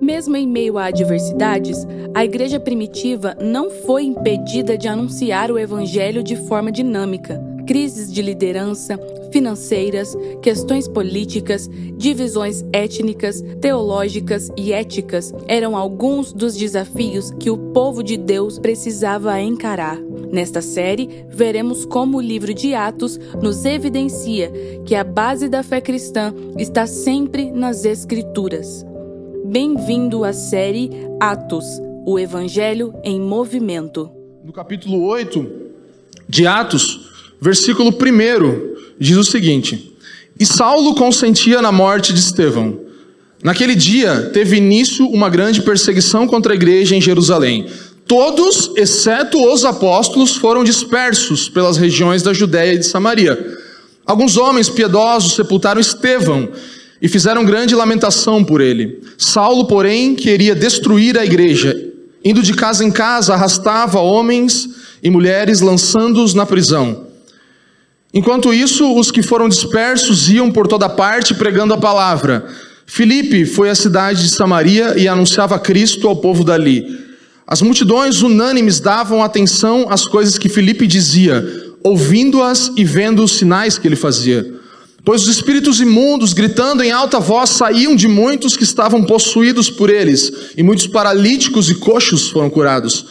Mesmo 0.00 0.36
em 0.36 0.46
meio 0.46 0.78
a 0.78 0.86
adversidades, 0.86 1.86
a 2.14 2.24
igreja 2.24 2.60
primitiva 2.60 3.36
não 3.40 3.70
foi 3.70 4.04
impedida 4.04 4.78
de 4.78 4.86
anunciar 4.86 5.50
o 5.50 5.58
evangelho 5.58 6.22
de 6.22 6.36
forma 6.36 6.70
dinâmica. 6.70 7.42
Crises 7.66 8.10
de 8.10 8.22
liderança, 8.22 8.98
financeiras, 9.30 10.16
questões 10.40 10.88
políticas, 10.88 11.68
divisões 11.96 12.64
étnicas, 12.72 13.42
teológicas 13.60 14.50
e 14.56 14.72
éticas 14.72 15.34
eram 15.46 15.76
alguns 15.76 16.32
dos 16.32 16.56
desafios 16.56 17.30
que 17.32 17.50
o 17.50 17.58
povo 17.58 18.02
de 18.02 18.16
Deus 18.16 18.58
precisava 18.58 19.38
encarar. 19.40 19.98
Nesta 20.30 20.62
série, 20.62 21.26
veremos 21.28 21.84
como 21.84 22.18
o 22.18 22.22
livro 22.22 22.54
de 22.54 22.74
Atos 22.74 23.18
nos 23.42 23.64
evidencia 23.64 24.50
que 24.84 24.94
a 24.94 25.02
base 25.04 25.48
da 25.48 25.62
fé 25.62 25.80
cristã 25.80 26.34
está 26.56 26.86
sempre 26.86 27.50
nas 27.50 27.84
Escrituras. 27.84 28.87
Bem-vindo 29.50 30.24
à 30.24 30.32
série 30.34 30.90
Atos, 31.18 31.64
o 32.04 32.18
Evangelho 32.18 32.92
em 33.02 33.18
Movimento. 33.18 34.10
No 34.44 34.52
capítulo 34.52 35.02
8 35.06 35.46
de 36.28 36.46
Atos, 36.46 37.00
versículo 37.40 37.88
1, 37.88 38.94
diz 39.00 39.16
o 39.16 39.24
seguinte: 39.24 39.96
E 40.38 40.44
Saulo 40.44 40.94
consentia 40.94 41.62
na 41.62 41.72
morte 41.72 42.12
de 42.12 42.20
Estevão. 42.20 42.78
Naquele 43.42 43.74
dia 43.74 44.28
teve 44.34 44.58
início 44.58 45.06
uma 45.06 45.30
grande 45.30 45.62
perseguição 45.62 46.26
contra 46.26 46.52
a 46.52 46.56
igreja 46.56 46.94
em 46.94 47.00
Jerusalém. 47.00 47.68
Todos, 48.06 48.70
exceto 48.76 49.42
os 49.50 49.64
apóstolos, 49.64 50.36
foram 50.36 50.62
dispersos 50.62 51.48
pelas 51.48 51.78
regiões 51.78 52.22
da 52.22 52.34
Judéia 52.34 52.74
e 52.74 52.78
de 52.78 52.86
Samaria. 52.86 53.56
Alguns 54.04 54.36
homens 54.36 54.68
piedosos 54.68 55.34
sepultaram 55.34 55.80
Estevão 55.80 56.50
e 57.00 57.08
fizeram 57.08 57.44
grande 57.44 57.74
lamentação 57.74 58.42
por 58.42 58.60
ele. 58.60 59.02
Saulo, 59.16 59.66
porém, 59.66 60.14
queria 60.14 60.54
destruir 60.54 61.18
a 61.18 61.24
igreja. 61.24 61.76
Indo 62.24 62.42
de 62.42 62.52
casa 62.54 62.84
em 62.84 62.90
casa, 62.90 63.34
arrastava 63.34 64.00
homens 64.00 64.68
e 65.02 65.10
mulheres, 65.10 65.60
lançando-os 65.60 66.34
na 66.34 66.44
prisão. 66.44 67.06
Enquanto 68.12 68.52
isso, 68.52 68.96
os 68.96 69.10
que 69.10 69.22
foram 69.22 69.48
dispersos 69.48 70.28
iam 70.28 70.50
por 70.50 70.66
toda 70.66 70.88
parte 70.88 71.34
pregando 71.34 71.74
a 71.74 71.78
palavra. 71.78 72.46
Filipe 72.86 73.44
foi 73.44 73.68
à 73.68 73.74
cidade 73.74 74.22
de 74.22 74.30
Samaria 74.30 74.94
e 74.96 75.06
anunciava 75.06 75.58
Cristo 75.58 76.08
ao 76.08 76.16
povo 76.16 76.42
dali. 76.42 77.06
As 77.46 77.62
multidões 77.62 78.22
unânimes 78.22 78.80
davam 78.80 79.22
atenção 79.22 79.86
às 79.88 80.06
coisas 80.06 80.36
que 80.38 80.48
Filipe 80.48 80.86
dizia, 80.86 81.46
ouvindo-as 81.82 82.72
e 82.76 82.84
vendo 82.84 83.22
os 83.22 83.36
sinais 83.36 83.78
que 83.78 83.86
ele 83.86 83.96
fazia. 83.96 84.57
Pois 85.08 85.22
os 85.22 85.28
espíritos 85.28 85.80
imundos, 85.80 86.34
gritando 86.34 86.82
em 86.82 86.90
alta 86.90 87.18
voz, 87.18 87.48
saíam 87.48 87.96
de 87.96 88.06
muitos 88.06 88.58
que 88.58 88.62
estavam 88.62 89.02
possuídos 89.02 89.70
por 89.70 89.88
eles, 89.88 90.30
e 90.54 90.62
muitos 90.62 90.86
paralíticos 90.86 91.70
e 91.70 91.76
coxos 91.76 92.28
foram 92.28 92.50
curados. 92.50 93.06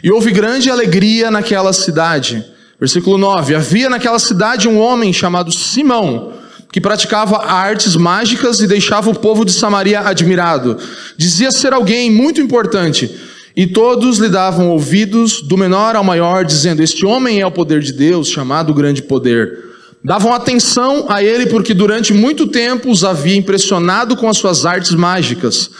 E 0.00 0.12
houve 0.12 0.30
grande 0.30 0.70
alegria 0.70 1.28
naquela 1.28 1.72
cidade. 1.72 2.44
Versículo 2.78 3.18
9: 3.18 3.56
Havia 3.56 3.90
naquela 3.90 4.20
cidade 4.20 4.68
um 4.68 4.78
homem 4.78 5.12
chamado 5.12 5.50
Simão, 5.50 6.34
que 6.70 6.80
praticava 6.80 7.44
artes 7.44 7.96
mágicas 7.96 8.60
e 8.60 8.68
deixava 8.68 9.10
o 9.10 9.18
povo 9.18 9.44
de 9.44 9.50
Samaria 9.50 10.02
admirado. 10.02 10.78
Dizia 11.16 11.50
ser 11.50 11.72
alguém 11.72 12.12
muito 12.12 12.40
importante, 12.40 13.10
e 13.56 13.66
todos 13.66 14.18
lhe 14.18 14.28
davam 14.28 14.70
ouvidos, 14.70 15.42
do 15.42 15.58
menor 15.58 15.96
ao 15.96 16.04
maior, 16.04 16.44
dizendo: 16.44 16.80
Este 16.80 17.04
homem 17.04 17.40
é 17.40 17.46
o 17.46 17.50
poder 17.50 17.80
de 17.80 17.92
Deus, 17.92 18.28
chamado 18.28 18.72
grande 18.72 19.02
poder. 19.02 19.69
Davam 20.02 20.32
atenção 20.32 21.06
a 21.10 21.22
ele 21.22 21.46
porque 21.46 21.74
durante 21.74 22.14
muito 22.14 22.46
tempo 22.46 22.90
os 22.90 23.04
havia 23.04 23.36
impressionado 23.36 24.16
com 24.16 24.28
as 24.28 24.38
suas 24.38 24.64
artes 24.64 24.92
mágicas. 24.92 25.70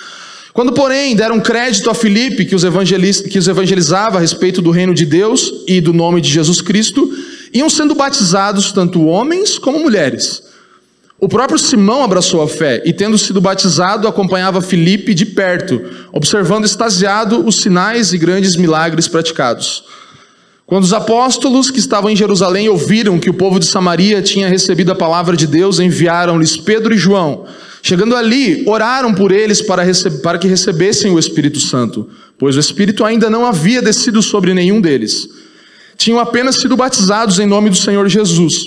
Quando, 0.53 0.73
porém, 0.73 1.17
deram 1.17 1.41
crédito 1.41 1.89
a 1.89 1.95
Filipe, 1.95 2.45
que 2.45 2.55
os, 2.55 2.63
que 3.23 3.39
os 3.39 3.49
evangelizava 3.49 4.19
a 4.19 4.21
respeito 4.21 4.61
do 4.61 4.71
reino 4.71 4.93
de 4.93 5.07
Deus 5.07 5.65
e 5.67 5.81
do 5.81 5.93
nome 5.93 6.21
de 6.21 6.29
Jesus 6.29 6.61
Cristo, 6.61 7.11
iam 7.55 7.71
sendo 7.71 7.95
batizados 7.95 8.73
tanto 8.73 9.07
homens 9.07 9.59
como 9.59 9.79
mulheres. 9.79 10.43
O 11.19 11.29
próprio 11.29 11.59
Simão 11.59 12.03
abraçou 12.03 12.43
a 12.43 12.49
fé 12.49 12.83
e, 12.85 12.93
tendo 12.93 13.17
sido 13.17 13.41
batizado, 13.41 14.09
acompanhava 14.09 14.61
Filipe 14.61 15.15
de 15.15 15.27
perto, 15.27 15.81
observando 16.13 16.65
extasiado 16.65 17.47
os 17.47 17.61
sinais 17.61 18.13
e 18.13 18.19
grandes 18.19 18.57
milagres 18.57 19.07
praticados. 19.07 19.85
Quando 20.71 20.85
os 20.85 20.93
apóstolos 20.93 21.69
que 21.69 21.81
estavam 21.81 22.09
em 22.09 22.15
Jerusalém 22.15 22.69
ouviram 22.69 23.19
que 23.19 23.29
o 23.29 23.35
povo 23.35 23.59
de 23.59 23.67
Samaria 23.67 24.23
tinha 24.23 24.49
recebido 24.49 24.93
a 24.93 24.95
palavra 24.95 25.37
de 25.37 25.45
Deus, 25.45 25.81
enviaram-lhes 25.81 26.57
Pedro 26.57 26.95
e 26.95 26.97
João. 26.97 27.45
Chegando 27.83 28.15
ali, 28.15 28.63
oraram 28.69 29.13
por 29.13 29.33
eles 29.33 29.61
para, 29.61 29.83
para 30.23 30.39
que 30.39 30.47
recebessem 30.47 31.11
o 31.11 31.19
Espírito 31.19 31.59
Santo, 31.59 32.09
pois 32.39 32.55
o 32.55 32.61
Espírito 32.61 33.05
ainda 33.05 33.29
não 33.29 33.45
havia 33.45 33.83
descido 33.83 34.23
sobre 34.23 34.55
nenhum 34.55 34.81
deles. 34.81 35.29
Tinham 35.97 36.21
apenas 36.21 36.55
sido 36.55 36.77
batizados 36.77 37.41
em 37.41 37.47
nome 37.47 37.69
do 37.69 37.77
Senhor 37.77 38.09
Jesus. 38.09 38.65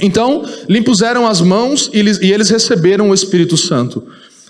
Então, 0.00 0.46
lhe 0.66 0.78
impuseram 0.78 1.26
as 1.26 1.42
mãos 1.42 1.90
e 1.92 1.98
eles 1.98 2.48
receberam 2.48 3.10
o 3.10 3.14
Espírito 3.14 3.54
Santo. 3.54 4.02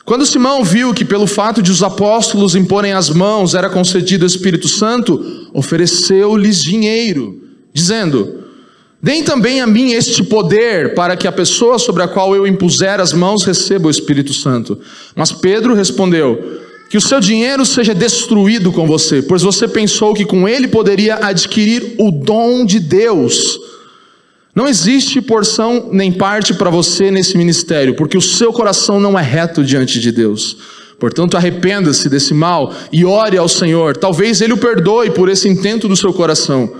Quando 0.09 0.25
Simão 0.25 0.65
viu 0.65 0.95
que 0.95 1.05
pelo 1.05 1.27
fato 1.27 1.61
de 1.61 1.71
os 1.71 1.83
apóstolos 1.83 2.55
imporem 2.55 2.95
as 2.95 3.11
mãos 3.11 3.55
era 3.55 3.69
concedido 3.69 4.25
o 4.25 4.27
Espírito 4.27 4.67
Santo, 4.67 5.51
ofereceu-lhes 5.53 6.63
dinheiro, 6.63 7.39
dizendo: 7.75 8.43
Deem 9.03 9.23
também 9.23 9.61
a 9.61 9.67
mim 9.67 9.93
este 9.93 10.23
poder, 10.25 10.95
para 10.95 11.15
que 11.15 11.29
a 11.29 11.33
pessoa 11.33 11.79
sobre 11.79 12.03
a 12.03 12.09
qual 12.09 12.35
eu 12.35 12.47
impuser 12.47 12.99
as 13.01 13.13
mãos 13.13 13.45
receba 13.45 13.89
o 13.89 13.91
Espírito 13.91 14.33
Santo. 14.33 14.79
Mas 15.15 15.31
Pedro 15.31 15.75
respondeu: 15.75 16.59
Que 16.89 16.97
o 16.97 17.03
seu 17.03 17.21
dinheiro 17.21 17.67
seja 17.67 17.95
destruído 17.95 18.73
com 18.73 18.87
você, 18.87 19.21
pois 19.21 19.43
você 19.43 19.69
pensou 19.69 20.15
que 20.15 20.25
com 20.25 20.49
ele 20.49 20.69
poderia 20.69 21.17
adquirir 21.17 21.97
o 21.99 22.11
dom 22.11 22.65
de 22.65 22.81
Deus. 22.81 23.61
Não 24.59 24.67
existe 24.67 25.21
porção 25.21 25.89
nem 25.93 26.11
parte 26.11 26.53
para 26.53 26.69
você 26.69 27.13
nesse 27.13 27.39
ministério, 27.39 27.95
porque 27.95 28.19
o 28.19 28.21
seu 28.21 28.53
coração 28.53 28.99
não 28.99 29.17
é 29.17 29.23
reto 29.23 29.63
diante 29.63 30.01
de 30.01 30.11
Deus. 30.11 30.57
Portanto, 30.99 31.37
arrependa-se 31.37 32.09
desse 32.09 32.35
mal 32.35 32.75
e 32.93 33.05
ore 33.05 33.39
ao 33.39 33.49
Senhor. 33.49 33.97
Talvez 33.97 34.41
Ele 34.41 34.55
o 34.55 34.57
perdoe 34.57 35.11
por 35.11 35.29
esse 35.29 35.49
intento 35.49 35.87
do 35.87 35.95
seu 35.95 36.13
coração. 36.13 36.75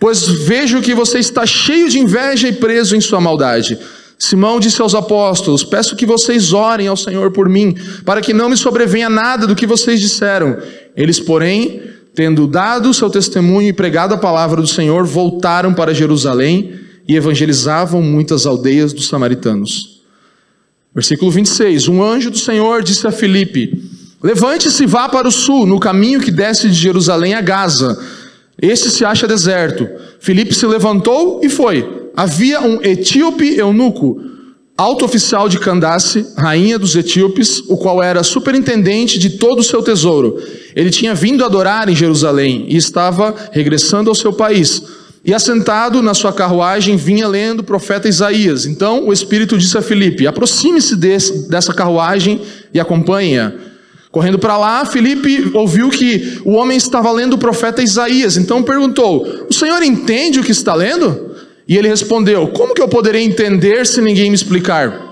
Pois 0.00 0.26
vejo 0.26 0.82
que 0.82 0.96
você 0.96 1.20
está 1.20 1.46
cheio 1.46 1.88
de 1.88 2.00
inveja 2.00 2.48
e 2.48 2.52
preso 2.52 2.96
em 2.96 3.00
sua 3.00 3.20
maldade. 3.20 3.78
Simão 4.18 4.58
disse 4.58 4.82
aos 4.82 4.96
apóstolos: 4.96 5.62
Peço 5.62 5.94
que 5.94 6.06
vocês 6.06 6.52
orem 6.52 6.88
ao 6.88 6.96
Senhor 6.96 7.30
por 7.30 7.48
mim, 7.48 7.76
para 8.04 8.20
que 8.20 8.32
não 8.32 8.48
me 8.48 8.56
sobrevenha 8.56 9.08
nada 9.08 9.46
do 9.46 9.54
que 9.54 9.64
vocês 9.64 10.00
disseram. 10.00 10.58
Eles, 10.96 11.20
porém, 11.20 11.82
tendo 12.16 12.48
dado 12.48 12.90
o 12.90 12.94
seu 12.94 13.08
testemunho 13.08 13.68
e 13.68 13.72
pregado 13.72 14.12
a 14.12 14.18
palavra 14.18 14.60
do 14.60 14.66
Senhor, 14.66 15.04
voltaram 15.04 15.72
para 15.72 15.94
Jerusalém 15.94 16.84
e 17.08 17.16
evangelizavam 17.16 18.02
muitas 18.02 18.46
aldeias 18.46 18.92
dos 18.92 19.08
samaritanos. 19.08 20.02
Versículo 20.94 21.30
26: 21.30 21.88
Um 21.88 22.02
anjo 22.02 22.30
do 22.30 22.38
Senhor 22.38 22.82
disse 22.82 23.06
a 23.06 23.12
Filipe: 23.12 23.82
Levante-se 24.22 24.84
e 24.84 24.86
vá 24.86 25.08
para 25.08 25.28
o 25.28 25.32
sul, 25.32 25.66
no 25.66 25.78
caminho 25.78 26.20
que 26.20 26.30
desce 26.30 26.68
de 26.68 26.74
Jerusalém 26.74 27.34
a 27.34 27.40
Gaza. 27.40 27.98
Este 28.60 28.90
se 28.90 29.04
acha 29.04 29.26
deserto. 29.26 29.86
Filipe 30.18 30.54
se 30.54 30.66
levantou 30.66 31.40
e 31.44 31.48
foi. 31.48 32.08
Havia 32.16 32.62
um 32.62 32.80
etíope 32.82 33.58
eunuco, 33.58 34.18
alto 34.76 35.04
oficial 35.04 35.48
de 35.48 35.58
Candace, 35.58 36.26
rainha 36.36 36.78
dos 36.78 36.96
etíopes, 36.96 37.62
o 37.68 37.76
qual 37.76 38.02
era 38.02 38.22
superintendente 38.22 39.18
de 39.18 39.30
todo 39.30 39.58
o 39.58 39.64
seu 39.64 39.82
tesouro. 39.82 40.42
Ele 40.74 40.90
tinha 40.90 41.14
vindo 41.14 41.44
adorar 41.44 41.88
em 41.90 41.94
Jerusalém 41.94 42.64
e 42.68 42.76
estava 42.76 43.34
regressando 43.52 44.08
ao 44.08 44.14
seu 44.14 44.32
país. 44.32 44.82
E 45.26 45.34
assentado 45.34 46.00
na 46.00 46.14
sua 46.14 46.32
carruagem 46.32 46.96
vinha 46.96 47.26
lendo 47.26 47.60
o 47.60 47.64
profeta 47.64 48.08
Isaías. 48.08 48.64
Então 48.64 49.08
o 49.08 49.12
Espírito 49.12 49.58
disse 49.58 49.76
a 49.76 49.82
Filipe: 49.82 50.24
aproxime-se 50.24 50.94
dessa 50.94 51.74
carruagem 51.74 52.40
e 52.72 52.78
acompanhe-a. 52.78 53.52
Correndo 54.12 54.38
para 54.38 54.56
lá, 54.56 54.86
Filipe 54.86 55.50
ouviu 55.52 55.90
que 55.90 56.40
o 56.44 56.52
homem 56.52 56.76
estava 56.78 57.10
lendo 57.10 57.34
o 57.34 57.38
profeta 57.38 57.82
Isaías. 57.82 58.36
Então 58.36 58.62
perguntou: 58.62 59.46
O 59.50 59.52
senhor 59.52 59.82
entende 59.82 60.38
o 60.38 60.44
que 60.44 60.52
está 60.52 60.74
lendo? 60.74 61.34
E 61.66 61.76
ele 61.76 61.88
respondeu: 61.88 62.46
Como 62.48 62.72
que 62.72 62.80
eu 62.80 62.88
poderei 62.88 63.24
entender 63.24 63.84
se 63.84 64.00
ninguém 64.00 64.30
me 64.30 64.36
explicar? 64.36 65.05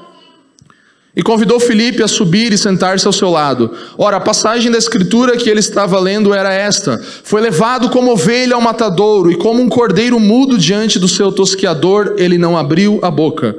E 1.16 1.22
convidou 1.22 1.60
Filipe 1.60 2.02
a 2.02 2.08
subir 2.08 2.52
e 2.52 2.58
sentar-se 2.58 3.06
ao 3.06 3.12
seu 3.12 3.30
lado. 3.30 3.70
Ora, 3.96 4.16
a 4.16 4.20
passagem 4.20 4.70
da 4.70 4.78
escritura 4.78 5.36
que 5.36 5.48
ele 5.48 5.60
estava 5.60 6.00
lendo 6.00 6.34
era 6.34 6.52
esta: 6.52 7.00
Foi 7.22 7.40
levado 7.40 7.88
como 7.88 8.10
ovelha 8.10 8.56
ao 8.56 8.60
matadouro, 8.60 9.30
e 9.30 9.36
como 9.36 9.62
um 9.62 9.68
cordeiro 9.68 10.18
mudo 10.18 10.58
diante 10.58 10.98
do 10.98 11.06
seu 11.06 11.30
tosquiador, 11.30 12.14
ele 12.18 12.36
não 12.36 12.58
abriu 12.58 12.98
a 13.00 13.10
boca. 13.12 13.56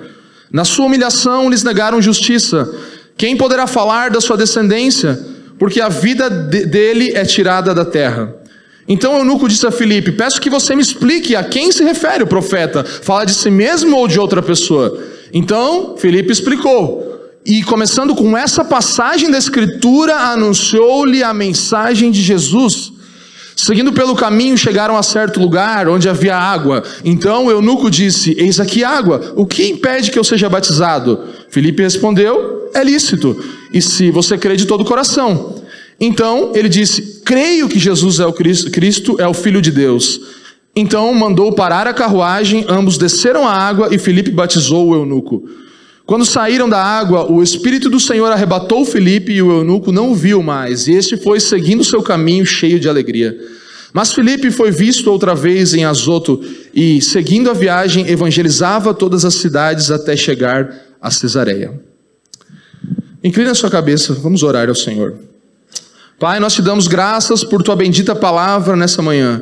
Na 0.52 0.66
sua 0.66 0.86
humilhação 0.86 1.50
lhes 1.50 1.64
negaram 1.64 2.02
justiça. 2.02 2.70
Quem 3.18 3.38
poderá 3.38 3.66
falar 3.68 4.10
da 4.10 4.20
sua 4.20 4.36
descendência? 4.36 5.18
Porque 5.58 5.80
a 5.80 5.88
vida 5.88 6.30
de 6.30 6.66
dele 6.66 7.14
é 7.16 7.24
tirada 7.24 7.74
da 7.74 7.86
terra. 7.86 8.36
Então 8.86 9.18
eunuco 9.18 9.48
disse 9.48 9.66
a 9.66 9.72
Filipe: 9.72 10.12
Peço 10.12 10.42
que 10.42 10.50
você 10.50 10.76
me 10.76 10.82
explique 10.82 11.38
a 11.38 11.44
quem 11.44 11.72
se 11.72 11.86
refere 11.86 12.24
o 12.24 12.28
profeta. 12.28 12.84
Fala 12.84 13.26
de 13.26 13.34
si 13.34 13.50
mesmo 13.50 13.96
ou 13.96 14.10
de 14.10 14.20
outra 14.20 14.42
pessoa? 14.42 15.00
Então 15.34 15.96
Filipe 15.98 16.34
explicou. 16.34 17.05
E 17.46 17.62
começando 17.62 18.16
com 18.16 18.36
essa 18.36 18.66
passagem 18.66 19.30
da 19.30 19.38
Escritura, 19.38 20.16
anunciou-lhe 20.16 21.22
a 21.22 21.32
mensagem 21.32 22.10
de 22.10 22.20
Jesus. 22.20 22.92
Seguindo 23.56 23.94
pelo 23.94 24.16
caminho, 24.16 24.58
chegaram 24.58 24.98
a 24.98 25.04
certo 25.04 25.40
lugar 25.40 25.88
onde 25.88 26.10
havia 26.10 26.36
água. 26.36 26.84
Então 27.04 27.50
eunuco 27.50 27.90
disse: 27.90 28.36
Eis 28.38 28.60
aqui 28.60 28.84
água, 28.84 29.34
o 29.36 29.46
que 29.46 29.68
impede 29.68 30.10
que 30.10 30.18
eu 30.18 30.24
seja 30.24 30.50
batizado? 30.50 31.20
Filipe 31.50 31.84
respondeu: 31.84 32.70
É 32.74 32.84
lícito, 32.84 33.40
e 33.72 33.82
se 33.82 34.10
você 34.10 34.38
crê 34.38 34.56
de 34.56 34.66
todo 34.66 34.82
o 34.82 34.86
coração. 34.86 35.64
Então 36.00 36.52
ele 36.56 36.68
disse: 36.68 37.22
Creio 37.24 37.70
que 37.70 37.78
Jesus 37.78 38.20
é 38.20 38.26
o 38.26 38.34
Cristo, 38.34 38.72
Cristo 38.72 39.16
é 39.20 39.28
o 39.28 39.34
Filho 39.34 39.62
de 39.62 39.72
Deus. 39.72 40.20
Então 40.76 41.14
mandou 41.14 41.54
parar 41.54 41.88
a 41.88 41.94
carruagem, 41.94 42.66
ambos 42.68 42.98
desceram 42.98 43.48
a 43.48 43.54
água 43.54 43.90
e 43.92 44.00
Filipe 44.00 44.32
batizou 44.32 44.90
o 44.90 44.96
eunuco. 44.96 45.48
Quando 46.06 46.24
saíram 46.24 46.70
da 46.70 46.82
água, 46.82 47.32
o 47.32 47.42
Espírito 47.42 47.90
do 47.90 48.00
Senhor 48.00 48.32
arrebatou 48.32 48.86
Filipe 48.86 49.34
e 49.34 49.42
o 49.42 49.52
eunuco 49.52 49.92
não 49.92 50.12
o 50.12 50.16
viu 50.16 50.44
mais, 50.44 50.88
e 50.88 50.94
este 50.94 51.18
foi 51.18 51.40
seguindo 51.40 51.84
seu 51.84 52.04
caminho 52.04 52.46
cheio 52.46 52.80
de 52.80 52.88
alegria. 52.88 53.36
Mas 53.92 54.14
Filipe 54.14 54.52
foi 54.52 54.72
visto 54.72 55.10
outra 55.10 55.34
vez 55.34 55.74
em 55.74 55.84
Azoto 55.84 56.44
e, 56.74 57.02
seguindo 57.02 57.50
a 57.50 57.54
viagem, 57.54 58.08
evangelizava 58.08 58.94
todas 58.94 59.26
as 59.26 59.36
cidades 59.36 59.90
até 59.90 60.16
chegar 60.16 60.70
a 61.02 61.10
Cesareia. 61.10 61.74
Inclina 63.24 63.56
sua 63.56 63.72
cabeça, 63.72 64.14
vamos 64.14 64.44
orar 64.44 64.70
ao 64.70 64.76
Senhor. 64.76 65.16
Pai, 66.20 66.40
nós 66.40 66.54
te 66.54 66.62
damos 66.62 66.88
graças 66.88 67.44
por 67.44 67.64
tua 67.64 67.76
bendita 67.76 68.14
palavra 68.14 68.76
nessa 68.76 69.02
manhã. 69.02 69.42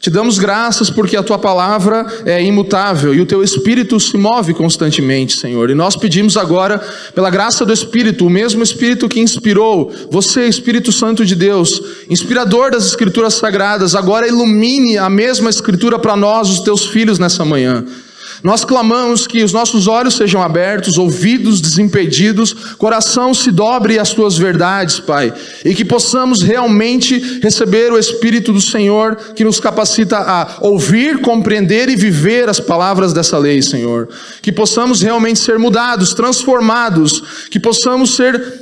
Te 0.00 0.10
damos 0.10 0.38
graças 0.38 0.90
porque 0.90 1.16
a 1.16 1.22
tua 1.22 1.38
palavra 1.38 2.06
é 2.26 2.42
imutável 2.42 3.14
e 3.14 3.20
o 3.20 3.26
teu 3.26 3.42
espírito 3.42 3.98
se 3.98 4.16
move 4.16 4.52
constantemente, 4.52 5.36
Senhor. 5.36 5.70
E 5.70 5.74
nós 5.74 5.96
pedimos 5.96 6.36
agora, 6.36 6.78
pela 7.14 7.30
graça 7.30 7.64
do 7.64 7.72
Espírito, 7.72 8.26
o 8.26 8.30
mesmo 8.30 8.62
Espírito 8.62 9.08
que 9.08 9.20
inspirou 9.20 9.92
você, 10.10 10.46
Espírito 10.46 10.92
Santo 10.92 11.24
de 11.24 11.34
Deus, 11.34 11.80
inspirador 12.08 12.70
das 12.70 12.86
Escrituras 12.86 13.34
Sagradas, 13.34 13.94
agora 13.94 14.28
ilumine 14.28 14.98
a 14.98 15.08
mesma 15.08 15.48
Escritura 15.50 15.98
para 15.98 16.16
nós, 16.16 16.50
os 16.50 16.60
teus 16.60 16.86
filhos, 16.86 17.18
nessa 17.18 17.44
manhã. 17.44 17.84
Nós 18.44 18.62
clamamos 18.62 19.26
que 19.26 19.42
os 19.42 19.54
nossos 19.54 19.88
olhos 19.88 20.16
sejam 20.16 20.42
abertos, 20.42 20.98
ouvidos 20.98 21.62
desimpedidos, 21.62 22.52
coração 22.76 23.32
se 23.32 23.50
dobre 23.50 23.98
às 23.98 24.12
tuas 24.12 24.36
verdades, 24.36 25.00
Pai, 25.00 25.32
e 25.64 25.74
que 25.74 25.82
possamos 25.82 26.42
realmente 26.42 27.40
receber 27.42 27.90
o 27.90 27.98
Espírito 27.98 28.52
do 28.52 28.60
Senhor 28.60 29.16
que 29.34 29.44
nos 29.44 29.58
capacita 29.58 30.18
a 30.18 30.58
ouvir, 30.60 31.22
compreender 31.22 31.88
e 31.88 31.96
viver 31.96 32.46
as 32.50 32.60
palavras 32.60 33.14
dessa 33.14 33.38
lei, 33.38 33.62
Senhor. 33.62 34.10
Que 34.42 34.52
possamos 34.52 35.00
realmente 35.00 35.38
ser 35.38 35.58
mudados, 35.58 36.12
transformados, 36.12 37.48
que 37.50 37.58
possamos 37.58 38.14
ser 38.14 38.60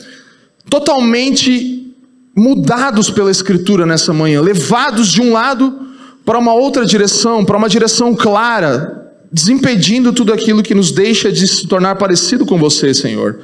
totalmente 0.70 1.92
mudados 2.36 3.10
pela 3.10 3.32
Escritura 3.32 3.84
nessa 3.84 4.12
manhã, 4.12 4.40
levados 4.40 5.08
de 5.08 5.20
um 5.20 5.32
lado 5.32 5.76
para 6.24 6.38
uma 6.38 6.54
outra 6.54 6.86
direção, 6.86 7.44
para 7.44 7.56
uma 7.56 7.68
direção 7.68 8.14
clara, 8.14 9.01
desimpedindo 9.32 10.12
tudo 10.12 10.32
aquilo 10.32 10.62
que 10.62 10.74
nos 10.74 10.92
deixa 10.92 11.32
de 11.32 11.48
se 11.48 11.66
tornar 11.66 11.96
parecido 11.96 12.44
com 12.44 12.58
você, 12.58 12.92
Senhor. 12.92 13.38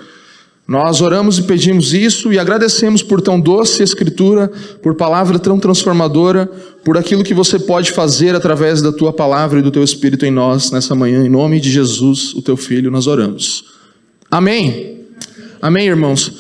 Nós 0.67 1.01
oramos 1.01 1.39
e 1.39 1.45
pedimos 1.45 1.95
isso 1.95 2.31
e 2.31 2.39
agradecemos 2.39 3.03
por 3.03 3.23
tão 3.23 3.41
doce 3.41 3.83
escritura, 3.83 4.53
por 4.83 4.95
palavra 4.95 5.39
tão 5.39 5.59
transformadora, 5.59 6.45
por 6.85 6.99
aquilo 6.99 7.25
que 7.25 7.33
você 7.33 7.59
pode 7.59 7.91
fazer 7.91 8.35
através 8.35 8.83
da 8.83 8.93
tua 8.93 9.11
palavra 9.11 9.61
e 9.61 9.63
do 9.63 9.71
teu 9.71 9.83
espírito 9.83 10.27
em 10.27 10.31
nós 10.31 10.71
nessa 10.71 10.95
manhã. 10.95 11.25
Em 11.25 11.31
nome 11.31 11.59
de 11.59 11.71
Jesus, 11.71 12.35
o 12.35 12.43
teu 12.43 12.55
filho, 12.55 12.91
nós 12.91 13.07
oramos. 13.07 13.65
Amém. 14.31 15.07
Amém, 15.63 15.87
irmãos. 15.87 16.39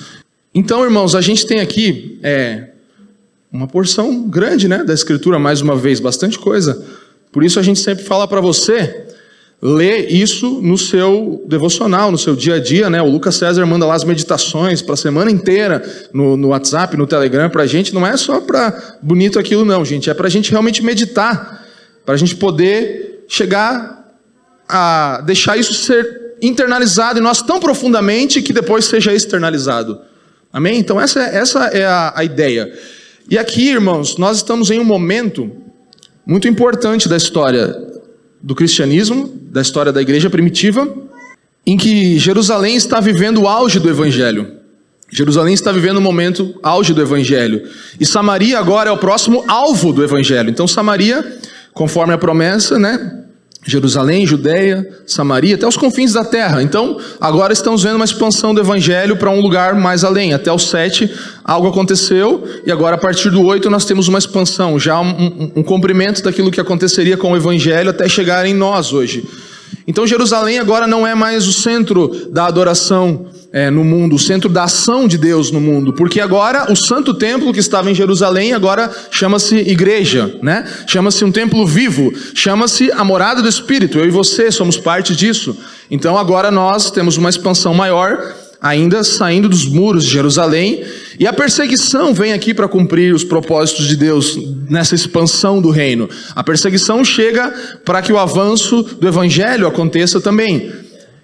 Então, 0.55 0.85
irmãos, 0.85 1.15
a 1.15 1.23
gente 1.23 1.47
tem 1.47 1.61
aqui 1.61 2.19
é, 2.23 2.69
uma 3.51 3.67
porção 3.67 4.29
grande, 4.29 4.69
né, 4.69 4.85
da 4.85 4.93
escritura 4.93 5.39
mais 5.39 5.63
uma 5.63 5.75
vez, 5.75 6.01
bastante 6.01 6.39
coisa. 6.39 6.85
Por 7.33 7.43
isso 7.43 7.59
a 7.59 7.63
gente 7.63 7.81
sempre 7.81 8.05
fala 8.05 8.29
para 8.29 8.43
você 8.43 9.08
Lê 9.61 10.07
isso 10.07 10.61
no 10.63 10.79
seu 10.79 11.45
devocional, 11.49 12.13
no 12.13 12.19
seu 12.19 12.37
dia 12.37 12.55
a 12.55 12.61
dia, 12.61 12.89
né? 12.89 13.03
O 13.03 13.11
Lucas 13.11 13.35
César 13.35 13.67
manda 13.67 13.85
lá 13.85 13.95
as 13.95 14.05
meditações 14.05 14.81
para 14.81 14.95
a 14.95 14.97
semana 14.97 15.33
inteira 15.33 15.83
no, 16.13 16.37
no 16.37 16.49
WhatsApp, 16.49 16.97
no 16.97 17.09
Telegram 17.09 17.51
para 17.51 17.65
a 17.65 17.67
gente. 17.67 17.93
Não 17.93 18.07
é 18.07 18.17
só 18.17 18.41
para 18.41 18.97
bonito 19.03 19.37
aquilo, 19.37 19.65
não, 19.65 19.85
gente. 19.85 20.09
É 20.09 20.15
para 20.15 20.29
a 20.29 20.31
gente 20.31 20.53
realmente 20.53 20.81
meditar, 20.85 21.67
para 22.07 22.15
a 22.15 22.17
gente 22.17 22.37
poder 22.37 23.25
chegar 23.27 23.99
a 24.69 25.23
deixar 25.27 25.57
isso 25.57 25.75
ser 25.75 26.37
internalizado 26.41 27.19
em 27.19 27.23
nós 27.23 27.43
tão 27.43 27.59
profundamente 27.59 28.41
que 28.41 28.53
depois 28.53 28.85
seja 28.85 29.13
externalizado. 29.13 30.01
Amém? 30.53 30.79
Então 30.79 31.01
essa, 31.01 31.21
é, 31.21 31.37
essa 31.37 31.65
é 31.67 31.85
a, 31.85 32.13
a 32.15 32.23
ideia. 32.23 32.73
E 33.29 33.37
aqui, 33.37 33.71
irmãos, 33.71 34.17
nós 34.19 34.37
estamos 34.37 34.71
em 34.71 34.79
um 34.79 34.85
momento 34.85 35.51
muito 36.25 36.47
importante 36.47 37.09
da 37.09 37.17
história 37.17 37.89
do 38.43 38.55
cristianismo, 38.55 39.33
da 39.51 39.61
história 39.61 39.93
da 39.93 40.01
igreja 40.01 40.31
primitiva, 40.31 40.89
em 41.67 41.77
que 41.77 42.19
Jerusalém 42.19 42.77
está 42.77 43.01
vivendo 43.01 43.43
o 43.43 43.49
auge 43.49 43.79
do 43.79 43.89
evangelho. 43.89 44.59
Jerusalém 45.11 45.55
está 45.55 45.73
vivendo 45.73 45.97
o 45.97 46.01
momento 46.01 46.55
auge 46.63 46.93
do 46.93 47.01
evangelho. 47.01 47.67
E 47.99 48.05
Samaria 48.05 48.59
agora 48.59 48.91
é 48.91 48.93
o 48.93 48.99
próximo 48.99 49.45
alvo 49.49 49.93
do 49.93 50.05
evangelho. 50.05 50.51
Então 50.51 50.69
Samaria, 50.69 51.39
conforme 51.73 52.13
a 52.13 52.19
promessa, 52.19 52.79
né, 52.79 53.18
Jerusalém, 53.69 54.27
Judéia, 54.27 54.89
Samaria, 55.07 55.55
até 55.55 55.69
os 55.69 55.77
confins 55.77 56.15
da 56.15 56.25
terra. 56.25 56.63
Então, 56.63 56.99
agora 57.21 57.53
estamos 57.53 57.83
vendo 57.83 57.97
uma 57.97 58.05
expansão 58.07 58.55
do 58.55 58.61
evangelho 58.63 59.19
para 59.19 59.31
um 59.31 59.43
lugar 59.43 59.75
mais 59.75 60.05
além. 60.05 60.33
Até 60.33 60.51
o 60.51 60.59
7, 60.59 61.11
algo 61.45 61.69
aconteceu, 61.69 62.43
e 62.65 62.73
agora 62.73 62.97
a 62.97 62.99
partir 62.99 63.29
do 63.29 63.45
8 63.45 63.69
nós 63.69 63.85
temos 63.85 64.09
uma 64.09 64.19
expansão, 64.19 64.79
já 64.79 64.99
um, 64.99 65.11
um, 65.11 65.53
um 65.57 65.63
cumprimento 65.63 66.23
daquilo 66.23 66.51
que 66.51 66.59
aconteceria 66.59 67.19
com 67.19 67.33
o 67.33 67.37
evangelho 67.37 67.91
até 67.91 68.09
chegar 68.09 68.47
em 68.47 68.55
nós 68.55 68.95
hoje. 68.95 69.29
Então, 69.87 70.07
Jerusalém 70.07 70.59
agora 70.59 70.87
não 70.87 71.07
é 71.07 71.15
mais 71.15 71.47
o 71.47 71.53
centro 71.53 72.31
da 72.31 72.47
adoração 72.47 73.27
é, 73.53 73.71
no 73.71 73.83
mundo, 73.83 74.17
o 74.17 74.19
centro 74.19 74.49
da 74.49 74.65
ação 74.65 75.09
de 75.09 75.17
Deus 75.17 75.51
no 75.51 75.61
mundo, 75.61 75.93
porque 75.93 76.21
agora 76.21 76.71
o 76.71 76.77
santo 76.77 77.15
templo 77.15 77.53
que 77.53 77.61
estava 77.61 77.91
em 77.91 77.95
Jerusalém 77.95 78.53
agora 78.53 78.91
chama-se 79.11 79.57
igreja, 79.57 80.35
né? 80.43 80.67
Chama-se 80.87 81.25
um 81.25 81.33
templo 81.33 81.67
vivo, 81.67 82.13
chama-se 82.35 82.93
a 82.93 83.03
morada 83.03 83.41
do 83.41 83.49
Espírito. 83.49 83.99
Eu 83.99 84.07
e 84.07 84.11
você 84.11 84.53
somos 84.53 84.77
parte 84.77 85.17
disso. 85.17 85.57
Então 85.91 86.19
agora 86.19 86.51
nós 86.51 86.91
temos 86.91 87.17
uma 87.17 87.31
expansão 87.31 87.73
maior, 87.73 88.35
ainda 88.61 89.03
saindo 89.03 89.49
dos 89.49 89.65
muros 89.65 90.05
de 90.05 90.11
Jerusalém, 90.11 90.85
e 91.19 91.27
a 91.27 91.33
perseguição 91.33 92.13
vem 92.13 92.35
aqui 92.35 92.53
para 92.53 92.69
cumprir 92.69 93.15
os 93.15 93.25
propósitos 93.25 93.87
de 93.87 93.97
Deus 93.97 94.39
nessa 94.69 94.95
expansão 94.95 95.63
do 95.63 95.71
reino. 95.71 96.09
A 96.35 96.45
perseguição 96.45 97.03
chega 97.03 97.49
para 97.85 98.03
que 98.03 98.13
o 98.13 98.19
avanço 98.19 98.83
do 98.83 99.09
evangelho 99.09 99.67
aconteça 99.67 100.21
também. 100.21 100.71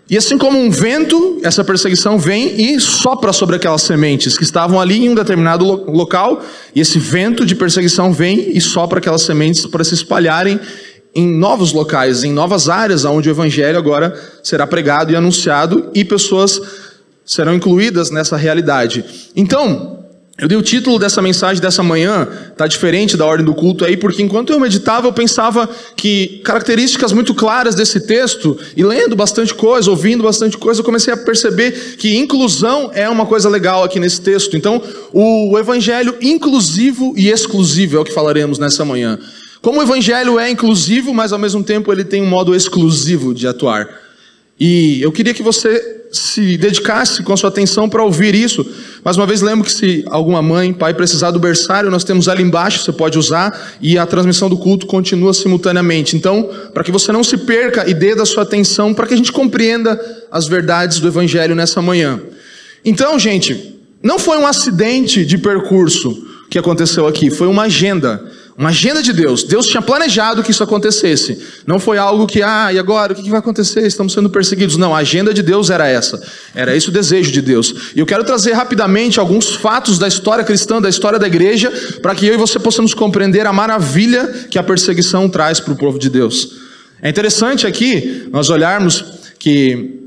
E 0.09 0.19
assim 0.19 0.37
como 0.37 0.59
um 0.59 0.71
vento, 0.71 1.41
essa 1.43 1.65
perseguição 1.65 2.19
vem 2.19 2.61
e 2.61 2.79
sopra 2.79 3.33
sobre 3.33 3.57
aquelas 3.57 3.83
sementes 3.83 4.37
que 4.37 4.45
estavam 4.45 4.79
ali 4.79 5.05
em 5.05 5.09
um 5.09 5.15
determinado 5.15 5.65
local, 5.91 6.43
e 6.75 6.81
esse 6.81 6.99
vento 6.99 7.47
de 7.47 7.55
perseguição 7.55 8.13
vem 8.13 8.51
e 8.55 8.61
sopra 8.61 8.99
aquelas 8.99 9.23
sementes 9.23 9.65
para 9.65 9.83
se 9.83 9.95
espalharem 9.95 10.61
em 11.15 11.27
novos 11.27 11.73
locais, 11.73 12.23
em 12.23 12.33
novas 12.33 12.69
áreas 12.69 13.05
onde 13.05 13.29
o 13.29 13.33
evangelho 13.33 13.79
agora 13.79 14.15
será 14.43 14.67
pregado 14.67 15.13
e 15.13 15.17
anunciado 15.17 15.89
e 15.95 16.05
pessoas 16.05 16.61
serão 17.25 17.55
incluídas 17.55 18.11
nessa 18.11 18.37
realidade. 18.37 19.05
Então, 19.35 19.94
eu 20.37 20.49
dei 20.49 20.59
o 20.59 20.63
título 20.63 20.99
dessa 20.99 21.23
mensagem 21.23 21.63
dessa 21.63 21.81
manhã, 21.81 22.27
está 22.51 22.67
diferente 22.67 23.17
da 23.17 23.25
ordem 23.25 23.47
do 23.47 23.55
culto 23.55 23.85
aí, 23.85 23.97
porque 23.97 24.21
enquanto 24.21 24.53
eu 24.53 24.59
meditava, 24.59 25.07
eu 25.07 25.13
pensava 25.13 25.69
que 25.97 26.41
características 26.45 27.13
muito 27.13 27.33
claras 27.35 27.77
desse 27.77 28.01
texto, 28.01 28.59
e 28.77 28.83
lendo 28.83 29.15
bastante 29.15 29.55
coisa, 29.55 29.89
ouvindo 29.89 30.25
bastante 30.25 30.59
coisa, 30.59 30.81
eu 30.81 30.85
comecei 30.85 31.15
a 31.15 31.17
perceber 31.17 31.97
que 31.99 32.17
inclusão 32.17 32.91
é 32.93 33.09
uma 33.09 33.27
coisa 33.27 33.49
legal 33.49 33.85
aqui 33.85 34.01
nesse 34.01 34.21
texto. 34.21 34.57
Então, 34.57 34.83
o 35.13 35.57
evangelho 35.57 36.17
inclusivo 36.21 37.15
e 37.17 37.29
exclusivo 37.31 37.97
é 37.97 38.01
o 38.01 38.05
que 38.05 38.13
falaremos 38.13 38.59
nessa 38.59 38.85
manhã. 38.85 39.17
Como 39.63 39.79
o 39.79 39.83
evangelho 39.83 40.39
é 40.39 40.51
inclusivo, 40.51 41.15
mas 41.15 41.33
ao 41.33 41.39
mesmo 41.39 41.63
tempo 41.63 41.93
ele 41.93 42.05
tem 42.05 42.21
um 42.21 42.27
modo 42.27 42.57
exclusivo 42.57 43.33
de 43.33 43.47
atuar. 43.47 44.04
E 44.59 45.03
eu 45.03 45.11
queria 45.11 45.35
que 45.35 45.43
você 45.43 46.05
se 46.13 46.57
dedicasse 46.57 47.25
com 47.25 47.33
a 47.33 47.37
sua 47.37 47.49
atenção 47.49 47.89
para 47.89 48.03
ouvir 48.03 48.35
isso. 48.37 48.65
Mais 49.05 49.17
uma 49.17 49.27
vez, 49.27 49.43
lembro 49.43 49.65
que 49.65 49.73
se 49.73 50.05
alguma 50.07 50.41
mãe, 50.41 50.73
pai 50.73 50.95
precisar 50.95 51.33
do 51.33 51.41
berçário, 51.41 51.91
nós 51.91 52.05
temos 52.05 52.29
ali 52.29 52.43
embaixo, 52.43 52.85
você 52.85 52.93
pode 52.93 53.19
usar, 53.19 53.77
e 53.81 53.99
a 53.99 54.07
transmissão 54.07 54.49
do 54.49 54.57
culto 54.57 54.87
continua 54.87 55.35
simultaneamente. 55.35 56.17
Então, 56.17 56.49
para 56.73 56.85
que 56.85 56.93
você 56.93 57.11
não 57.11 57.25
se 57.25 57.37
perca 57.39 57.89
e 57.89 57.95
dê 57.95 58.15
da 58.15 58.25
sua 58.25 58.45
atenção, 58.45 58.95
para 58.95 59.09
que 59.09 59.15
a 59.15 59.17
gente 59.17 59.33
compreenda 59.33 60.01
as 60.31 60.47
verdades 60.47 61.01
do 61.01 61.09
Evangelho 61.09 61.57
nessa 61.57 61.83
manhã. 61.83 62.21
Então, 62.85 63.19
gente, 63.19 63.81
não 64.01 64.19
foi 64.19 64.39
um 64.39 64.47
acidente 64.47 65.25
de 65.27 65.37
percurso 65.37 66.29
que 66.49 66.59
aconteceu 66.59 67.09
aqui, 67.09 67.31
foi 67.31 67.49
uma 67.49 67.65
agenda. 67.65 68.23
Uma 68.57 68.69
agenda 68.69 69.03
de 69.03 69.13
Deus. 69.13 69.43
Deus 69.43 69.67
tinha 69.67 69.83
planejado 69.83 70.43
que 70.43 70.53
isso 70.53 70.63
acontecesse. 70.63 71.43
Não 71.67 71.81
foi 71.81 71.99
algo 71.99 72.25
que, 72.25 72.41
ah, 72.41 72.73
e 72.73 72.79
agora? 72.79 73.13
O 73.13 73.17
que 73.17 73.29
vai 73.29 73.41
acontecer? 73.41 73.85
Estamos 73.85 74.13
sendo 74.13 74.31
perseguidos. 74.31 74.77
Não, 74.77 74.95
a 74.95 74.99
agenda 74.99 75.35
de 75.35 75.43
Deus 75.43 75.71
era 75.71 75.89
essa. 75.89 76.23
Era 76.55 76.77
esse 76.77 76.89
o 76.89 76.93
desejo 76.93 77.33
de 77.33 77.43
Deus. 77.43 77.93
E 77.97 77.99
eu 77.99 78.07
quero 78.07 78.23
trazer 78.23 78.53
rapidamente 78.53 79.19
alguns 79.19 79.57
fatos 79.57 79.99
da 79.99 80.07
história 80.07 80.45
cristã, 80.45 80.81
da 80.81 80.89
história 80.89 81.19
da 81.19 81.27
igreja, 81.27 81.73
para 82.01 82.15
que 82.15 82.27
eu 82.27 82.35
e 82.35 82.37
você 82.37 82.61
possamos 82.61 82.95
compreender 82.95 83.45
a 83.45 83.53
maravilha 83.53 84.47
que 84.49 84.59
a 84.59 84.63
perseguição 84.63 85.29
traz 85.29 85.59
para 85.59 85.73
o 85.73 85.77
povo 85.77 85.99
de 85.99 86.09
Deus. 86.09 86.53
É 87.03 87.09
interessante 87.09 87.67
aqui 87.67 88.29
nós 88.31 88.51
olharmos 88.51 89.05
que 89.37 90.01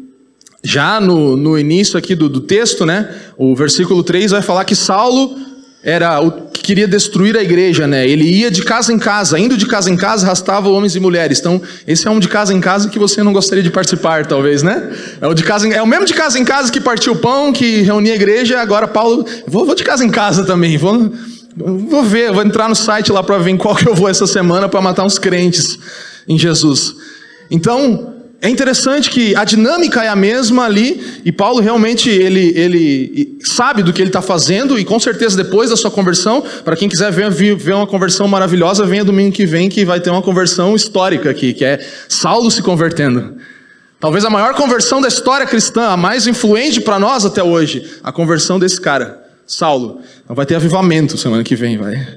já 0.63 1.01
no, 1.01 1.35
no 1.35 1.59
início 1.59 1.97
aqui 1.97 2.15
do, 2.15 2.29
do 2.29 2.39
texto, 2.41 2.85
né, 2.85 3.13
o 3.37 3.55
versículo 3.55 4.03
3 4.03 4.31
vai 4.31 4.41
falar 4.41 4.63
que 4.65 4.75
Saulo 4.75 5.37
era 5.83 6.19
o 6.19 6.31
queria 6.67 6.85
destruir 6.85 7.37
a 7.37 7.41
igreja, 7.41 7.87
né? 7.87 8.05
Ele 8.05 8.25
ia 8.25 8.51
de 8.51 8.61
casa 8.61 8.91
em 8.91 8.99
casa, 8.99 9.39
indo 9.39 9.55
de 9.55 9.65
casa 9.65 9.89
em 9.89 9.95
casa, 9.95 10.25
arrastava 10.25 10.67
homens 10.67 10.97
e 10.97 10.99
mulheres. 10.99 11.39
Então, 11.39 11.61
esse 11.87 12.05
é 12.05 12.11
um 12.11 12.19
de 12.19 12.27
casa 12.27 12.53
em 12.53 12.59
casa 12.59 12.89
que 12.89 12.99
você 12.99 13.23
não 13.23 13.31
gostaria 13.31 13.63
de 13.63 13.71
participar, 13.71 14.25
talvez, 14.25 14.63
né? 14.63 14.91
É 15.21 15.27
o, 15.27 15.33
de 15.33 15.43
casa 15.43 15.65
em, 15.65 15.71
é 15.71 15.81
o 15.81 15.87
mesmo 15.87 16.05
de 16.05 16.13
casa 16.13 16.37
em 16.37 16.43
casa 16.43 16.69
que 16.69 16.81
partiu 16.81 17.13
o 17.13 17.15
pão, 17.15 17.53
que 17.53 17.83
reunia 17.83 18.11
a 18.11 18.15
igreja. 18.17 18.59
Agora, 18.59 18.85
Paulo, 18.85 19.25
vou, 19.47 19.65
vou 19.65 19.75
de 19.75 19.83
casa 19.85 20.03
em 20.03 20.09
casa 20.09 20.43
também. 20.43 20.77
Vou, 20.77 21.09
vou 21.55 22.03
ver, 22.03 22.33
vou 22.33 22.43
entrar 22.43 22.67
no 22.67 22.75
site 22.75 23.13
lá 23.13 23.23
para 23.23 23.37
ver 23.37 23.51
em 23.51 23.57
qual 23.57 23.73
que 23.73 23.87
eu 23.87 23.95
vou 23.95 24.09
essa 24.09 24.27
semana 24.27 24.67
para 24.67 24.81
matar 24.81 25.05
uns 25.05 25.17
crentes 25.17 25.79
em 26.27 26.37
Jesus. 26.37 26.93
Então, 27.49 28.13
é 28.39 28.49
interessante 28.49 29.09
que 29.09 29.35
a 29.35 29.43
dinâmica 29.43 30.03
é 30.03 30.07
a 30.07 30.15
mesma 30.15 30.65
ali, 30.65 31.21
e 31.25 31.31
Paulo 31.31 31.59
realmente 31.59 32.07
ele, 32.09 32.53
ele 32.55 33.39
sabe 33.43 33.81
do 33.81 33.91
que 33.91 33.99
ele 33.99 34.09
está 34.09 34.21
fazendo, 34.21 34.77
e 34.77 34.85
com 34.85 34.99
certeza 34.99 35.35
depois 35.35 35.71
da 35.71 35.75
sua 35.75 35.89
conversão, 35.89 36.43
para 36.63 36.75
quem 36.75 36.87
quiser 36.87 37.11
ver, 37.11 37.31
ver 37.31 37.73
uma 37.73 37.87
conversão 37.87 38.27
maravilhosa, 38.27 38.85
venha 38.85 39.03
domingo 39.03 39.35
que 39.35 39.45
vem, 39.45 39.69
que 39.69 39.83
vai 39.83 39.99
ter 39.99 40.11
uma 40.11 40.21
conversão 40.21 40.75
histórica 40.75 41.31
aqui, 41.31 41.51
que 41.51 41.65
é 41.65 41.79
Saulo 42.07 42.51
se 42.51 42.61
convertendo. 42.61 43.37
Talvez 43.99 44.23
a 44.23 44.29
maior 44.29 44.53
conversão 44.53 45.01
da 45.01 45.07
história 45.07 45.47
cristã, 45.47 45.87
a 45.87 45.97
mais 45.97 46.27
influente 46.27 46.79
para 46.79 46.99
nós 46.99 47.25
até 47.25 47.41
hoje, 47.41 47.83
a 48.03 48.11
conversão 48.11 48.59
desse 48.59 48.79
cara, 48.79 49.19
Saulo. 49.47 50.01
Então 50.23 50.35
vai 50.35 50.45
ter 50.45 50.53
avivamento 50.53 51.17
semana 51.17 51.43
que 51.43 51.55
vem, 51.55 51.77
vai. 51.77 52.07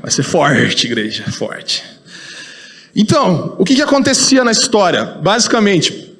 Vai 0.00 0.10
ser 0.10 0.24
forte, 0.24 0.86
igreja, 0.88 1.22
forte. 1.30 1.91
Então, 2.94 3.54
o 3.58 3.64
que, 3.64 3.74
que 3.74 3.82
acontecia 3.82 4.44
na 4.44 4.52
história? 4.52 5.04
Basicamente, 5.04 6.14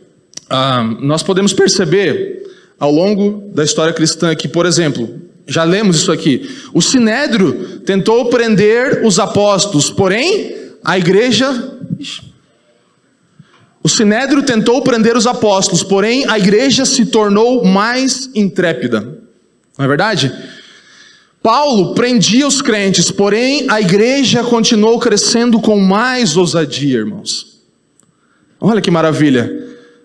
ah, 0.49 0.83
nós 1.01 1.23
podemos 1.23 1.53
perceber 1.53 2.43
ao 2.79 2.91
longo 2.91 3.51
da 3.55 3.63
história 3.63 3.93
cristã 3.93 4.35
que, 4.35 4.49
por 4.49 4.67
exemplo, 4.67 5.21
já 5.47 5.65
lemos 5.65 5.97
isso 5.97 6.11
aqui. 6.11 6.49
O 6.73 6.81
Sinédrio 6.81 7.81
tentou 7.81 8.27
prender 8.31 9.05
os 9.05 9.19
apóstolos, 9.19 9.91
porém, 9.91 10.55
a 10.83 10.99
igreja. 10.99 11.79
O 13.83 13.89
Sinédrio 13.89 14.43
tentou 14.43 14.83
prender 14.83 15.17
os 15.17 15.27
apóstolos, 15.27 15.83
porém, 15.83 16.25
a 16.29 16.39
igreja 16.39 16.85
se 16.85 17.07
tornou 17.07 17.65
mais 17.65 18.31
intrépida. 18.35 19.01
Não 19.77 19.85
é 19.85 19.89
verdade? 19.89 20.33
Paulo 21.43 21.95
prendia 21.95 22.47
os 22.47 22.63
crentes, 22.63 23.11
porém 23.11 23.67
a 23.69 23.81
igreja 23.81 24.45
continuou 24.45 24.99
crescendo 24.99 25.61
com 25.61 25.79
mais 25.79 26.37
ousadia, 26.37 26.99
irmãos. 26.99 27.61
Olha 28.61 28.81
que 28.81 28.91
maravilha. 28.91 29.51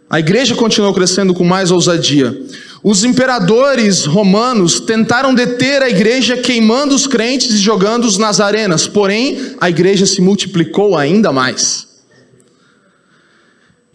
A 0.10 0.20
igreja 0.20 0.56
continuou 0.56 0.94
crescendo 0.94 1.34
com 1.34 1.44
mais 1.44 1.70
ousadia. 1.70 2.36
Os 2.84 3.04
imperadores 3.04 4.06
romanos 4.06 4.80
tentaram 4.80 5.36
deter 5.36 5.82
a 5.82 5.90
igreja 5.90 6.38
queimando 6.38 6.96
os 6.96 7.06
crentes 7.06 7.52
e 7.52 7.58
jogando-os 7.58 8.18
nas 8.18 8.40
arenas, 8.40 8.88
porém 8.88 9.38
a 9.60 9.70
igreja 9.70 10.06
se 10.06 10.22
multiplicou 10.22 10.98
ainda 10.98 11.32
mais. 11.32 11.88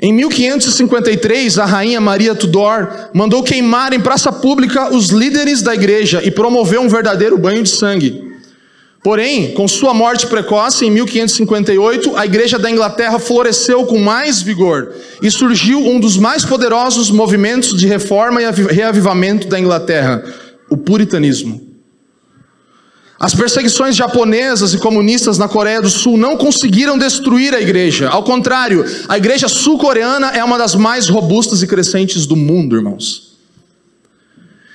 Em 0.05 0.13
1553, 0.13 1.61
a 1.61 1.65
rainha 1.65 2.01
Maria 2.01 2.35
Tudor 2.35 2.89
mandou 3.15 3.41
queimar 3.41 3.93
em 3.93 4.01
praça 4.01 4.33
pública 4.33 4.93
os 4.93 5.11
líderes 5.11 5.63
da 5.63 5.73
igreja 5.73 6.21
e 6.25 6.29
promoveu 6.29 6.81
um 6.81 6.89
verdadeiro 6.89 7.39
banho 7.39 7.63
de 7.63 7.71
sangue. 7.71 8.33
Porém, 9.01 9.53
com 9.55 9.69
sua 9.69 9.95
morte 9.95 10.27
precoce 10.27 10.85
em 10.85 10.91
1558, 10.91 12.17
a 12.17 12.27
igreja 12.27 12.59
da 12.59 12.69
Inglaterra 12.69 13.21
floresceu 13.21 13.87
com 13.87 14.01
mais 14.01 14.43
vigor 14.43 14.93
e 15.23 15.31
surgiu 15.31 15.79
um 15.79 16.01
dos 16.01 16.17
mais 16.17 16.45
poderosos 16.45 17.09
movimentos 17.09 17.79
de 17.79 17.87
reforma 17.87 18.43
e 18.43 18.51
reavivamento 18.51 19.47
da 19.47 19.61
Inglaterra, 19.61 20.25
o 20.69 20.77
puritanismo. 20.77 21.72
As 23.23 23.37
perseguições 23.37 23.95
japonesas 23.95 24.75
e 24.75 24.79
comunistas 24.79 25.39
na 25.39 25.47
Coreia 25.47 25.81
do 25.81 25.89
Sul 25.89 26.17
não 26.17 26.37
conseguiram 26.37 26.99
destruir 26.99 27.55
a 27.55 27.61
igreja. 27.61 28.09
Ao 28.09 28.25
contrário, 28.25 28.85
a 29.09 29.17
igreja 29.17 29.47
sul-coreana 29.47 30.31
é 30.31 30.43
uma 30.43 30.59
das 30.59 30.75
mais 30.75 31.09
robustas 31.09 31.63
e 31.63 31.69
crescentes 31.69 32.27
do 32.27 32.35
mundo, 32.35 32.75
irmãos. 32.75 33.31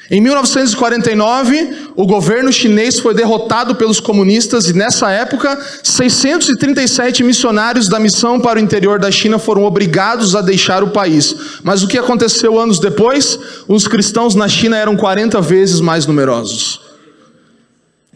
Em 0.09 0.21
1949, 0.21 1.89
o 1.97 2.07
governo 2.07 2.49
chinês 2.49 2.97
foi 2.97 3.13
derrotado 3.13 3.75
pelos 3.75 3.99
comunistas 3.99 4.69
e 4.69 4.73
nessa 4.73 5.11
época, 5.11 5.59
637 5.83 7.25
missionários 7.25 7.89
da 7.89 7.99
missão 7.99 8.39
para 8.39 8.59
o 8.59 8.61
interior 8.63 8.97
da 8.97 9.11
China 9.11 9.37
foram 9.37 9.65
obrigados 9.65 10.37
a 10.37 10.41
deixar 10.41 10.81
o 10.85 10.91
país. 10.91 11.35
Mas 11.63 11.83
o 11.83 11.87
que 11.89 11.97
aconteceu 11.97 12.57
anos 12.57 12.79
depois? 12.79 13.37
Os 13.67 13.89
cristãos 13.89 14.35
na 14.35 14.47
China 14.47 14.77
eram 14.77 14.95
40 14.95 15.41
vezes 15.41 15.81
mais 15.81 16.05
numerosos. 16.05 16.86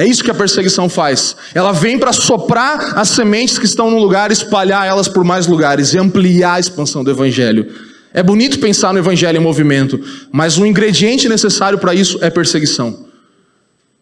É 0.01 0.05
isso 0.08 0.24
que 0.24 0.31
a 0.31 0.34
perseguição 0.34 0.89
faz. 0.89 1.36
Ela 1.53 1.72
vem 1.72 2.00
para 2.00 2.12
soprar 2.12 2.98
as 2.98 3.10
sementes 3.10 3.60
que 3.60 3.65
estão 3.65 3.91
no 3.91 4.00
lugar, 4.00 4.31
espalhar 4.31 4.88
elas 4.88 5.08
por 5.08 5.24
mais 5.24 5.46
lugares 5.46 5.93
e 5.93 6.00
ampliar 6.00 6.55
a 6.55 6.60
expansão 6.60 7.03
do 7.03 7.12
evangelho. 7.12 7.72
É 8.12 8.24
bonito 8.24 8.58
pensar 8.58 8.91
no 8.93 8.98
evangelho 8.98 9.38
em 9.38 9.43
movimento, 9.43 10.03
mas 10.31 10.58
o 10.58 10.65
ingrediente 10.65 11.29
necessário 11.29 11.77
para 11.77 11.93
isso 11.93 12.17
é 12.20 12.31
perseguição. 12.31 13.05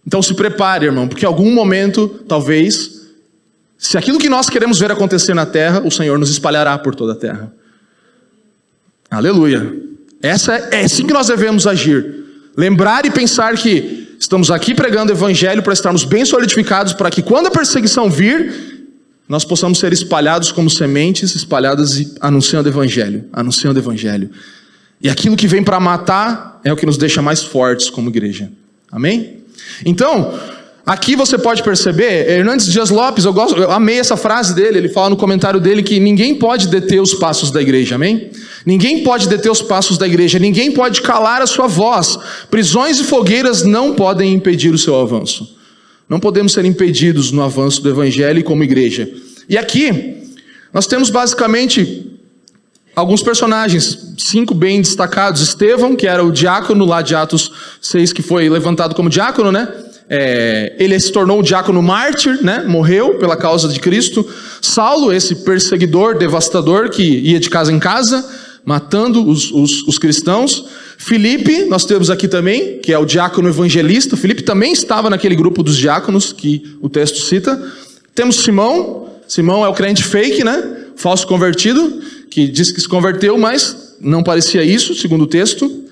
Então 0.08 0.22
se 0.22 0.34
prepare, 0.36 0.86
irmão, 0.86 1.06
porque 1.06 1.25
em 1.25 1.27
algum 1.27 1.51
momento, 1.53 2.08
talvez, 2.25 3.01
se 3.77 3.98
aquilo 3.98 4.20
que 4.20 4.29
nós 4.29 4.50
queremos 4.50 4.79
ver 4.79 4.94
acontecer 4.94 5.34
na 5.34 5.46
terra, 5.46 5.82
o 5.86 5.91
Senhor 5.91 6.18
nos 6.18 6.29
espalhará 6.29 6.77
por 6.77 6.96
toda 6.96 7.12
a 7.12 7.18
terra. 7.18 7.51
Aleluia. 9.12 9.70
Essa 10.22 10.56
é, 10.56 10.70
é 10.79 10.86
assim 10.86 11.06
que 11.06 11.12
nós 11.12 11.27
devemos 11.27 11.68
agir. 11.68 12.24
Lembrar 12.56 13.06
e 13.06 13.12
pensar 13.12 13.53
que 13.58 14.09
Estamos 14.20 14.52
aqui 14.52 14.76
pregando 14.76 15.14
o 15.14 15.16
evangelho 15.16 15.64
para 15.64 15.72
estarmos 15.72 16.04
bem 16.04 16.26
solidificados, 16.26 16.92
para 16.92 17.10
que 17.10 17.22
quando 17.22 17.48
a 17.48 17.52
perseguição 17.52 18.10
vir, 18.10 18.54
nós 19.30 19.46
possamos 19.46 19.80
ser 19.80 19.94
espalhados 19.94 20.52
como 20.52 20.70
sementes, 20.70 21.34
espalhadas 21.36 21.98
e 21.98 22.14
anunciando 22.20 22.68
o 22.68 22.72
evangelho, 22.72 23.26
anunciando 23.32 23.80
o 23.80 23.82
evangelho. 23.82 24.30
E 25.02 25.10
aquilo 25.10 25.38
que 25.38 25.48
vem 25.48 25.64
para 25.64 25.80
matar 25.80 26.60
é 26.66 26.74
o 26.74 26.76
que 26.76 26.86
nos 26.86 26.98
deixa 26.98 27.22
mais 27.22 27.42
fortes 27.42 27.90
como 27.90 28.10
igreja. 28.10 28.52
Amém? 28.92 29.38
Então, 29.86 30.38
Aqui 30.89 31.15
você 31.15 31.38
pode 31.38 31.62
perceber, 31.62 32.27
Hernandes 32.27 32.65
Dias 32.65 32.89
Lopes, 32.89 33.24
eu, 33.24 33.31
gosto, 33.31 33.55
eu 33.60 33.69
amei 33.69 34.00
essa 34.00 34.17
frase 34.17 34.55
dele, 34.55 34.79
ele 34.79 34.89
fala 34.89 35.12
no 35.12 35.15
comentário 35.15 35.60
dele 35.60 35.84
que 35.84 36.00
ninguém 36.00 36.34
pode 36.34 36.67
deter 36.67 37.00
os 37.00 37.13
passos 37.13 37.51
da 37.51 37.62
igreja, 37.62 37.93
amém? 37.93 38.31
Ninguém 38.65 39.03
pode 39.03 39.29
deter 39.29 39.51
os 39.51 39.62
passos 39.62 40.00
da 40.00 40.08
igreja, 40.08 40.39
ninguém 40.39 40.72
pode 40.72 41.03
calar 41.03 41.43
a 41.43 41.46
sua 41.46 41.67
voz. 41.67 42.17
Prisões 42.50 43.00
e 43.00 43.03
fogueiras 43.03 43.62
não 43.62 43.93
podem 43.93 44.34
impedir 44.34 44.74
o 44.74 44.79
seu 44.79 45.00
avanço. 45.00 45.55
Não 46.10 46.19
podemos 46.19 46.53
ser 46.53 46.65
impedidos 46.65 47.31
no 47.31 47.43
avanço 47.43 47.84
do 47.84 47.89
evangelho 47.91 48.43
como 48.43 48.63
igreja. 48.63 49.08
E 49.48 49.60
aqui, 49.60 50.24
nós 50.74 50.88
temos 50.88 51.12
basicamente 51.12 52.17
alguns 52.96 53.22
personagens, 53.22 54.15
cinco 54.17 54.55
bem 54.55 54.81
destacados. 54.81 55.39
Estevão, 55.39 55.96
que 55.96 56.08
era 56.08 56.25
o 56.25 56.31
diácono 56.31 56.84
lá 56.84 57.03
de 57.03 57.13
Atos 57.13 57.51
6, 57.79 58.12
que 58.12 58.24
foi 58.24 58.50
levantado 58.50 58.96
como 58.96 59.08
diácono, 59.08 59.51
né? 59.51 59.67
É, 60.10 60.74
ele 60.80 61.00
se 61.00 61.12
tornou 61.12 61.39
um 61.39 61.44
diácono 61.44 61.84
mártir, 61.84 62.44
né? 62.44 62.63
morreu 62.68 63.20
pela 63.20 63.38
causa 63.38 63.68
de 63.68 63.80
Cristo. 63.80 64.28
Saulo, 64.60 65.13
esse 65.13 65.36
perseguidor, 65.36 66.18
devastador, 66.18 66.89
que 66.89 67.04
ia 67.04 67.39
de 67.39 67.50
casa 67.50 67.72
em 67.72 67.78
casa, 67.78 68.28
matando 68.66 69.24
os, 69.28 69.51
os, 69.51 69.84
os 69.84 70.00
cristãos. 70.00 70.66
Filipe, 70.98 71.66
nós 71.66 71.86
temos 71.86 72.10
aqui 72.10 72.28
também, 72.28 72.80
que 72.80 72.92
é 72.92 72.98
o 72.98 73.06
diácono 73.06 73.48
evangelista. 73.48 74.18
Filipe 74.18 74.42
também 74.42 74.74
estava 74.74 75.12
naquele 75.12 75.36
grupo 75.36 75.62
dos 75.62 75.78
diáconos 75.78 76.34
que 76.34 76.75
o 76.82 76.89
texto 76.89 77.20
cita. 77.20 77.62
Temos 78.16 78.38
Simão. 78.38 79.10
Simão 79.28 79.63
é 79.63 79.70
o 79.70 79.74
crente 79.74 80.04
fake, 80.04 80.44
né? 80.44 80.88
Falso 80.96 81.28
convertido, 81.28 82.01
que 82.32 82.48
diz 82.48 82.72
que 82.72 82.82
se 82.82 82.89
converteu, 82.89 83.38
mas 83.38 83.96
não 84.01 84.24
parecia 84.24 84.63
isso, 84.63 84.96
segundo 84.96 85.25
o 85.25 85.28
texto. 85.28 85.84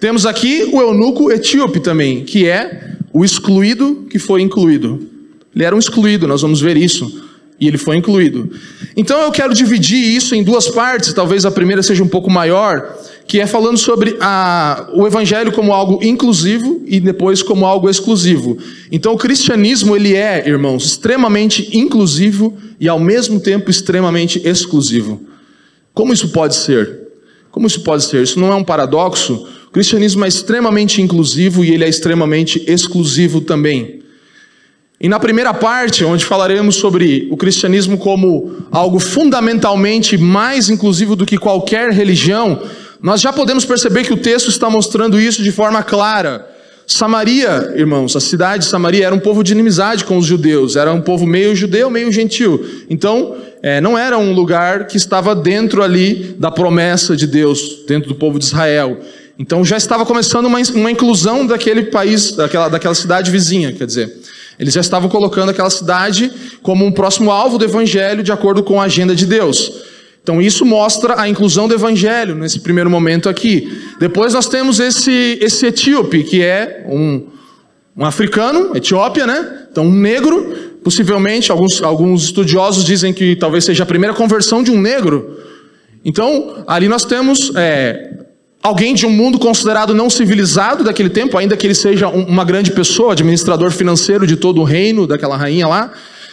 Temos 0.00 0.24
aqui 0.24 0.66
o 0.72 0.80
eunuco 0.80 1.30
etíope 1.30 1.78
também, 1.78 2.24
que 2.24 2.48
é 2.48 2.94
o 3.12 3.22
excluído 3.22 4.06
que 4.08 4.18
foi 4.18 4.40
incluído. 4.40 5.06
Ele 5.54 5.62
era 5.62 5.76
um 5.76 5.78
excluído, 5.78 6.26
nós 6.26 6.40
vamos 6.40 6.60
ver 6.60 6.76
isso 6.76 7.28
E 7.60 7.68
ele 7.68 7.76
foi 7.76 7.96
incluído. 7.96 8.50
Então 8.96 9.20
eu 9.20 9.30
quero 9.30 9.52
dividir 9.52 10.02
isso 10.02 10.34
em 10.34 10.42
duas 10.42 10.68
partes, 10.68 11.12
talvez 11.12 11.44
a 11.44 11.50
primeira 11.50 11.82
seja 11.82 12.02
um 12.02 12.08
pouco 12.08 12.30
maior, 12.30 12.96
que 13.26 13.38
é 13.38 13.46
falando 13.46 13.76
sobre 13.76 14.16
a, 14.18 14.88
o 14.94 15.06
evangelho 15.06 15.52
como 15.52 15.74
algo 15.74 16.02
inclusivo 16.02 16.82
e 16.86 16.98
depois 16.98 17.42
como 17.42 17.66
algo 17.66 17.90
exclusivo. 17.90 18.56
Então 18.90 19.12
o 19.12 19.18
cristianismo 19.18 19.94
ele 19.94 20.16
é, 20.16 20.48
irmãos, 20.48 20.86
extremamente 20.86 21.76
inclusivo 21.76 22.56
e 22.80 22.88
ao 22.88 22.98
mesmo 22.98 23.38
tempo 23.38 23.70
extremamente 23.70 24.40
exclusivo. 24.48 25.20
Como 25.92 26.14
isso 26.14 26.30
pode 26.30 26.56
ser? 26.56 27.00
Como 27.50 27.66
isso 27.66 27.82
pode 27.82 28.04
ser? 28.04 28.22
Isso 28.22 28.40
não 28.40 28.50
é 28.50 28.54
um 28.54 28.64
paradoxo? 28.64 29.46
O 29.70 29.72
cristianismo 29.72 30.24
é 30.24 30.28
extremamente 30.28 31.00
inclusivo 31.00 31.64
e 31.64 31.70
ele 31.70 31.84
é 31.84 31.88
extremamente 31.88 32.60
exclusivo 32.66 33.40
também. 33.40 34.00
E 35.00 35.08
na 35.08 35.20
primeira 35.20 35.54
parte, 35.54 36.04
onde 36.04 36.24
falaremos 36.24 36.74
sobre 36.74 37.28
o 37.30 37.36
cristianismo 37.36 37.96
como 37.96 38.66
algo 38.72 38.98
fundamentalmente 38.98 40.18
mais 40.18 40.68
inclusivo 40.68 41.14
do 41.14 41.24
que 41.24 41.38
qualquer 41.38 41.92
religião, 41.92 42.60
nós 43.00 43.20
já 43.20 43.32
podemos 43.32 43.64
perceber 43.64 44.02
que 44.02 44.12
o 44.12 44.16
texto 44.16 44.48
está 44.48 44.68
mostrando 44.68 45.20
isso 45.20 45.40
de 45.40 45.52
forma 45.52 45.84
clara. 45.84 46.50
Samaria, 46.84 47.72
irmãos, 47.76 48.16
a 48.16 48.20
cidade 48.20 48.64
de 48.64 48.70
Samaria 48.70 49.06
era 49.06 49.14
um 49.14 49.20
povo 49.20 49.44
de 49.44 49.52
inimizade 49.52 50.04
com 50.04 50.18
os 50.18 50.26
judeus, 50.26 50.74
era 50.74 50.92
um 50.92 51.00
povo 51.00 51.24
meio 51.24 51.54
judeu, 51.54 51.88
meio 51.88 52.10
gentil. 52.10 52.66
Então, 52.90 53.36
é, 53.62 53.80
não 53.80 53.96
era 53.96 54.18
um 54.18 54.32
lugar 54.32 54.88
que 54.88 54.96
estava 54.96 55.32
dentro 55.32 55.80
ali 55.80 56.34
da 56.36 56.50
promessa 56.50 57.16
de 57.16 57.28
Deus, 57.28 57.84
dentro 57.86 58.08
do 58.08 58.16
povo 58.16 58.36
de 58.36 58.46
Israel. 58.46 58.98
Então 59.40 59.64
já 59.64 59.78
estava 59.78 60.04
começando 60.04 60.44
uma, 60.44 60.58
uma 60.74 60.90
inclusão 60.90 61.46
daquele 61.46 61.84
país, 61.84 62.32
daquela, 62.32 62.68
daquela 62.68 62.94
cidade 62.94 63.30
vizinha, 63.30 63.72
quer 63.72 63.86
dizer. 63.86 64.14
Eles 64.58 64.74
já 64.74 64.82
estavam 64.82 65.08
colocando 65.08 65.48
aquela 65.48 65.70
cidade 65.70 66.30
como 66.62 66.84
um 66.84 66.92
próximo 66.92 67.30
alvo 67.30 67.56
do 67.56 67.64
evangelho 67.64 68.22
de 68.22 68.30
acordo 68.30 68.62
com 68.62 68.78
a 68.78 68.84
agenda 68.84 69.14
de 69.14 69.24
Deus. 69.24 69.72
Então 70.22 70.42
isso 70.42 70.66
mostra 70.66 71.18
a 71.18 71.26
inclusão 71.26 71.66
do 71.66 71.72
evangelho 71.72 72.34
nesse 72.34 72.60
primeiro 72.60 72.90
momento 72.90 73.30
aqui. 73.30 73.80
Depois 73.98 74.34
nós 74.34 74.46
temos 74.46 74.78
esse, 74.78 75.38
esse 75.40 75.64
etíope, 75.64 76.22
que 76.22 76.42
é 76.42 76.84
um, 76.86 77.26
um 77.96 78.04
africano, 78.04 78.76
Etiópia, 78.76 79.26
né? 79.26 79.68
Então 79.72 79.86
um 79.86 79.90
negro, 79.90 80.54
possivelmente, 80.84 81.50
alguns, 81.50 81.82
alguns 81.82 82.24
estudiosos 82.24 82.84
dizem 82.84 83.14
que 83.14 83.34
talvez 83.36 83.64
seja 83.64 83.84
a 83.84 83.86
primeira 83.86 84.14
conversão 84.14 84.62
de 84.62 84.70
um 84.70 84.78
negro. 84.78 85.38
Então 86.04 86.62
ali 86.66 86.88
nós 86.88 87.06
temos 87.06 87.52
é, 87.56 88.19
Alguém 88.62 88.94
de 88.94 89.06
um 89.06 89.10
mundo 89.10 89.38
considerado 89.38 89.94
não 89.94 90.10
civilizado 90.10 90.84
daquele 90.84 91.08
tempo, 91.08 91.38
ainda 91.38 91.56
que 91.56 91.66
ele 91.66 91.74
seja 91.74 92.08
uma 92.08 92.44
grande 92.44 92.70
pessoa, 92.72 93.12
administrador 93.12 93.70
financeiro 93.70 94.26
de 94.26 94.36
todo 94.36 94.60
o 94.60 94.64
reino 94.64 95.06
daquela 95.06 95.34
rainha 95.34 95.66
lá, 95.66 95.90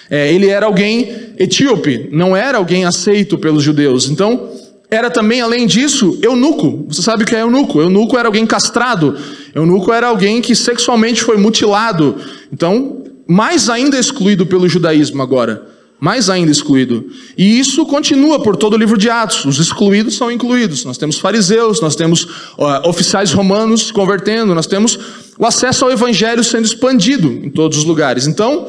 é, 0.10 0.34
ele 0.34 0.50
era 0.50 0.66
alguém 0.66 1.10
etíope, 1.38 2.10
não 2.12 2.36
era 2.36 2.58
alguém 2.58 2.84
aceito 2.84 3.38
pelos 3.38 3.64
judeus. 3.64 4.10
Então, 4.10 4.50
era 4.92 5.10
também, 5.10 5.40
além 5.40 5.66
disso, 5.66 6.20
eunuco. 6.22 6.86
Você 6.90 7.02
sabe 7.02 7.24
o 7.24 7.26
que 7.26 7.36
é 7.36 7.42
eunuco? 7.42 7.82
Eunuco 7.82 8.18
era 8.18 8.28
alguém 8.28 8.46
castrado. 8.46 9.18
Eunuco 9.56 9.94
era 9.94 10.08
alguém 10.08 10.42
que 10.42 10.54
sexualmente 10.54 11.24
foi 11.24 11.38
mutilado. 11.38 12.16
Então, 12.52 13.04
mais 13.26 13.70
ainda 13.70 13.98
excluído 13.98 14.46
pelo 14.46 14.68
judaísmo 14.68 15.22
agora 15.22 15.77
mais 16.00 16.30
ainda 16.30 16.52
excluído. 16.52 17.06
E 17.38 17.60
isso 17.60 17.86
continua 17.86 18.40
por 18.40 18.56
todo 18.56 18.74
o 18.74 18.78
livro 18.78 18.98
de 18.98 19.10
Atos. 19.10 19.46
Os 19.46 19.60
excluídos 19.60 20.16
são 20.16 20.32
incluídos. 20.32 20.86
Nós 20.86 20.98
temos 20.98 21.18
fariseus, 21.18 21.82
nós 21.82 21.96
temos 21.96 22.24
uh, 22.24 22.88
oficiais 22.88 23.32
romanos 23.32 23.88
se 23.88 23.94
convertendo, 23.94 24.54
nós 24.54 24.68
temos 24.68 25.00
o 25.38 25.46
acesso 25.46 25.86
ao 25.86 25.92
evangelho 25.92 26.44
sendo 26.44 26.66
expandido 26.66 27.28
em 27.32 27.50
todos 27.50 27.80
os 27.80 27.84
lugares. 27.84 28.28
Então, 28.28 28.68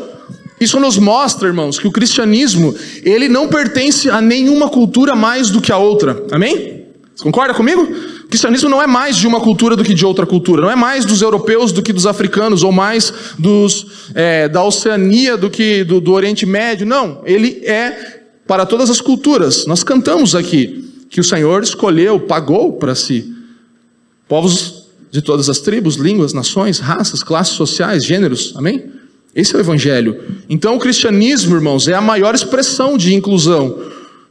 isso 0.60 0.80
nos 0.80 0.98
mostra, 0.98 1.48
irmãos, 1.48 1.78
que 1.78 1.86
o 1.86 1.92
cristianismo, 1.92 2.74
ele 3.04 3.28
não 3.28 3.48
pertence 3.48 4.10
a 4.10 4.20
nenhuma 4.20 4.68
cultura 4.68 5.14
mais 5.14 5.50
do 5.50 5.60
que 5.60 5.70
a 5.70 5.78
outra. 5.78 6.24
Amém? 6.32 6.77
Concorda 7.20 7.52
comigo? 7.52 7.82
O 7.82 8.28
cristianismo 8.28 8.68
não 8.68 8.80
é 8.80 8.86
mais 8.86 9.16
de 9.16 9.26
uma 9.26 9.40
cultura 9.40 9.74
do 9.74 9.82
que 9.82 9.92
de 9.92 10.06
outra 10.06 10.24
cultura, 10.24 10.62
não 10.62 10.70
é 10.70 10.76
mais 10.76 11.04
dos 11.04 11.20
europeus 11.20 11.72
do 11.72 11.82
que 11.82 11.92
dos 11.92 12.06
africanos, 12.06 12.62
ou 12.62 12.70
mais 12.70 13.12
dos, 13.38 14.10
é, 14.14 14.48
da 14.48 14.62
Oceania 14.62 15.36
do 15.36 15.50
que 15.50 15.82
do, 15.82 16.00
do 16.00 16.12
Oriente 16.12 16.46
Médio. 16.46 16.86
Não, 16.86 17.20
ele 17.24 17.60
é 17.64 18.22
para 18.46 18.64
todas 18.64 18.88
as 18.88 19.00
culturas. 19.00 19.66
Nós 19.66 19.82
cantamos 19.82 20.34
aqui 20.34 20.84
que 21.10 21.20
o 21.20 21.24
Senhor 21.24 21.62
escolheu, 21.62 22.20
pagou 22.20 22.74
para 22.74 22.94
si 22.94 23.34
povos 24.28 24.84
de 25.10 25.22
todas 25.22 25.48
as 25.48 25.58
tribos, 25.58 25.96
línguas, 25.96 26.32
nações, 26.32 26.78
raças, 26.78 27.22
classes 27.22 27.54
sociais, 27.54 28.04
gêneros. 28.04 28.52
Amém? 28.56 28.84
Esse 29.34 29.54
é 29.54 29.58
o 29.58 29.60
evangelho. 29.60 30.20
Então 30.48 30.76
o 30.76 30.78
cristianismo, 30.78 31.56
irmãos, 31.56 31.88
é 31.88 31.94
a 31.94 32.00
maior 32.00 32.34
expressão 32.34 32.96
de 32.96 33.14
inclusão, 33.14 33.78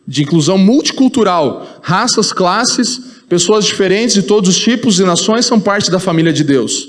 de 0.08 0.24
inclusão 0.24 0.58
multicultural, 0.58 1.80
raças, 1.82 2.32
classes, 2.32 3.02
Pessoas 3.30 3.66
diferentes 3.66 4.16
de 4.16 4.24
todos 4.24 4.50
os 4.50 4.58
tipos 4.58 5.00
e 5.00 5.04
nações 5.04 5.46
são 5.46 5.60
parte 5.60 5.92
da 5.92 6.00
família 6.00 6.32
de 6.32 6.46
Deus. 6.46 6.88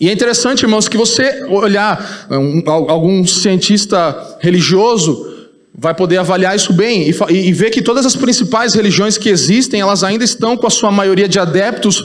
E 0.00 0.08
é 0.08 0.12
interessante, 0.12 0.62
irmãos, 0.62 0.88
que 0.88 0.96
você 0.96 1.44
olhar 1.44 2.26
um, 2.30 2.62
algum 2.66 3.24
cientista 3.26 4.38
religioso 4.40 5.30
vai 5.74 5.94
poder 5.94 6.16
avaliar 6.16 6.56
isso 6.56 6.72
bem 6.72 7.08
e, 7.08 7.14
e 7.30 7.52
ver 7.52 7.70
que 7.70 7.82
todas 7.82 8.06
as 8.06 8.16
principais 8.16 8.74
religiões 8.74 9.18
que 9.18 9.28
existem, 9.28 9.80
elas 9.80 10.02
ainda 10.02 10.24
estão 10.24 10.56
com 10.56 10.66
a 10.66 10.70
sua 10.70 10.90
maioria 10.90 11.28
de 11.28 11.38
adeptos 11.38 12.04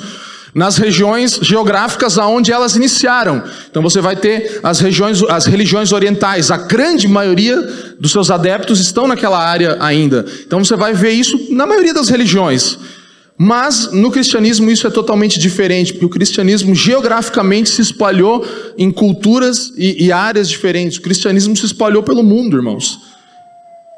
nas 0.57 0.75
regiões 0.75 1.37
geográficas 1.39 2.17
aonde 2.17 2.51
elas 2.51 2.75
iniciaram. 2.75 3.43
Então 3.69 3.83
você 3.83 4.01
vai 4.01 4.15
ter 4.15 4.59
as 4.63 4.79
regiões, 4.79 5.21
as 5.29 5.45
religiões 5.45 5.91
orientais, 5.91 6.49
a 6.49 6.57
grande 6.57 7.07
maioria 7.07 7.61
dos 7.99 8.11
seus 8.11 8.31
adeptos 8.31 8.79
estão 8.79 9.07
naquela 9.07 9.37
área 9.37 9.77
ainda. 9.79 10.25
Então 10.47 10.65
você 10.65 10.75
vai 10.75 10.95
ver 10.95 11.11
isso 11.11 11.39
na 11.51 11.67
maioria 11.67 11.93
das 11.93 12.09
religiões. 12.09 12.79
Mas 13.37 13.91
no 13.91 14.09
cristianismo 14.09 14.71
isso 14.71 14.87
é 14.87 14.89
totalmente 14.89 15.37
diferente, 15.37 15.93
porque 15.93 16.07
o 16.07 16.09
cristianismo 16.09 16.73
geograficamente 16.73 17.69
se 17.69 17.83
espalhou 17.83 18.43
em 18.79 18.89
culturas 18.89 19.71
e, 19.77 20.05
e 20.05 20.11
áreas 20.11 20.49
diferentes. 20.49 20.97
O 20.97 21.03
cristianismo 21.03 21.55
se 21.55 21.67
espalhou 21.67 22.01
pelo 22.01 22.23
mundo, 22.23 22.57
irmãos. 22.57 22.99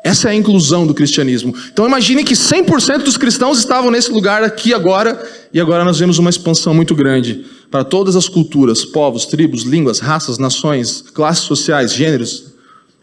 Essa 0.03 0.29
é 0.29 0.31
a 0.31 0.35
inclusão 0.35 0.88
do 0.88 0.93
cristianismo. 0.93 1.53
Então 1.71 1.85
imagine 1.85 2.23
que 2.23 2.33
100% 2.33 3.03
dos 3.03 3.17
cristãos 3.17 3.59
estavam 3.59 3.91
nesse 3.91 4.12
lugar 4.12 4.43
aqui 4.43 4.73
agora, 4.73 5.21
e 5.53 5.59
agora 5.59 5.83
nós 5.83 5.99
vemos 5.99 6.17
uma 6.17 6.29
expansão 6.29 6.73
muito 6.73 6.95
grande 6.95 7.45
para 7.69 7.83
todas 7.83 8.15
as 8.15 8.27
culturas, 8.27 8.85
povos, 8.85 9.25
tribos, 9.25 9.63
línguas, 9.63 9.99
raças, 9.99 10.38
nações, 10.38 11.01
classes 11.13 11.43
sociais, 11.43 11.93
gêneros, 11.93 12.53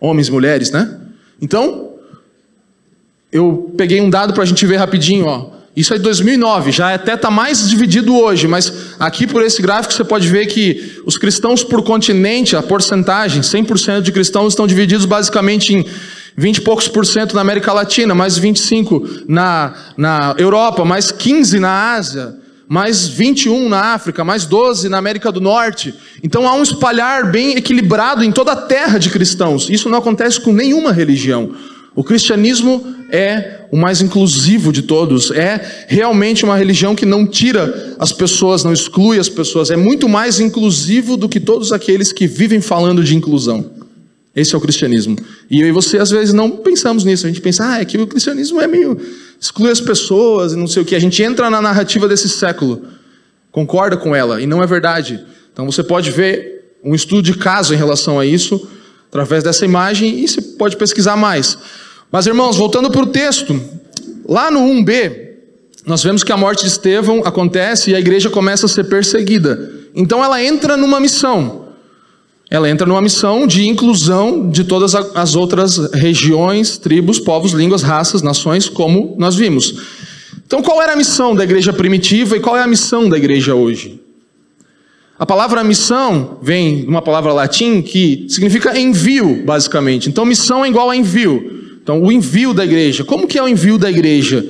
homens 0.01 0.29
mulheres, 0.29 0.71
né? 0.71 1.01
Então, 1.41 1.91
eu 3.31 3.73
peguei 3.77 4.01
um 4.01 4.09
dado 4.09 4.33
para 4.33 4.43
a 4.43 4.47
gente 4.47 4.65
ver 4.67 4.77
rapidinho, 4.77 5.27
ó. 5.27 5.57
Isso 5.77 5.93
é 5.93 5.99
de 5.99 6.03
2009, 6.05 6.73
já 6.73 6.95
até 6.95 7.13
está 7.13 7.31
mais 7.31 7.69
dividido 7.69 8.17
hoje, 8.17 8.49
mas 8.49 8.95
aqui 8.99 9.27
por 9.27 9.43
esse 9.43 9.61
gráfico 9.61 9.93
você 9.93 10.03
pode 10.03 10.27
ver 10.27 10.47
que 10.47 11.03
os 11.05 11.19
cristãos 11.19 11.63
por 11.63 11.83
continente, 11.83 12.57
a 12.57 12.63
porcentagem, 12.63 13.43
100% 13.43 14.01
de 14.01 14.11
cristãos 14.11 14.55
estão 14.55 14.67
divididos 14.67 15.05
basicamente 15.05 15.75
em 15.75 15.85
20 16.37 16.57
e 16.59 16.61
poucos 16.61 16.87
por 16.87 17.07
cento 17.07 17.35
na 17.35 17.41
América 17.41 17.73
Latina, 17.73 18.15
mais 18.15 18.37
25 18.37 19.25
na, 19.27 19.75
na 19.97 20.35
Europa, 20.39 20.85
mais 20.85 21.11
15 21.11 21.59
na 21.59 21.95
Ásia, 21.95 22.37
mais 22.69 23.09
21 23.09 23.69
na 23.69 23.95
África, 23.95 24.23
mais 24.25 24.45
12 24.45 24.89
na 24.89 24.99
América 24.99 25.33
do 25.33 25.41
Norte. 25.41 25.95
Então 26.23 26.47
há 26.47 26.55
um 26.55 26.63
espalhar 26.63 27.31
bem 27.31 27.57
equilibrado 27.57 28.23
em 28.23 28.31
toda 28.31 28.53
a 28.53 28.57
terra 28.57 28.99
de 28.99 29.09
cristãos. 29.09 29.71
Isso 29.71 29.89
não 29.89 29.99
acontece 29.99 30.41
com 30.41 30.53
nenhuma 30.53 30.93
religião. 30.93 31.53
O 31.95 32.05
cristianismo 32.05 32.85
é 33.11 33.67
o 33.73 33.77
mais 33.77 34.03
inclusivo 34.03 34.71
de 34.71 34.83
todos, 34.83 35.31
é 35.31 35.87
realmente 35.89 36.45
uma 36.45 36.57
religião 36.57 36.95
que 36.95 37.07
não 37.07 37.27
tira 37.27 37.97
as 37.99 38.13
pessoas, 38.13 38.63
não 38.63 38.73
exclui 38.73 39.19
as 39.19 39.31
pessoas, 39.31 39.71
é 39.71 39.77
muito 39.77 40.07
mais 40.07 40.39
inclusivo 40.39 41.17
do 41.17 41.29
que 41.29 41.41
todos 41.41 41.73
aqueles 41.73 42.13
que 42.13 42.27
vivem 42.27 42.61
falando 42.61 43.03
de 43.03 43.17
inclusão. 43.17 43.76
Esse 44.37 44.55
é 44.55 44.59
o 44.59 44.61
cristianismo. 44.61 45.17
E 45.51 45.63
eu 45.63 45.67
e 45.67 45.73
você, 45.73 45.97
às 45.97 46.11
vezes, 46.11 46.35
não 46.35 46.51
pensamos 46.51 47.05
nisso. 47.05 47.25
A 47.25 47.31
gente 47.31 47.41
pensa, 47.41 47.67
ah, 47.67 47.81
é 47.81 47.87
que 47.87 47.97
o 47.97 48.07
cristianismo 48.07 48.61
é 48.61 48.67
meio. 48.67 49.01
exclui 49.41 49.71
as 49.71 49.81
pessoas 49.81 50.53
e 50.53 50.57
não 50.57 50.67
sei 50.67 50.83
o 50.83 50.85
que. 50.85 50.95
A 50.95 50.99
gente 51.01 51.23
entra 51.23 51.49
na 51.49 51.63
narrativa 51.63 52.07
desse 52.07 52.29
século, 52.29 52.85
concorda 53.51 53.97
com 53.97 54.15
ela, 54.15 54.43
e 54.43 54.47
não 54.47 54.63
é 54.63 54.67
verdade. 54.67 55.25
Então 55.51 55.65
você 55.65 55.83
pode 55.83 56.11
ver 56.11 56.77
um 56.85 56.95
estudo 56.95 57.23
de 57.23 57.33
caso 57.35 57.73
em 57.73 57.79
relação 57.79 58.21
a 58.21 58.27
isso, 58.27 58.69
através 59.09 59.43
dessa 59.43 59.65
imagem, 59.65 60.21
e 60.21 60.29
você 60.29 60.43
pode 60.43 60.77
pesquisar 60.77 61.17
mais. 61.17 61.57
Mas, 62.13 62.27
irmãos, 62.27 62.59
voltando 62.59 62.91
para 62.91 63.03
o 63.03 63.07
texto, 63.07 63.59
lá 64.29 64.51
no 64.51 64.61
1b, 64.61 65.27
nós 65.87 66.03
vemos 66.03 66.23
que 66.23 66.31
a 66.31 66.37
morte 66.37 66.61
de 66.61 66.69
Estevão 66.69 67.23
acontece 67.25 67.91
e 67.91 67.95
a 67.95 67.99
igreja 67.99 68.29
começa 68.29 68.67
a 68.67 68.69
ser 68.69 68.85
perseguida. 68.85 69.73
Então 69.95 70.23
ela 70.23 70.43
entra 70.45 70.77
numa 70.77 71.01
missão. 71.01 71.66
Ela 72.49 72.71
entra 72.71 72.87
numa 72.87 73.03
missão 73.03 73.47
de 73.47 73.67
inclusão 73.67 74.49
de 74.49 74.63
todas 74.63 74.95
as 74.95 75.35
outras 75.35 75.93
regiões, 75.93 76.79
tribos, 76.79 77.19
povos, 77.19 77.53
línguas, 77.53 77.83
raças, 77.83 78.23
nações, 78.23 78.69
como 78.69 79.17
nós 79.19 79.35
vimos. 79.35 79.75
Então, 80.47 80.63
qual 80.63 80.81
era 80.81 80.93
a 80.93 80.97
missão 80.97 81.35
da 81.35 81.43
igreja 81.43 81.73
primitiva 81.73 82.37
e 82.37 82.41
qual 82.41 82.57
é 82.57 82.63
a 82.63 82.67
missão 82.69 83.09
da 83.09 83.17
igreja 83.17 83.55
hoje? 83.55 84.01
A 85.19 85.27
palavra 85.27 85.65
missão 85.65 86.39
vem 86.41 86.83
de 86.83 86.87
uma 86.87 87.03
palavra 87.03 87.33
latim 87.33 87.83
que 87.83 88.27
significa 88.29 88.79
envio, 88.79 89.43
basicamente. 89.45 90.09
Então, 90.09 90.25
missão 90.25 90.65
é 90.65 90.69
igual 90.69 90.91
a 90.91 90.97
envio. 90.97 91.79
Então, 91.83 92.01
o 92.01 92.13
envio 92.13 92.55
da 92.55 92.65
igreja. 92.65 93.03
Como 93.03 93.27
que 93.27 93.39
é 93.39 93.43
o 93.43 93.49
envio 93.49 93.77
da 93.77 93.91
igreja? 93.91 94.45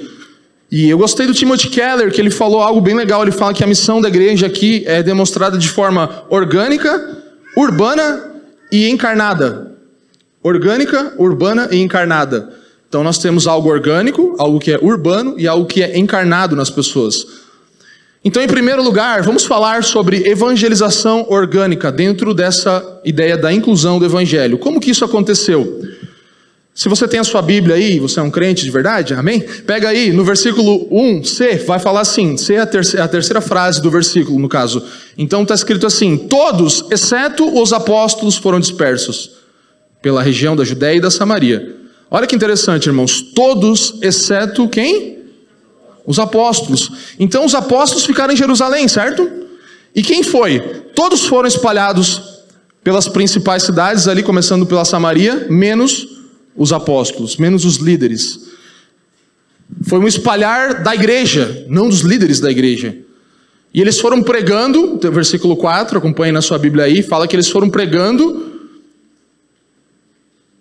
E 0.70 0.90
eu 0.90 0.98
gostei 0.98 1.26
do 1.26 1.32
Timothy 1.32 1.68
Keller, 1.68 2.12
que 2.12 2.20
ele 2.20 2.30
falou 2.30 2.61
algo 2.61 2.80
bem 2.80 2.94
legal. 2.94 3.22
Ele 3.22 3.32
fala 3.32 3.54
que 3.54 3.64
a 3.64 3.66
missão 3.66 4.00
da 4.00 4.09
igreja 4.09 4.46
aqui 4.46 4.82
é 4.87 5.02
demonstrada 5.02 5.56
de 5.56 5.68
forma 5.68 6.24
orgânica, 6.28 7.24
urbana 7.56 8.34
e 8.70 8.88
encarnada. 8.88 9.72
Orgânica, 10.42 11.14
urbana 11.18 11.68
e 11.72 11.78
encarnada. 11.78 12.52
Então 12.88 13.02
nós 13.02 13.18
temos 13.18 13.46
algo 13.46 13.68
orgânico, 13.68 14.36
algo 14.38 14.60
que 14.60 14.70
é 14.70 14.78
urbano 14.80 15.34
e 15.38 15.48
algo 15.48 15.66
que 15.66 15.82
é 15.82 15.98
encarnado 15.98 16.54
nas 16.54 16.70
pessoas. 16.70 17.26
Então, 18.24 18.42
em 18.42 18.48
primeiro 18.48 18.82
lugar, 18.82 19.22
vamos 19.22 19.44
falar 19.44 19.84
sobre 19.84 20.28
evangelização 20.28 21.26
orgânica 21.28 21.92
dentro 21.92 22.34
dessa 22.34 23.00
ideia 23.04 23.36
da 23.36 23.52
inclusão 23.52 24.00
do 24.00 24.04
evangelho. 24.04 24.58
Como 24.58 24.80
que 24.80 24.90
isso 24.90 25.04
aconteceu? 25.04 25.80
Se 26.76 26.90
você 26.90 27.08
tem 27.08 27.18
a 27.18 27.24
sua 27.24 27.40
Bíblia 27.40 27.74
aí, 27.74 27.98
você 27.98 28.20
é 28.20 28.22
um 28.22 28.30
crente 28.30 28.62
de 28.62 28.70
verdade, 28.70 29.14
amém? 29.14 29.40
Pega 29.40 29.88
aí 29.88 30.12
no 30.12 30.22
versículo 30.22 30.86
1, 30.90 31.24
C, 31.24 31.56
vai 31.66 31.78
falar 31.78 32.02
assim, 32.02 32.36
C 32.36 32.52
é 32.52 32.60
a 32.60 32.66
terceira, 32.66 33.02
a 33.02 33.08
terceira 33.08 33.40
frase 33.40 33.80
do 33.80 33.90
versículo, 33.90 34.38
no 34.38 34.46
caso. 34.46 34.84
Então 35.16 35.42
está 35.42 35.54
escrito 35.54 35.86
assim: 35.86 36.18
Todos, 36.18 36.84
exceto 36.90 37.48
os 37.58 37.72
apóstolos, 37.72 38.36
foram 38.36 38.60
dispersos 38.60 39.30
pela 40.02 40.20
região 40.22 40.54
da 40.54 40.64
Judéia 40.64 40.98
e 40.98 41.00
da 41.00 41.10
Samaria. 41.10 41.76
Olha 42.10 42.26
que 42.26 42.36
interessante, 42.36 42.88
irmãos. 42.88 43.22
Todos, 43.22 43.94
exceto 44.02 44.68
quem? 44.68 45.20
Os 46.04 46.18
apóstolos. 46.18 46.92
Então 47.18 47.46
os 47.46 47.54
apóstolos 47.54 48.04
ficaram 48.04 48.34
em 48.34 48.36
Jerusalém, 48.36 48.86
certo? 48.86 49.26
E 49.94 50.02
quem 50.02 50.22
foi? 50.22 50.60
Todos 50.94 51.24
foram 51.24 51.48
espalhados 51.48 52.44
pelas 52.84 53.08
principais 53.08 53.62
cidades, 53.62 54.06
ali 54.06 54.22
começando 54.22 54.66
pela 54.66 54.84
Samaria, 54.84 55.46
menos 55.48 56.15
os 56.56 56.72
apóstolos, 56.72 57.36
menos 57.36 57.64
os 57.64 57.76
líderes. 57.76 58.40
Foi 59.88 59.98
um 59.98 60.06
espalhar 60.06 60.82
da 60.82 60.94
igreja, 60.94 61.66
não 61.68 61.88
dos 61.88 62.00
líderes 62.00 62.40
da 62.40 62.50
igreja. 62.50 62.96
E 63.74 63.80
eles 63.80 64.00
foram 64.00 64.22
pregando, 64.22 64.98
versículo 65.12 65.56
4, 65.56 65.98
acompanhe 65.98 66.32
na 66.32 66.40
sua 66.40 66.58
Bíblia 66.58 66.84
aí, 66.84 67.02
fala 67.02 67.28
que 67.28 67.36
eles 67.36 67.48
foram 67.48 67.68
pregando 67.68 68.70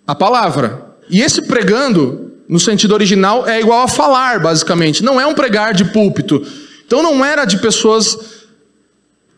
a 0.06 0.14
palavra. 0.14 0.96
E 1.08 1.22
esse 1.22 1.42
pregando 1.42 2.26
no 2.48 2.60
sentido 2.60 2.92
original, 2.92 3.46
é 3.46 3.60
igual 3.60 3.82
a 3.82 3.88
falar, 3.88 4.40
basicamente. 4.40 5.02
Não 5.02 5.20
é 5.20 5.26
um 5.26 5.34
pregar 5.34 5.74
de 5.74 5.84
púlpito. 5.86 6.46
Então 6.86 7.02
não 7.02 7.24
era 7.24 7.44
de 7.44 7.58
pessoas 7.58 8.35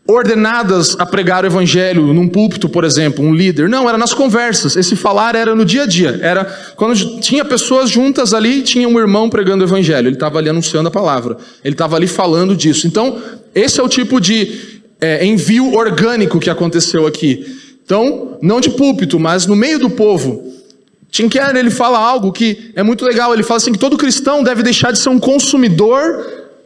ordenadas 0.09 0.95
a 0.97 1.05
pregar 1.05 1.43
o 1.43 1.47
evangelho 1.47 2.13
num 2.13 2.27
púlpito, 2.27 2.67
por 2.67 2.83
exemplo, 2.83 3.23
um 3.23 3.33
líder. 3.33 3.69
Não, 3.69 3.87
era 3.87 3.97
nas 3.97 4.13
conversas. 4.13 4.75
Esse 4.75 4.95
falar 4.95 5.35
era 5.35 5.55
no 5.55 5.63
dia 5.63 5.83
a 5.83 5.85
dia. 5.85 6.19
Era 6.21 6.45
quando 6.75 7.19
tinha 7.19 7.45
pessoas 7.45 7.89
juntas 7.89 8.33
ali, 8.33 8.63
tinha 8.63 8.87
um 8.89 8.99
irmão 8.99 9.29
pregando 9.29 9.63
o 9.63 9.67
evangelho. 9.67 10.07
Ele 10.07 10.15
estava 10.15 10.39
ali 10.39 10.49
anunciando 10.49 10.87
a 10.87 10.91
palavra. 10.91 11.37
Ele 11.63 11.75
estava 11.75 11.95
ali 11.95 12.07
falando 12.07 12.55
disso. 12.55 12.87
Então, 12.87 13.21
esse 13.53 13.79
é 13.79 13.83
o 13.83 13.87
tipo 13.87 14.19
de 14.19 14.81
é, 14.99 15.23
envio 15.23 15.73
orgânico 15.75 16.39
que 16.39 16.49
aconteceu 16.49 17.05
aqui. 17.05 17.45
Então, 17.85 18.37
não 18.41 18.59
de 18.59 18.71
púlpito, 18.71 19.19
mas 19.19 19.45
no 19.45 19.55
meio 19.55 19.77
do 19.77 19.91
povo. 19.91 20.43
Tim 21.11 21.29
Keller 21.29 21.55
ele 21.55 21.71
fala 21.71 21.97
algo 21.99 22.31
que 22.31 22.71
é 22.75 22.81
muito 22.81 23.05
legal. 23.05 23.31
Ele 23.33 23.43
fala 23.43 23.57
assim 23.57 23.71
que 23.71 23.79
todo 23.79 23.97
cristão 23.97 24.43
deve 24.43 24.63
deixar 24.63 24.91
de 24.91 24.97
ser 24.97 25.09
um 25.09 25.19
consumidor 25.19 26.25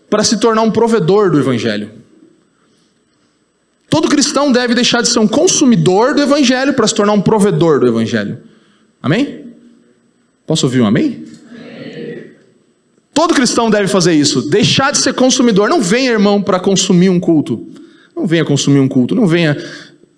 para 0.10 0.24
se 0.24 0.40
tornar 0.40 0.62
um 0.62 0.72
provedor 0.72 1.30
do 1.30 1.40
evangelho. 1.40 2.03
Todo 3.94 4.10
cristão 4.10 4.52
deve 4.52 4.74
deixar 4.74 5.04
de 5.04 5.08
ser 5.08 5.20
um 5.20 5.28
consumidor 5.28 6.16
do 6.16 6.22
evangelho 6.24 6.74
para 6.74 6.88
se 6.88 6.96
tornar 6.96 7.14
um 7.14 7.22
provedor 7.22 7.80
do 7.80 7.88
evangelho. 7.88 8.40
Amém? 9.00 9.42
Posso 10.48 10.66
ouvir 10.66 10.82
um 10.82 10.88
amém? 10.88 11.24
Todo 13.14 13.36
cristão 13.36 13.70
deve 13.70 13.88
fazer 13.88 14.14
isso. 14.14 14.50
Deixar 14.50 14.92
de 14.92 14.98
ser 14.98 15.14
consumidor. 15.14 15.70
Não 15.70 15.80
venha, 15.80 16.10
irmão, 16.10 16.42
para 16.42 16.60
consumir 16.60 17.10
um 17.10 17.20
culto. 17.20 17.68
Não 18.16 18.26
venha 18.26 18.44
consumir 18.44 18.80
um 18.80 18.88
culto. 18.88 19.14
Não 19.14 19.28
venha 19.28 19.56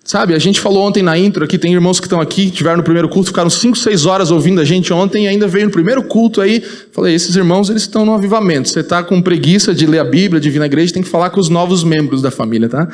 Sabe, 0.02 0.34
a 0.34 0.38
gente 0.38 0.60
falou 0.60 0.84
ontem 0.84 1.02
na 1.02 1.18
intro 1.18 1.44
aqui, 1.44 1.58
tem 1.58 1.74
irmãos 1.74 1.98
que 1.98 2.06
estão 2.06 2.20
aqui, 2.20 2.48
tiveram 2.48 2.76
no 2.76 2.84
primeiro 2.84 3.08
culto, 3.08 3.26
ficaram 3.30 3.50
5, 3.50 3.76
6 3.76 4.06
horas 4.06 4.30
ouvindo 4.30 4.60
a 4.60 4.64
gente 4.64 4.92
ontem 4.92 5.24
e 5.24 5.28
ainda 5.28 5.48
veio 5.48 5.66
no 5.66 5.72
primeiro 5.72 6.04
culto 6.04 6.40
aí. 6.40 6.62
Falei, 6.92 7.12
esses 7.12 7.34
irmãos, 7.34 7.68
eles 7.68 7.82
estão 7.82 8.06
no 8.06 8.14
avivamento. 8.14 8.68
Você 8.68 8.80
está 8.80 9.02
com 9.02 9.20
preguiça 9.20 9.74
de 9.74 9.84
ler 9.84 9.98
a 9.98 10.04
Bíblia, 10.04 10.40
de 10.40 10.48
vir 10.48 10.60
na 10.60 10.66
igreja, 10.66 10.94
tem 10.94 11.02
que 11.02 11.08
falar 11.08 11.30
com 11.30 11.40
os 11.40 11.48
novos 11.48 11.82
membros 11.82 12.22
da 12.22 12.30
família, 12.30 12.68
tá? 12.68 12.88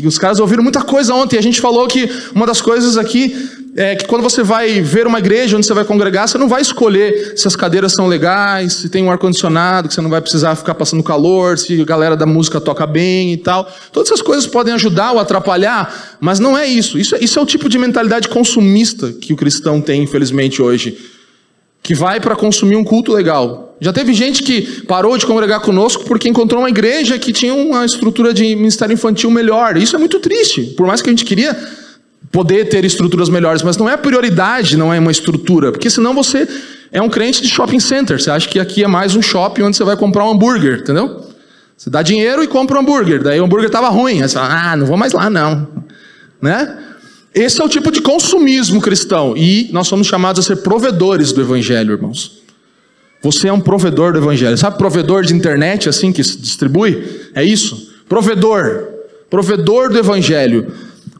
Que 0.00 0.06
os 0.06 0.18
caras 0.18 0.40
ouviram 0.40 0.62
muita 0.62 0.82
coisa 0.82 1.14
ontem. 1.14 1.38
A 1.38 1.42
gente 1.42 1.60
falou 1.60 1.86
que 1.86 2.08
uma 2.34 2.46
das 2.46 2.60
coisas 2.60 2.96
aqui 2.96 3.34
é 3.74 3.96
que 3.96 4.06
quando 4.06 4.22
você 4.22 4.42
vai 4.42 4.82
ver 4.82 5.06
uma 5.06 5.18
igreja 5.18 5.56
onde 5.56 5.66
você 5.66 5.72
vai 5.72 5.84
congregar, 5.84 6.28
você 6.28 6.36
não 6.36 6.48
vai 6.48 6.60
escolher 6.60 7.32
se 7.36 7.48
as 7.48 7.56
cadeiras 7.56 7.92
são 7.92 8.06
legais, 8.06 8.74
se 8.74 8.88
tem 8.90 9.02
um 9.02 9.10
ar-condicionado, 9.10 9.88
que 9.88 9.94
você 9.94 10.00
não 10.00 10.10
vai 10.10 10.20
precisar 10.20 10.54
ficar 10.56 10.74
passando 10.74 11.02
calor, 11.02 11.58
se 11.58 11.80
a 11.80 11.84
galera 11.84 12.16
da 12.16 12.26
música 12.26 12.60
toca 12.60 12.86
bem 12.86 13.32
e 13.32 13.36
tal. 13.36 13.70
Todas 13.90 14.10
essas 14.10 14.22
coisas 14.22 14.46
podem 14.46 14.74
ajudar 14.74 15.12
ou 15.12 15.18
atrapalhar, 15.18 16.18
mas 16.20 16.38
não 16.38 16.56
é 16.56 16.66
isso. 16.66 16.98
Isso, 16.98 17.16
isso 17.16 17.38
é 17.38 17.42
o 17.42 17.46
tipo 17.46 17.68
de 17.68 17.78
mentalidade 17.78 18.28
consumista 18.28 19.10
que 19.12 19.32
o 19.32 19.36
cristão 19.36 19.80
tem, 19.80 20.02
infelizmente, 20.02 20.60
hoje. 20.60 20.98
Que 21.82 21.94
vai 21.94 22.20
para 22.20 22.36
consumir 22.36 22.76
um 22.76 22.84
culto 22.84 23.12
legal. 23.12 23.71
Já 23.82 23.92
teve 23.92 24.14
gente 24.14 24.44
que 24.44 24.82
parou 24.82 25.18
de 25.18 25.26
congregar 25.26 25.58
conosco 25.58 26.04
porque 26.04 26.28
encontrou 26.28 26.62
uma 26.62 26.68
igreja 26.68 27.18
que 27.18 27.32
tinha 27.32 27.52
uma 27.52 27.84
estrutura 27.84 28.32
de 28.32 28.54
ministério 28.54 28.94
infantil 28.94 29.28
melhor. 29.28 29.76
Isso 29.76 29.96
é 29.96 29.98
muito 29.98 30.20
triste. 30.20 30.62
Por 30.76 30.86
mais 30.86 31.02
que 31.02 31.08
a 31.08 31.12
gente 31.12 31.24
queria 31.24 31.52
poder 32.30 32.68
ter 32.68 32.84
estruturas 32.84 33.28
melhores, 33.28 33.60
mas 33.60 33.76
não 33.76 33.88
é 33.88 33.94
a 33.94 33.98
prioridade, 33.98 34.76
não 34.76 34.94
é 34.94 35.00
uma 35.00 35.10
estrutura, 35.10 35.72
porque 35.72 35.90
senão 35.90 36.14
você 36.14 36.46
é 36.92 37.02
um 37.02 37.08
crente 37.08 37.42
de 37.42 37.48
shopping 37.48 37.80
center. 37.80 38.22
Você 38.22 38.30
acha 38.30 38.48
que 38.48 38.60
aqui 38.60 38.84
é 38.84 38.86
mais 38.86 39.16
um 39.16 39.20
shopping 39.20 39.62
onde 39.62 39.76
você 39.76 39.82
vai 39.82 39.96
comprar 39.96 40.26
um 40.26 40.30
hambúrguer, 40.30 40.78
entendeu? 40.78 41.26
Você 41.76 41.90
dá 41.90 42.02
dinheiro 42.02 42.40
e 42.44 42.46
compra 42.46 42.78
um 42.78 42.82
hambúrguer. 42.82 43.20
Daí 43.20 43.40
o 43.40 43.44
hambúrguer 43.44 43.66
estava 43.66 43.88
ruim. 43.88 44.22
Aí 44.22 44.28
você 44.28 44.34
fala, 44.34 44.70
ah, 44.70 44.76
não 44.76 44.86
vou 44.86 44.96
mais 44.96 45.12
lá, 45.12 45.28
não. 45.28 45.66
Né? 46.40 46.78
Esse 47.34 47.60
é 47.60 47.64
o 47.64 47.68
tipo 47.68 47.90
de 47.90 48.00
consumismo 48.00 48.80
cristão. 48.80 49.36
E 49.36 49.68
nós 49.72 49.88
somos 49.88 50.06
chamados 50.06 50.38
a 50.38 50.46
ser 50.46 50.62
provedores 50.62 51.32
do 51.32 51.40
evangelho, 51.40 51.94
irmãos. 51.94 52.42
Você 53.22 53.48
é 53.48 53.52
um 53.52 53.60
provedor 53.60 54.12
do 54.12 54.18
evangelho. 54.18 54.58
Sabe 54.58 54.76
provedor 54.76 55.22
de 55.22 55.34
internet 55.34 55.88
assim 55.88 56.12
que 56.12 56.24
se 56.24 56.36
distribui? 56.36 57.28
É 57.34 57.44
isso. 57.44 57.94
Provedor. 58.08 58.88
Provedor 59.30 59.90
do 59.90 59.98
evangelho. 59.98 60.72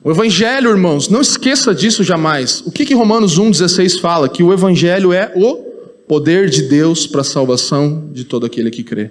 O 0.05 0.11
Evangelho, 0.11 0.71
irmãos, 0.71 1.09
não 1.09 1.21
esqueça 1.21 1.73
disso 1.73 2.03
jamais. 2.03 2.61
O 2.67 2.73
que, 2.73 2.85
que 2.85 2.93
Romanos 2.93 3.39
1,16 3.39 4.01
fala? 4.01 4.29
Que 4.29 4.43
o 4.43 4.53
Evangelho 4.53 5.13
é 5.13 5.31
o 5.37 5.55
poder 6.09 6.51
de 6.51 6.63
Deus 6.63 7.07
para 7.07 7.21
a 7.21 7.25
salvação 7.25 8.11
de 8.13 8.25
todo 8.25 8.45
aquele 8.45 8.69
que 8.71 8.83
crê. 8.83 9.11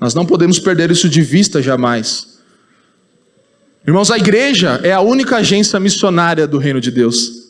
Nós 0.00 0.14
não 0.14 0.24
podemos 0.24 0.60
perder 0.60 0.90
isso 0.92 1.08
de 1.08 1.20
vista 1.20 1.60
jamais. 1.60 2.38
Irmãos, 3.86 4.10
a 4.10 4.16
igreja 4.16 4.80
é 4.84 4.92
a 4.92 5.00
única 5.00 5.36
agência 5.38 5.80
missionária 5.80 6.46
do 6.46 6.58
reino 6.58 6.80
de 6.80 6.92
Deus. 6.92 7.48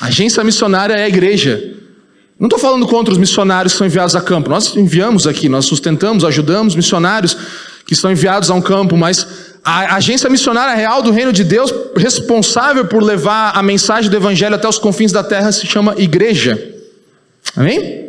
A 0.00 0.06
agência 0.06 0.42
missionária 0.42 0.94
é 0.94 1.04
a 1.04 1.08
igreja. 1.08 1.76
Não 2.42 2.48
estou 2.48 2.58
falando 2.58 2.88
contra 2.88 3.12
os 3.12 3.18
missionários 3.18 3.72
que 3.72 3.78
são 3.78 3.86
enviados 3.86 4.16
a 4.16 4.20
campo. 4.20 4.50
Nós 4.50 4.74
enviamos 4.74 5.28
aqui, 5.28 5.48
nós 5.48 5.64
sustentamos, 5.64 6.24
ajudamos 6.24 6.74
missionários 6.74 7.36
que 7.86 7.94
são 7.94 8.10
enviados 8.10 8.50
a 8.50 8.54
um 8.54 8.60
campo, 8.60 8.96
mas 8.96 9.24
a 9.64 9.94
agência 9.94 10.28
missionária 10.28 10.74
real 10.74 11.02
do 11.02 11.12
reino 11.12 11.32
de 11.32 11.44
Deus, 11.44 11.72
responsável 11.96 12.84
por 12.86 13.00
levar 13.00 13.52
a 13.56 13.62
mensagem 13.62 14.10
do 14.10 14.16
evangelho 14.16 14.56
até 14.56 14.68
os 14.68 14.76
confins 14.76 15.12
da 15.12 15.22
terra, 15.22 15.52
se 15.52 15.68
chama 15.68 15.94
igreja. 15.96 16.60
Amém? 17.54 18.08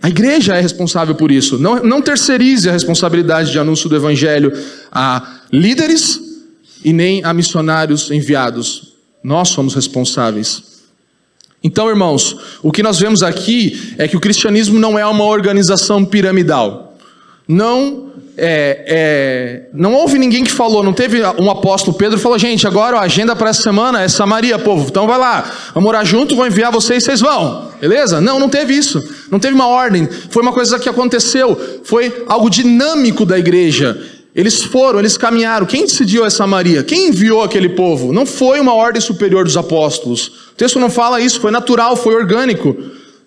A 0.00 0.08
igreja 0.08 0.54
é 0.54 0.62
responsável 0.62 1.14
por 1.14 1.30
isso. 1.30 1.58
Não, 1.58 1.82
não 1.84 2.00
terceirize 2.00 2.70
a 2.70 2.72
responsabilidade 2.72 3.52
de 3.52 3.58
anúncio 3.58 3.90
do 3.90 3.96
evangelho 3.96 4.50
a 4.90 5.40
líderes 5.52 6.18
e 6.82 6.90
nem 6.90 7.22
a 7.22 7.34
missionários 7.34 8.10
enviados. 8.10 8.94
Nós 9.22 9.50
somos 9.50 9.74
responsáveis. 9.74 10.73
Então, 11.64 11.88
irmãos, 11.88 12.36
o 12.62 12.70
que 12.70 12.82
nós 12.82 13.00
vemos 13.00 13.22
aqui 13.22 13.94
é 13.96 14.06
que 14.06 14.18
o 14.18 14.20
cristianismo 14.20 14.78
não 14.78 14.98
é 14.98 15.06
uma 15.06 15.24
organização 15.24 16.04
piramidal. 16.04 16.94
Não 17.48 18.12
é, 18.36 18.84
é, 18.86 19.62
não 19.72 19.94
houve 19.94 20.18
ninguém 20.18 20.44
que 20.44 20.50
falou, 20.50 20.82
não 20.82 20.92
teve 20.92 21.22
um 21.38 21.50
apóstolo 21.50 21.96
Pedro 21.96 22.16
que 22.16 22.22
falou, 22.22 22.38
gente, 22.38 22.66
agora 22.66 22.98
a 22.98 23.02
agenda 23.02 23.36
para 23.36 23.50
essa 23.50 23.62
semana 23.62 24.02
é 24.02 24.08
Samaria, 24.08 24.58
povo, 24.58 24.88
então 24.88 25.06
vai 25.06 25.18
lá, 25.18 25.44
vamos 25.72 25.88
orar 25.88 26.04
junto, 26.04 26.34
vou 26.34 26.46
enviar 26.46 26.72
vocês, 26.72 27.04
vocês 27.04 27.20
vão, 27.20 27.68
beleza? 27.80 28.20
Não, 28.20 28.40
não 28.40 28.48
teve 28.48 28.74
isso, 28.74 29.00
não 29.30 29.38
teve 29.38 29.54
uma 29.54 29.68
ordem, 29.68 30.08
foi 30.30 30.42
uma 30.42 30.52
coisa 30.52 30.78
que 30.80 30.88
aconteceu, 30.88 31.80
foi 31.84 32.24
algo 32.26 32.50
dinâmico 32.50 33.24
da 33.24 33.38
igreja. 33.38 34.00
Eles 34.34 34.62
foram, 34.62 34.98
eles 34.98 35.16
caminharam. 35.16 35.64
Quem 35.64 35.82
decidiu 35.82 36.24
essa 36.24 36.38
Samaria? 36.38 36.82
Quem 36.82 37.08
enviou 37.08 37.42
aquele 37.42 37.68
povo? 37.68 38.12
Não 38.12 38.26
foi 38.26 38.58
uma 38.58 38.74
ordem 38.74 39.00
superior 39.00 39.44
dos 39.44 39.56
apóstolos. 39.56 40.26
O 40.52 40.56
texto 40.56 40.80
não 40.80 40.90
fala 40.90 41.20
isso, 41.20 41.40
foi 41.40 41.50
natural, 41.50 41.96
foi 41.96 42.14
orgânico. 42.14 42.76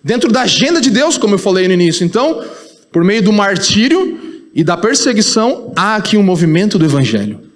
Dentro 0.04 0.30
da 0.30 0.42
agenda 0.42 0.80
de 0.80 0.90
Deus, 0.90 1.16
como 1.16 1.34
eu 1.34 1.38
falei 1.38 1.66
no 1.66 1.74
início. 1.74 2.04
Então, 2.04 2.44
por 2.92 3.02
meio 3.04 3.22
do 3.22 3.32
martírio, 3.32 4.18
e 4.54 4.64
da 4.64 4.76
perseguição, 4.76 5.72
há 5.76 5.94
aqui 5.94 6.16
um 6.16 6.22
movimento 6.22 6.78
do 6.78 6.84
Evangelho. 6.84 7.47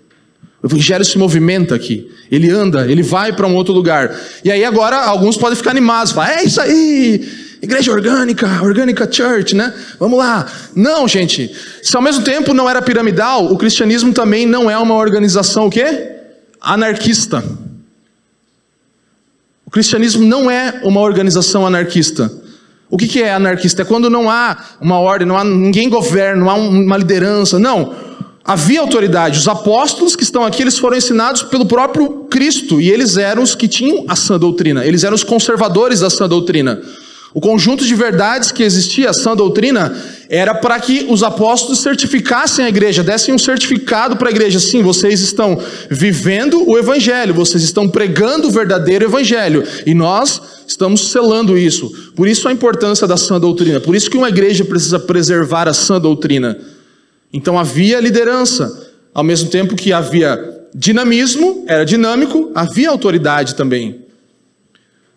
O 0.63 0.67
evangelho 0.67 1.05
se 1.05 1.19
movimenta 1.19 1.75
aqui. 1.75 2.09
Ele 2.31 2.49
anda, 2.49 2.87
ele 2.91 3.03
vai 3.03 3.33
para 3.33 3.47
um 3.47 3.55
outro 3.55 3.75
lugar. 3.75 4.15
E 4.45 4.51
aí 4.51 4.65
agora 4.65 4.97
alguns 4.97 5.37
podem 5.37 5.57
ficar 5.57 5.73
animados, 5.73 6.13
falar, 6.13 6.39
é 6.39 6.45
isso 6.45 6.61
aí, 6.61 7.29
igreja 7.61 7.91
orgânica, 7.91 8.47
orgânica 8.63 9.11
church, 9.11 9.57
né? 9.57 9.75
Vamos 9.99 10.19
lá. 10.19 10.47
Não, 10.75 11.09
gente. 11.09 11.51
Se 11.83 11.97
ao 11.97 12.03
mesmo 12.03 12.23
tempo 12.23 12.55
não 12.55 12.71
era 12.71 12.81
piramidal, 12.81 13.53
o 13.53 13.59
cristianismo 13.59 14.13
também 14.13 14.47
não 14.47 14.71
é 14.71 14.79
uma 14.79 14.95
organização 14.95 15.67
o 15.67 15.71
quê? 15.71 16.11
Anarquista. 16.61 17.43
O 19.67 19.71
cristianismo 19.71 20.25
não 20.25 20.49
é 20.49 20.81
uma 20.85 21.01
organização 21.01 21.67
anarquista. 21.67 22.31
O 22.89 22.97
que, 22.97 23.09
que 23.09 23.23
é 23.23 23.33
anarquista? 23.33 23.83
É 23.83 23.85
quando 23.87 24.11
não 24.11 24.31
há 24.31 24.57
uma 24.81 25.01
ordem, 25.01 25.27
não 25.27 25.37
há 25.37 25.43
ninguém 25.43 25.89
governa, 25.89 26.41
não 26.41 26.51
há 26.51 26.55
uma 26.55 26.99
liderança. 26.99 27.59
Não. 27.59 27.95
Havia 28.45 28.81
autoridade. 28.81 29.39
Os 29.39 29.47
apóstolos 29.47 30.17
que 30.17 30.25
estão 30.25 30.45
aqui, 30.45 30.63
eles 30.63 30.79
foram 30.79 30.97
ensinados 30.97 31.43
pelo 31.43 31.67
próprio 31.67 32.27
Cristo. 32.29 32.81
E 32.81 32.91
eles 32.91 33.17
eram 33.17 33.43
os 33.43 33.55
que 33.55 33.69
tinham 33.69 34.05
a 34.09 34.17
sã 34.17 34.39
doutrina. 34.39 34.85
Eles 34.85 35.05
eram 35.05 35.15
os 35.15 35.23
conservadores 35.23 36.01
da 36.01 36.11
sã 36.11 36.29
doutrina. 36.29 36.83
O 37.35 37.41
conjunto 37.41 37.85
de 37.85 37.95
verdades 37.95 38.53
que 38.53 38.63
existia, 38.63 39.09
a 39.09 39.15
sã 39.15 39.35
doutrina, 39.35 39.97
era 40.29 40.55
para 40.55 40.79
que 40.79 41.07
os 41.09 41.23
apóstolos 41.23 41.81
certificassem 41.81 42.65
a 42.65 42.69
igreja, 42.69 43.03
dessem 43.03 43.35
um 43.35 43.39
certificado 43.39 44.17
para 44.17 44.29
a 44.29 44.31
igreja. 44.31 44.61
Sim, 44.61 44.83
vocês 44.83 45.21
estão 45.21 45.59
vivendo 45.89 46.69
o 46.69 46.77
evangelho, 46.77 47.33
vocês 47.33 47.63
estão 47.63 47.89
pregando 47.89 48.49
o 48.49 48.51
verdadeiro 48.51 49.07
evangelho. 49.07 49.65
E 49.87 49.95
nós 49.95 50.43
estamos 50.67 51.11
selando 51.11 51.57
isso. 51.57 51.91
Por 52.15 52.29
isso 52.29 52.49
a 52.49 52.53
importância 52.53 53.07
da 53.07 53.17
sã 53.17 53.41
doutrina. 53.41 53.81
Por 53.81 53.97
isso 53.97 54.11
que 54.11 54.17
uma 54.17 54.29
igreja 54.29 54.65
precisa 54.65 54.99
preservar 54.99 55.69
a 55.69 55.73
sã 55.73 55.99
doutrina. 55.99 56.59
Então 57.33 57.59
havia 57.59 58.01
liderança, 58.01 58.91
ao 59.15 59.25
mesmo 59.25 59.49
tempo 59.49 59.75
que 59.75 59.93
havia 59.93 60.67
dinamismo, 60.75 61.65
era 61.67 61.85
dinâmico, 61.85 62.51
havia 62.55 62.91
autoridade 62.91 63.55
também. 63.55 64.03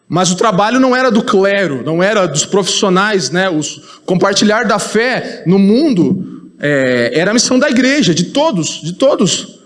Mas 0.08 0.32
o 0.32 0.36
trabalho 0.36 0.80
não 0.80 0.96
era 0.96 1.10
do 1.10 1.24
clero, 1.24 1.84
não 1.84 2.02
era 2.02 2.28
dos 2.28 2.46
profissionais, 2.46 3.32
né? 3.32 3.50
Os, 3.50 3.82
compartilhar 4.06 4.66
da 4.66 4.78
fé 4.78 5.44
no 5.48 5.58
mundo 5.58 6.52
é, 6.60 7.12
era 7.14 7.32
a 7.32 7.34
missão 7.34 7.58
da 7.58 7.70
igreja, 7.70 8.14
de 8.14 8.26
todos, 8.26 8.82
de 8.84 8.94
todos. 8.94 9.60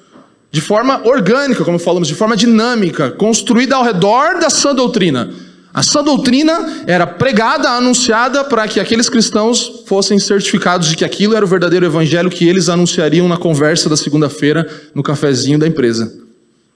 De 0.52 0.62
forma 0.62 1.06
orgânica, 1.06 1.64
como 1.64 1.78
falamos, 1.78 2.08
de 2.08 2.16
forma 2.16 2.36
dinâmica, 2.36 3.12
construída 3.12 3.76
ao 3.76 3.84
redor 3.84 4.40
da 4.40 4.50
sã 4.50 4.74
doutrina. 4.74 5.32
A 5.80 5.82
sã 5.82 6.04
doutrina 6.04 6.84
era 6.86 7.08
pregada, 7.08 7.70
anunciada 7.70 8.44
para 8.44 8.68
que 8.68 8.82
aqueles 8.82 9.08
cristãos 9.08 9.84
fossem 9.86 10.20
certificados 10.20 10.90
de 10.90 10.98
que 10.98 11.06
aquilo 11.06 11.38
era 11.38 11.46
o 11.46 11.48
verdadeiro 11.48 11.86
evangelho 11.86 12.30
que 12.30 12.46
eles 12.46 12.68
anunciariam 12.68 13.30
na 13.30 13.38
conversa 13.38 13.88
da 13.88 13.96
segunda-feira 13.96 14.70
no 14.94 15.02
cafezinho 15.02 15.58
da 15.58 15.66
empresa. 15.66 16.14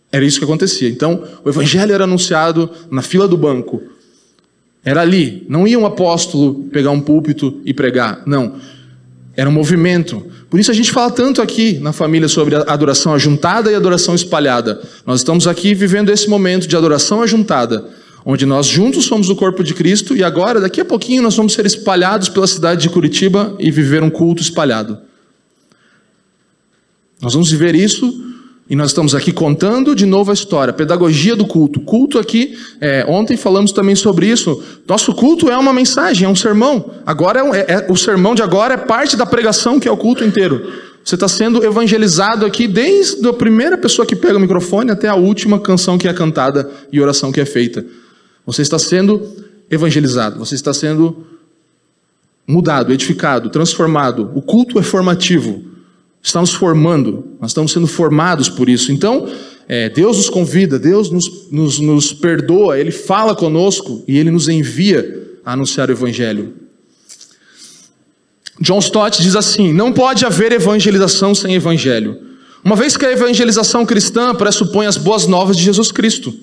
Era 0.10 0.24
isso 0.24 0.40
que 0.40 0.46
acontecia. 0.46 0.88
Então, 0.88 1.22
o 1.44 1.50
evangelho 1.50 1.92
era 1.92 2.06
anunciado 2.06 2.70
na 2.90 3.02
fila 3.02 3.28
do 3.28 3.36
banco. 3.36 3.82
Era 4.86 5.02
ali. 5.02 5.46
Não 5.50 5.68
ia 5.68 5.78
um 5.78 5.86
apóstolo 5.86 6.70
pegar 6.72 6.92
um 6.92 7.02
púlpito 7.02 7.60
e 7.66 7.74
pregar. 7.74 8.24
Não. 8.26 8.56
Era 9.36 9.50
um 9.50 9.54
movimento. 9.54 10.26
Por 10.50 10.62
isso 10.62 10.72
a 10.72 10.74
gente 10.74 10.94
fala 10.94 11.12
tanto 11.12 11.42
aqui 11.42 11.78
na 11.82 11.92
família 11.92 12.30
sobre 12.30 12.56
a 12.56 12.62
adoração 12.62 13.14
ajuntada 13.14 13.70
e 13.70 13.76
adoração 13.76 14.16
espalhada. 14.16 14.82
Nós 15.06 15.20
estamos 15.20 15.46
aqui 15.46 15.76
vivendo 15.76 16.10
esse 16.10 16.30
momento 16.30 16.70
de 16.70 16.78
adoração 16.78 17.22
ajuntada 17.22 18.02
onde 18.26 18.46
nós 18.46 18.68
juntos 18.68 19.06
somos 19.06 19.30
o 19.30 19.36
corpo 19.36 19.64
de 19.64 19.74
Cristo 19.74 20.16
e 20.16 20.24
agora, 20.24 20.62
daqui 20.62 20.80
a 20.80 20.86
pouquinho, 20.86 21.22
nós 21.22 21.36
vamos 21.36 21.54
ser 21.54 21.66
espalhados 21.66 22.30
pela 22.30 22.48
cidade 22.48 22.82
de 22.82 22.90
Curitiba 22.90 23.56
e 23.60 23.70
viver 23.70 24.02
um 24.02 24.10
culto 24.10 24.42
espalhado. 24.42 24.98
Nós 27.22 27.34
vamos 27.34 27.50
viver 27.50 27.76
isso 27.76 28.34
e 28.70 28.76
nós 28.76 28.88
estamos 28.92 29.14
aqui 29.14 29.32
contando 29.32 29.94
de 29.94 30.06
novo 30.06 30.32
a 30.32 30.34
história, 30.34 30.74
pedagogia 30.74 31.36
do 31.36 31.46
culto. 31.46 31.82
Culto 31.82 32.18
aqui, 32.18 32.58
é, 32.80 33.06
ontem 33.08 33.36
falamos 33.36 33.72
também 33.72 33.96
sobre 33.96 34.28
isso. 34.28 34.64
Nosso 34.88 35.14
culto 35.14 35.50
é 35.50 35.58
uma 35.58 35.74
mensagem, 35.74 36.26
é 36.26 36.30
um 36.30 36.36
sermão. 36.36 36.92
Agora 37.06 37.40
é, 37.40 37.60
é, 37.60 37.66
é 37.74 37.88
o 37.92 37.96
sermão 37.96 38.34
de 38.34 38.42
agora 38.42 38.76
é 38.76 38.78
parte 38.78 39.18
da 39.18 39.26
pregação 39.26 39.80
que 39.80 39.88
é 39.88 39.92
o 39.92 39.98
culto 39.98 40.24
inteiro. 40.24 40.72
Você 41.04 41.16
está 41.16 41.28
sendo 41.28 41.64
evangelizado 41.64 42.46
aqui 42.46 42.66
desde 42.66 43.28
a 43.28 43.34
primeira 43.34 43.78
pessoa 43.78 44.06
que 44.06 44.16
pega 44.16 44.38
o 44.38 44.40
microfone 44.40 44.90
até 44.90 45.10
a 45.10 45.16
última 45.16 45.60
canção 45.60 45.98
que 45.98 46.08
é 46.08 46.14
cantada 46.14 46.70
e 46.92 47.02
oração 47.02 47.32
que 47.32 47.42
é 47.42 47.46
feita. 47.46 47.86
Você 48.46 48.62
está 48.62 48.78
sendo 48.78 49.22
evangelizado, 49.70 50.40
você 50.40 50.56
está 50.56 50.74
sendo 50.74 51.26
mudado, 52.48 52.92
edificado, 52.92 53.50
transformado. 53.50 54.32
O 54.36 54.42
culto 54.42 54.78
é 54.80 54.84
formativo, 54.84 55.64
está 56.22 56.42
nos 56.42 56.54
formando, 56.54 57.26
nós 57.40 57.52
estamos 57.52 57.72
sendo 57.72 57.88
formados 57.88 58.50
por 58.50 58.70
isso. 58.70 58.92
Então, 58.92 59.30
é, 59.68 59.90
Deus 59.90 60.18
nos 60.18 60.30
convida, 60.30 60.78
Deus 60.78 61.10
nos, 61.10 61.50
nos, 61.50 61.80
nos 61.80 62.14
perdoa, 62.14 62.78
Ele 62.78 62.92
fala 62.92 63.36
conosco 63.36 64.04
e 64.08 64.18
Ele 64.18 64.30
nos 64.30 64.50
envia 64.50 65.38
a 65.46 65.54
anunciar 65.54 65.90
o 65.90 65.94
Evangelho. 65.94 66.54
John 68.60 68.80
Stott 68.80 69.22
diz 69.22 69.36
assim: 69.36 69.74
não 69.74 69.92
pode 69.92 70.26
haver 70.26 70.52
evangelização 70.52 71.34
sem 71.34 71.56
Evangelho. 71.56 72.34
Uma 72.64 72.76
vez 72.76 72.96
que 72.96 73.06
a 73.06 73.12
evangelização 73.12 73.86
cristã 73.86 74.34
pressupõe 74.34 74.86
as 74.86 74.96
boas 74.96 75.28
novas 75.28 75.58
de 75.58 75.64
Jesus 75.64 75.92
Cristo. 75.92 76.34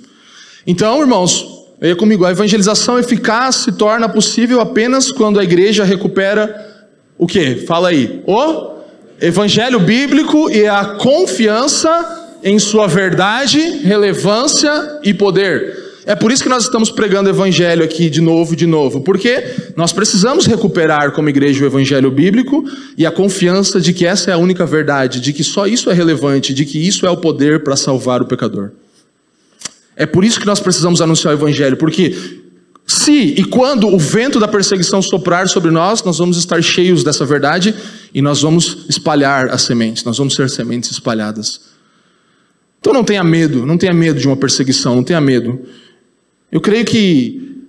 Então, 0.67 1.01
irmãos, 1.01 1.50
Leia 1.81 1.97
comigo, 1.97 2.27
a 2.27 2.31
evangelização 2.31 2.99
eficaz 2.99 3.57
se 3.57 3.73
torna 3.73 4.09
possível 4.09 4.61
apenas 4.61 5.11
quando 5.11 5.41
a 5.41 5.45
igreja 5.45 5.83
recupera 5.83 6.69
o 7.17 7.27
que? 7.27 7.57
Fala 7.67 7.89
aí. 7.89 8.23
O 8.27 8.81
evangelho 9.21 9.81
bíblico 9.81 10.51
e 10.51 10.67
a 10.67 10.85
confiança 10.85 12.39
em 12.43 12.59
sua 12.59 12.87
verdade, 12.87 13.59
relevância 13.83 15.01
e 15.03 15.15
poder. 15.15 15.79
É 16.07 16.15
por 16.15 16.33
isso 16.33 16.43
que 16.43 16.49
nós 16.49 16.65
estamos 16.65 16.91
pregando 16.91 17.29
o 17.29 17.33
evangelho 17.33 17.85
aqui 17.85 18.11
de 18.11 18.21
novo 18.21 18.55
e 18.55 18.57
de 18.57 18.67
novo, 18.67 19.01
porque 19.03 19.45
nós 19.77 19.93
precisamos 19.93 20.47
recuperar 20.47 21.13
como 21.13 21.29
igreja 21.29 21.63
o 21.63 21.67
evangelho 21.67 22.11
bíblico 22.11 22.65
e 22.97 23.07
a 23.07 23.11
confiança 23.11 23.81
de 23.81 23.93
que 23.93 24.07
essa 24.07 24.31
é 24.31 24.35
a 24.35 24.39
única 24.39 24.67
verdade, 24.67 25.21
de 25.21 25.33
que 25.33 25.45
só 25.45 25.67
isso 25.67 25.91
é 25.91 25.95
relevante, 25.95 26.53
de 26.53 26.65
que 26.65 26.79
isso 26.87 27.07
é 27.07 27.11
o 27.11 27.17
poder 27.17 27.63
para 27.63 27.77
salvar 27.77 28.23
o 28.23 28.27
pecador. 28.27 28.73
É 30.01 30.07
por 30.07 30.25
isso 30.25 30.41
que 30.41 30.47
nós 30.47 30.61
precisamos 30.61 31.03
anunciar 31.03 31.35
o 31.35 31.37
Evangelho, 31.37 31.77
porque 31.77 32.17
se 32.87 33.35
e 33.37 33.45
quando 33.45 33.87
o 33.87 33.99
vento 33.99 34.41
da 34.41 34.49
perseguição 34.49 35.03
soprar 35.03 35.47
sobre 35.47 35.71
nós, 35.71 36.03
nós 36.03 36.17
vamos 36.17 36.39
estar 36.39 36.63
cheios 36.63 37.05
dessa 37.05 37.27
verdade 37.27 37.75
e 38.15 38.23
nós 38.23 38.41
vamos 38.41 38.87
espalhar 38.89 39.51
as 39.51 39.61
sementes, 39.61 40.03
nós 40.03 40.17
vamos 40.17 40.35
ser 40.35 40.49
sementes 40.49 40.91
espalhadas. 40.91 41.61
Então 42.81 42.95
não 42.95 43.05
tenha 43.05 43.23
medo, 43.23 43.67
não 43.67 43.77
tenha 43.77 43.93
medo 43.93 44.19
de 44.19 44.27
uma 44.27 44.39
perseguição, 44.39 44.97
não 44.97 45.05
tenha 45.05 45.21
medo. 45.21 45.61
Eu 46.51 46.63
creio 46.63 46.87
que 46.87 47.67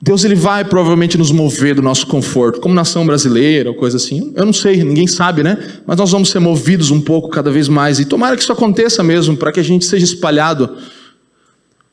Deus 0.00 0.24
ele 0.24 0.34
vai 0.34 0.62
provavelmente 0.62 1.16
nos 1.16 1.30
mover 1.30 1.74
do 1.74 1.80
nosso 1.80 2.06
conforto, 2.06 2.60
como 2.60 2.74
nação 2.74 3.06
brasileira 3.06 3.70
ou 3.70 3.76
coisa 3.76 3.96
assim. 3.96 4.30
Eu 4.36 4.44
não 4.44 4.52
sei, 4.52 4.84
ninguém 4.84 5.06
sabe, 5.06 5.42
né? 5.42 5.56
Mas 5.86 5.96
nós 5.96 6.10
vamos 6.10 6.28
ser 6.28 6.38
movidos 6.38 6.90
um 6.90 7.00
pouco 7.00 7.30
cada 7.30 7.50
vez 7.50 7.66
mais 7.66 7.98
e 7.98 8.04
tomara 8.04 8.36
que 8.36 8.42
isso 8.42 8.52
aconteça 8.52 9.02
mesmo, 9.02 9.38
para 9.38 9.50
que 9.50 9.58
a 9.58 9.64
gente 9.64 9.86
seja 9.86 10.04
espalhado 10.04 10.76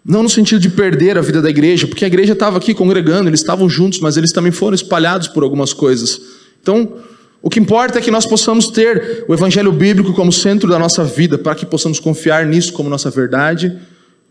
não 0.05 0.23
no 0.23 0.29
sentido 0.29 0.59
de 0.59 0.69
perder 0.69 1.17
a 1.17 1.21
vida 1.21 1.41
da 1.41 1.49
igreja, 1.49 1.87
porque 1.87 2.03
a 2.03 2.07
igreja 2.07 2.33
estava 2.33 2.57
aqui 2.57 2.73
congregando, 2.73 3.29
eles 3.29 3.39
estavam 3.39 3.69
juntos, 3.69 3.99
mas 3.99 4.17
eles 4.17 4.31
também 4.31 4.51
foram 4.51 4.75
espalhados 4.75 5.27
por 5.27 5.43
algumas 5.43 5.71
coisas. 5.71 6.19
Então, 6.61 6.97
o 7.41 7.49
que 7.49 7.59
importa 7.59 7.99
é 7.99 8.01
que 8.01 8.11
nós 8.11 8.25
possamos 8.25 8.67
ter 8.67 9.25
o 9.27 9.33
evangelho 9.33 9.71
bíblico 9.71 10.13
como 10.13 10.31
centro 10.31 10.69
da 10.69 10.77
nossa 10.77 11.03
vida, 11.03 11.37
para 11.37 11.55
que 11.55 11.65
possamos 11.65 11.99
confiar 11.99 12.45
nisso 12.45 12.73
como 12.73 12.89
nossa 12.89 13.09
verdade, 13.09 13.77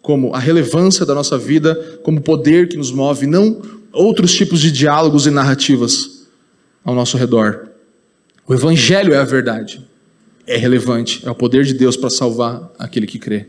como 0.02 0.34
a 0.34 0.38
relevância 0.38 1.06
da 1.06 1.14
nossa 1.14 1.38
vida, 1.38 1.74
como 2.02 2.20
poder 2.20 2.68
que 2.68 2.76
nos 2.76 2.90
move, 2.90 3.26
não 3.26 3.62
outros 3.92 4.34
tipos 4.34 4.60
de 4.60 4.72
diálogos 4.72 5.26
e 5.26 5.30
narrativas 5.30 6.26
ao 6.84 6.94
nosso 6.94 7.16
redor. 7.16 7.68
O 8.46 8.52
evangelho 8.52 9.14
é 9.14 9.18
a 9.18 9.24
verdade, 9.24 9.86
é 10.46 10.56
relevante, 10.56 11.22
é 11.24 11.30
o 11.30 11.34
poder 11.34 11.64
de 11.64 11.72
Deus 11.72 11.96
para 11.96 12.10
salvar 12.10 12.70
aquele 12.78 13.06
que 13.06 13.18
crê. 13.18 13.46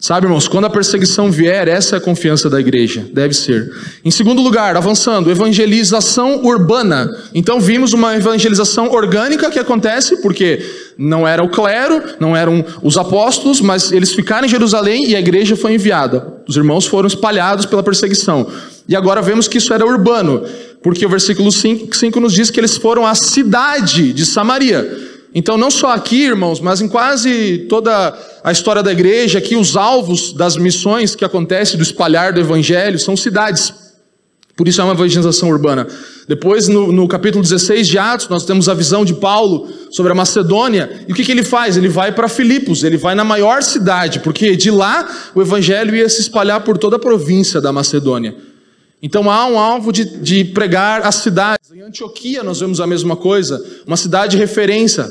Sabe, 0.00 0.26
irmãos, 0.26 0.48
quando 0.48 0.64
a 0.64 0.70
perseguição 0.70 1.30
vier, 1.30 1.68
essa 1.68 1.96
é 1.96 1.98
a 1.98 2.00
confiança 2.00 2.48
da 2.48 2.58
igreja, 2.58 3.06
deve 3.12 3.34
ser. 3.34 3.70
Em 4.02 4.10
segundo 4.10 4.40
lugar, 4.40 4.74
avançando, 4.74 5.30
evangelização 5.30 6.42
urbana. 6.42 7.06
Então 7.34 7.60
vimos 7.60 7.92
uma 7.92 8.16
evangelização 8.16 8.90
orgânica 8.90 9.50
que 9.50 9.58
acontece 9.58 10.22
porque 10.22 10.64
não 10.96 11.28
era 11.28 11.44
o 11.44 11.50
clero, 11.50 12.02
não 12.18 12.34
eram 12.34 12.64
os 12.82 12.96
apóstolos, 12.96 13.60
mas 13.60 13.92
eles 13.92 14.14
ficaram 14.14 14.46
em 14.46 14.48
Jerusalém 14.48 15.06
e 15.06 15.14
a 15.14 15.20
igreja 15.20 15.54
foi 15.54 15.74
enviada. 15.74 16.34
Os 16.48 16.56
irmãos 16.56 16.86
foram 16.86 17.06
espalhados 17.06 17.66
pela 17.66 17.82
perseguição. 17.82 18.46
E 18.88 18.96
agora 18.96 19.20
vemos 19.20 19.46
que 19.48 19.58
isso 19.58 19.74
era 19.74 19.84
urbano, 19.84 20.44
porque 20.82 21.04
o 21.04 21.10
versículo 21.10 21.52
5, 21.52 21.94
5 21.94 22.20
nos 22.20 22.32
diz 22.32 22.50
que 22.50 22.58
eles 22.58 22.78
foram 22.78 23.06
à 23.06 23.14
cidade 23.14 24.14
de 24.14 24.24
Samaria. 24.24 25.09
Então, 25.34 25.56
não 25.56 25.70
só 25.70 25.92
aqui, 25.92 26.24
irmãos, 26.24 26.60
mas 26.60 26.80
em 26.80 26.88
quase 26.88 27.66
toda 27.68 28.16
a 28.42 28.50
história 28.50 28.82
da 28.82 28.90
igreja, 28.90 29.38
aqui 29.38 29.54
os 29.54 29.76
alvos 29.76 30.32
das 30.32 30.56
missões 30.56 31.14
que 31.14 31.24
acontecem 31.24 31.76
do 31.76 31.82
espalhar 31.82 32.32
do 32.32 32.40
evangelho 32.40 32.98
são 32.98 33.16
cidades. 33.16 33.72
Por 34.56 34.66
isso 34.68 34.80
é 34.80 34.84
uma 34.84 34.92
evangelização 34.92 35.48
urbana. 35.48 35.86
Depois, 36.28 36.68
no, 36.68 36.92
no, 36.92 37.08
capítulo 37.08 37.42
16 37.42 37.88
de 37.88 37.98
Atos, 37.98 38.28
nós 38.28 38.44
temos 38.44 38.68
a 38.68 38.74
visão 38.74 39.04
de 39.04 39.14
Paulo 39.14 39.68
sobre 39.90 40.12
a 40.12 40.14
Macedônia. 40.14 41.04
E 41.08 41.12
o 41.12 41.14
que, 41.14 41.24
que 41.24 41.32
ele 41.32 41.42
faz? 41.42 41.76
Ele 41.76 41.88
vai 41.88 42.12
para 42.12 42.28
Filipos, 42.28 42.84
ele 42.84 42.96
vai 42.96 43.14
na 43.14 43.24
maior 43.24 43.62
cidade, 43.62 44.20
porque 44.20 44.54
de 44.56 44.70
lá 44.70 45.08
o 45.34 45.40
evangelho 45.40 45.94
ia 45.94 46.08
se 46.08 46.20
espalhar 46.20 46.60
por 46.60 46.76
toda 46.76 46.96
a 46.96 46.98
província 46.98 47.60
da 47.60 47.72
Macedônia. 47.72 48.34
Então 49.02 49.30
há 49.30 49.46
um 49.46 49.58
alvo 49.58 49.92
de, 49.92 50.04
de 50.04 50.44
pregar 50.44 51.06
as 51.06 51.16
cidades. 51.16 51.70
Em 51.72 51.80
Antioquia 51.80 52.42
nós 52.42 52.60
vemos 52.60 52.80
a 52.80 52.86
mesma 52.86 53.16
coisa, 53.16 53.64
uma 53.86 53.96
cidade 53.96 54.32
de 54.32 54.36
referência. 54.36 55.08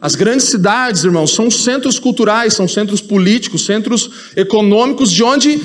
As 0.00 0.16
grandes 0.16 0.48
cidades, 0.48 1.04
irmãos, 1.04 1.32
são 1.32 1.48
centros 1.48 1.98
culturais, 1.98 2.54
são 2.54 2.66
centros 2.66 3.00
políticos, 3.00 3.64
centros 3.64 4.10
econômicos, 4.36 5.12
de 5.12 5.22
onde 5.22 5.60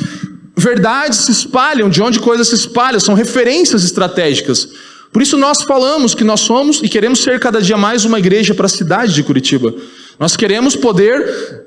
verdades 0.56 1.20
se 1.20 1.32
espalham, 1.32 1.90
de 1.90 2.02
onde 2.02 2.20
coisas 2.20 2.48
se 2.48 2.56
espalham, 2.56 3.00
são 3.00 3.16
referências 3.16 3.84
estratégicas. 3.84 4.70
Por 5.12 5.22
isso 5.22 5.38
nós 5.38 5.62
falamos 5.62 6.14
que 6.14 6.24
nós 6.24 6.42
somos 6.42 6.82
e 6.84 6.90
queremos 6.90 7.24
ser 7.24 7.40
cada 7.40 7.62
dia 7.62 7.78
mais 7.78 8.06
uma 8.06 8.20
igreja 8.20 8.54
para 8.54 8.66
a 8.66 8.70
cidade 8.70 9.14
de 9.14 9.24
Curitiba. 9.24 9.74
Nós 10.20 10.36
queremos 10.36 10.76
poder 10.76 11.66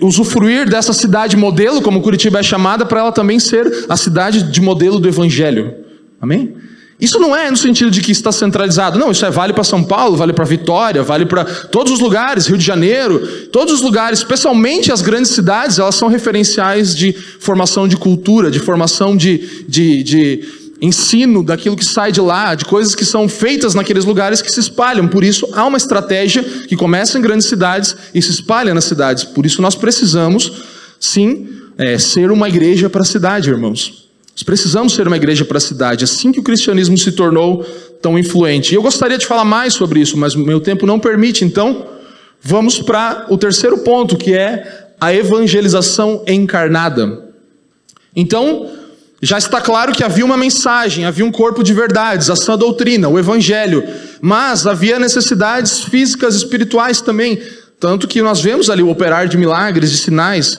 usufruir 0.00 0.68
dessa 0.68 0.92
cidade 0.92 1.36
modelo, 1.36 1.80
como 1.80 2.02
Curitiba 2.02 2.40
é 2.40 2.42
chamada, 2.42 2.84
para 2.84 3.00
ela 3.00 3.12
também 3.12 3.38
ser 3.38 3.86
a 3.88 3.96
cidade 3.96 4.42
de 4.42 4.60
modelo 4.60 4.98
do 4.98 5.08
Evangelho. 5.08 5.74
Amém? 6.20 6.54
Isso 7.02 7.18
não 7.18 7.34
é 7.34 7.50
no 7.50 7.56
sentido 7.56 7.90
de 7.90 8.00
que 8.00 8.12
está 8.12 8.30
centralizado, 8.30 8.96
não, 8.96 9.10
isso 9.10 9.26
é 9.26 9.30
vale 9.30 9.52
para 9.52 9.64
São 9.64 9.82
Paulo, 9.82 10.16
vale 10.16 10.32
para 10.32 10.44
Vitória, 10.44 11.02
vale 11.02 11.26
para 11.26 11.44
todos 11.44 11.92
os 11.92 11.98
lugares, 11.98 12.46
Rio 12.46 12.56
de 12.56 12.64
Janeiro, 12.64 13.18
todos 13.50 13.74
os 13.74 13.80
lugares, 13.80 14.20
especialmente 14.20 14.92
as 14.92 15.02
grandes 15.02 15.32
cidades, 15.32 15.80
elas 15.80 15.96
são 15.96 16.06
referenciais 16.06 16.94
de 16.94 17.12
formação 17.40 17.88
de 17.88 17.96
cultura, 17.96 18.52
de 18.52 18.60
formação 18.60 19.16
de, 19.16 19.64
de, 19.66 20.04
de 20.04 20.44
ensino 20.82 21.44
daquilo 21.44 21.76
que 21.76 21.84
sai 21.84 22.10
de 22.10 22.20
lá, 22.20 22.56
de 22.56 22.64
coisas 22.64 22.96
que 22.96 23.04
são 23.04 23.28
feitas 23.28 23.72
naqueles 23.72 24.04
lugares 24.04 24.42
que 24.42 24.50
se 24.50 24.58
espalham. 24.58 25.06
Por 25.06 25.22
isso, 25.22 25.48
há 25.52 25.64
uma 25.64 25.78
estratégia 25.78 26.42
que 26.42 26.74
começa 26.74 27.16
em 27.16 27.22
grandes 27.22 27.46
cidades 27.46 27.94
e 28.12 28.20
se 28.20 28.32
espalha 28.32 28.74
nas 28.74 28.84
cidades. 28.84 29.22
Por 29.22 29.46
isso, 29.46 29.62
nós 29.62 29.76
precisamos, 29.76 30.52
sim, 30.98 31.48
é, 31.78 31.96
ser 31.98 32.32
uma 32.32 32.48
igreja 32.48 32.90
para 32.90 33.02
a 33.02 33.04
cidade, 33.04 33.48
irmãos. 33.48 34.08
Nós 34.32 34.42
precisamos 34.42 34.94
ser 34.94 35.06
uma 35.06 35.16
igreja 35.16 35.44
para 35.44 35.58
a 35.58 35.60
cidade, 35.60 36.02
assim 36.02 36.32
que 36.32 36.40
o 36.40 36.42
cristianismo 36.42 36.98
se 36.98 37.12
tornou 37.12 37.62
tão 38.02 38.18
influente. 38.18 38.72
E 38.72 38.74
eu 38.74 38.82
gostaria 38.82 39.16
de 39.16 39.26
falar 39.26 39.44
mais 39.44 39.74
sobre 39.74 40.00
isso, 40.00 40.16
mas 40.18 40.34
meu 40.34 40.60
tempo 40.60 40.84
não 40.84 40.98
permite, 40.98 41.44
então 41.44 41.86
vamos 42.40 42.80
para 42.80 43.26
o 43.30 43.38
terceiro 43.38 43.78
ponto, 43.78 44.16
que 44.16 44.34
é 44.34 44.88
a 45.00 45.14
evangelização 45.14 46.24
encarnada. 46.26 47.30
Então, 48.16 48.68
já 49.24 49.38
está 49.38 49.60
claro 49.60 49.92
que 49.92 50.02
havia 50.02 50.24
uma 50.24 50.36
mensagem, 50.36 51.04
havia 51.04 51.24
um 51.24 51.30
corpo 51.30 51.62
de 51.62 51.72
verdades, 51.72 52.28
a 52.28 52.34
sã 52.34 52.58
doutrina, 52.58 53.08
o 53.08 53.16
evangelho, 53.16 53.84
mas 54.20 54.66
havia 54.66 54.98
necessidades 54.98 55.84
físicas 55.84 56.34
e 56.34 56.38
espirituais 56.38 57.00
também, 57.00 57.40
tanto 57.78 58.08
que 58.08 58.20
nós 58.20 58.40
vemos 58.40 58.68
ali 58.68 58.82
o 58.82 58.90
operar 58.90 59.28
de 59.28 59.36
milagres, 59.38 59.92
de 59.92 59.98
sinais. 59.98 60.58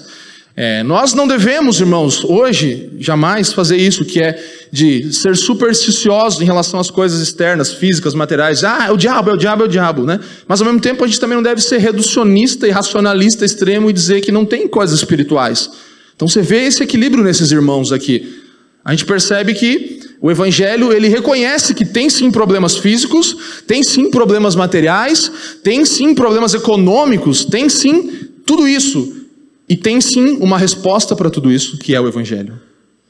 É, 0.55 0.81
nós 0.83 1.13
não 1.13 1.27
devemos, 1.27 1.81
irmãos, 1.81 2.23
hoje, 2.23 2.89
jamais 2.99 3.51
fazer 3.51 3.75
isso, 3.75 4.05
que 4.05 4.21
é 4.21 4.41
de 4.71 5.11
ser 5.11 5.35
supersticiosos 5.35 6.39
em 6.41 6.45
relação 6.45 6.79
às 6.79 6.89
coisas 6.89 7.19
externas, 7.19 7.73
físicas, 7.73 8.13
materiais. 8.13 8.63
Ah, 8.63 8.85
é 8.87 8.91
o 8.91 8.97
diabo, 8.97 9.31
é 9.31 9.33
o 9.33 9.37
diabo, 9.37 9.63
é 9.63 9.65
o 9.65 9.69
diabo, 9.69 10.05
né? 10.05 10.21
Mas 10.47 10.61
ao 10.61 10.65
mesmo 10.65 10.79
tempo 10.79 11.03
a 11.03 11.07
gente 11.07 11.19
também 11.19 11.35
não 11.35 11.43
deve 11.43 11.59
ser 11.59 11.79
reducionista 11.79 12.65
e 12.65 12.71
racionalista 12.71 13.43
extremo 13.43 13.89
e 13.89 13.93
dizer 13.93 14.21
que 14.21 14.31
não 14.31 14.45
tem 14.45 14.69
coisas 14.69 14.97
espirituais. 14.99 15.69
Então 16.15 16.29
você 16.29 16.41
vê 16.41 16.63
esse 16.65 16.81
equilíbrio 16.81 17.23
nesses 17.23 17.51
irmãos 17.51 17.91
aqui. 17.91 18.42
A 18.83 18.91
gente 18.91 19.05
percebe 19.05 19.53
que 19.53 20.01
o 20.19 20.29
evangelho, 20.29 20.91
ele 20.91 21.07
reconhece 21.07 21.73
que 21.73 21.85
tem 21.85 22.09
sim 22.09 22.31
problemas 22.31 22.77
físicos, 22.77 23.35
tem 23.67 23.83
sim 23.83 24.09
problemas 24.09 24.55
materiais, 24.55 25.31
tem 25.63 25.85
sim 25.85 26.13
problemas 26.13 26.53
econômicos, 26.53 27.45
tem 27.45 27.69
sim 27.69 28.29
tudo 28.45 28.67
isso. 28.67 29.21
E 29.67 29.75
tem 29.75 30.01
sim 30.01 30.37
uma 30.39 30.57
resposta 30.57 31.15
para 31.15 31.29
tudo 31.29 31.51
isso, 31.51 31.77
que 31.77 31.95
é 31.95 32.01
o 32.01 32.07
evangelho. 32.07 32.59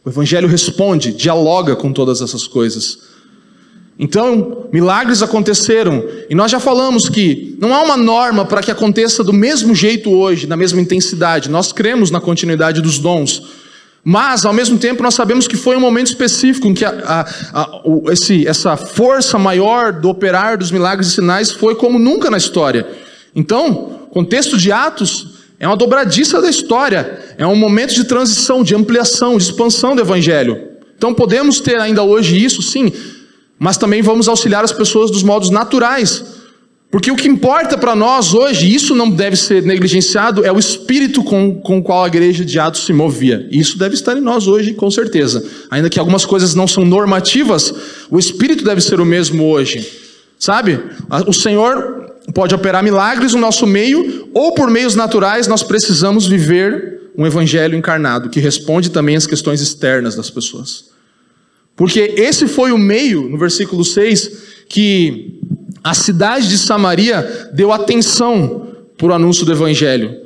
O 0.05 0.09
evangelho 0.09 0.47
responde, 0.47 1.11
dialoga 1.11 1.75
com 1.75 1.91
todas 1.91 2.21
essas 2.21 2.45
coisas. 2.45 2.99
Então, 3.97 4.67
milagres 4.71 5.21
aconteceram, 5.21 6.03
e 6.29 6.35
nós 6.35 6.51
já 6.51 6.59
falamos 6.59 7.09
que 7.09 7.55
não 7.59 7.73
há 7.73 7.81
uma 7.83 7.95
norma 7.95 8.43
para 8.45 8.61
que 8.61 8.71
aconteça 8.71 9.23
do 9.23 9.33
mesmo 9.33 9.73
jeito 9.73 10.11
hoje, 10.11 10.47
na 10.47 10.57
mesma 10.57 10.81
intensidade. 10.81 11.49
Nós 11.49 11.71
cremos 11.71 12.11
na 12.11 12.19
continuidade 12.19 12.81
dos 12.81 12.99
dons. 12.99 13.41
Mas, 14.03 14.45
ao 14.45 14.53
mesmo 14.53 14.77
tempo, 14.77 15.01
nós 15.01 15.15
sabemos 15.15 15.47
que 15.47 15.55
foi 15.55 15.77
um 15.77 15.79
momento 15.79 16.07
específico 16.07 16.67
em 16.67 16.73
que 16.73 16.83
a, 16.83 16.91
a, 16.91 17.61
a, 17.61 17.81
o, 17.85 18.11
esse, 18.11 18.45
essa 18.45 18.75
força 18.75 19.39
maior 19.39 19.93
do 19.93 20.09
operar 20.09 20.57
dos 20.57 20.71
milagres 20.71 21.07
e 21.07 21.11
sinais 21.11 21.51
foi 21.51 21.75
como 21.75 21.97
nunca 21.97 22.29
na 22.29 22.37
história. 22.37 22.85
Então, 23.33 24.07
contexto 24.11 24.57
de 24.57 24.71
Atos 24.71 25.39
é 25.57 25.65
uma 25.65 25.77
dobradiça 25.77 26.41
da 26.41 26.49
história, 26.49 27.19
é 27.37 27.47
um 27.47 27.55
momento 27.55 27.93
de 27.93 28.03
transição, 28.03 28.61
de 28.61 28.75
ampliação, 28.75 29.37
de 29.37 29.43
expansão 29.43 29.95
do 29.95 30.01
Evangelho. 30.01 30.71
Então, 30.97 31.13
podemos 31.13 31.61
ter 31.61 31.79
ainda 31.79 32.03
hoje 32.03 32.43
isso, 32.43 32.61
sim, 32.61 32.91
mas 33.57 33.77
também 33.77 34.01
vamos 34.01 34.27
auxiliar 34.27 34.65
as 34.65 34.73
pessoas 34.73 35.09
dos 35.09 35.23
modos 35.23 35.49
naturais 35.49 36.42
porque 36.93 37.09
o 37.09 37.15
que 37.15 37.27
importa 37.27 37.75
para 37.75 37.95
nós 37.95 38.35
hoje, 38.35 38.71
isso 38.71 38.93
não 38.93 39.09
deve 39.09 39.35
ser 39.35 39.63
negligenciado, 39.63 40.45
é 40.45 40.51
o 40.51 40.59
espírito 40.59 41.23
com, 41.23 41.59
com 41.59 41.79
o 41.79 41.81
qual 41.81 42.03
a 42.03 42.07
igreja 42.07 42.45
de 42.45 42.59
Atos 42.59 42.85
se 42.85 42.93
movia. 42.93 43.47
Isso 43.49 43.79
deve 43.79 43.95
estar 43.95 44.15
em 44.15 44.21
nós 44.21 44.45
hoje, 44.45 44.75
com 44.75 44.91
certeza. 44.91 45.43
Ainda 45.71 45.89
que 45.89 45.97
algumas 45.97 46.23
coisas 46.23 46.53
não 46.53 46.67
são 46.67 46.85
normativas, 46.85 47.73
o 48.11 48.19
espírito 48.19 48.63
deve 48.63 48.79
ser 48.79 49.01
o 49.01 49.05
mesmo 49.05 49.43
hoje. 49.49 49.91
Sabe? 50.37 50.79
O 51.25 51.33
Senhor 51.33 52.13
pode 52.31 52.53
operar 52.53 52.83
milagres 52.83 53.33
no 53.33 53.39
nosso 53.39 53.65
meio, 53.65 54.29
ou 54.31 54.53
por 54.53 54.69
meios 54.69 54.93
naturais 54.93 55.47
nós 55.47 55.63
precisamos 55.63 56.27
viver 56.27 57.09
um 57.17 57.25
evangelho 57.25 57.75
encarnado, 57.75 58.29
que 58.29 58.39
responde 58.39 58.91
também 58.91 59.15
às 59.15 59.25
questões 59.25 59.61
externas 59.61 60.13
das 60.15 60.29
pessoas. 60.29 60.91
Porque 61.75 62.13
esse 62.17 62.47
foi 62.47 62.71
o 62.71 62.77
meio, 62.77 63.27
no 63.27 63.37
versículo 63.39 63.83
6, 63.83 64.53
que 64.69 65.39
a 65.83 65.93
cidade 65.93 66.47
de 66.47 66.57
Samaria 66.57 67.49
deu 67.53 67.73
atenção 67.73 68.67
para 68.97 69.07
o 69.07 69.13
anúncio 69.13 69.45
do 69.45 69.51
Evangelho. 69.51 70.23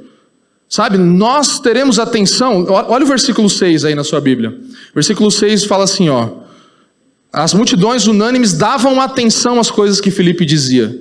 Sabe, 0.70 0.98
nós 0.98 1.60
teremos 1.60 1.98
atenção. 1.98 2.66
Olha 2.70 3.04
o 3.04 3.08
versículo 3.08 3.50
6 3.50 3.86
aí 3.86 3.96
na 3.96 4.04
sua 4.04 4.20
Bíblia. 4.22 4.56
Versículo 4.94 5.32
6 5.32 5.64
fala 5.64 5.86
assim: 5.86 6.10
ó. 6.10 6.30
As 7.32 7.54
multidões 7.54 8.06
unânimes 8.08 8.54
davam 8.54 9.02
atenção 9.02 9.60
às 9.60 9.72
coisas 9.72 10.02
que 10.02 10.12
Felipe 10.12 10.46
dizia. 10.46 11.00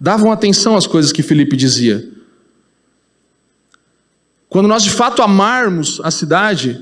Davam 0.00 0.30
atenção 0.30 0.76
às 0.76 0.86
coisas 0.86 1.12
que 1.12 1.22
Felipe 1.22 1.56
dizia. 1.56 2.08
Quando 4.48 4.68
nós 4.68 4.82
de 4.82 4.90
fato 4.90 5.22
amarmos 5.22 6.00
a 6.02 6.10
cidade, 6.10 6.80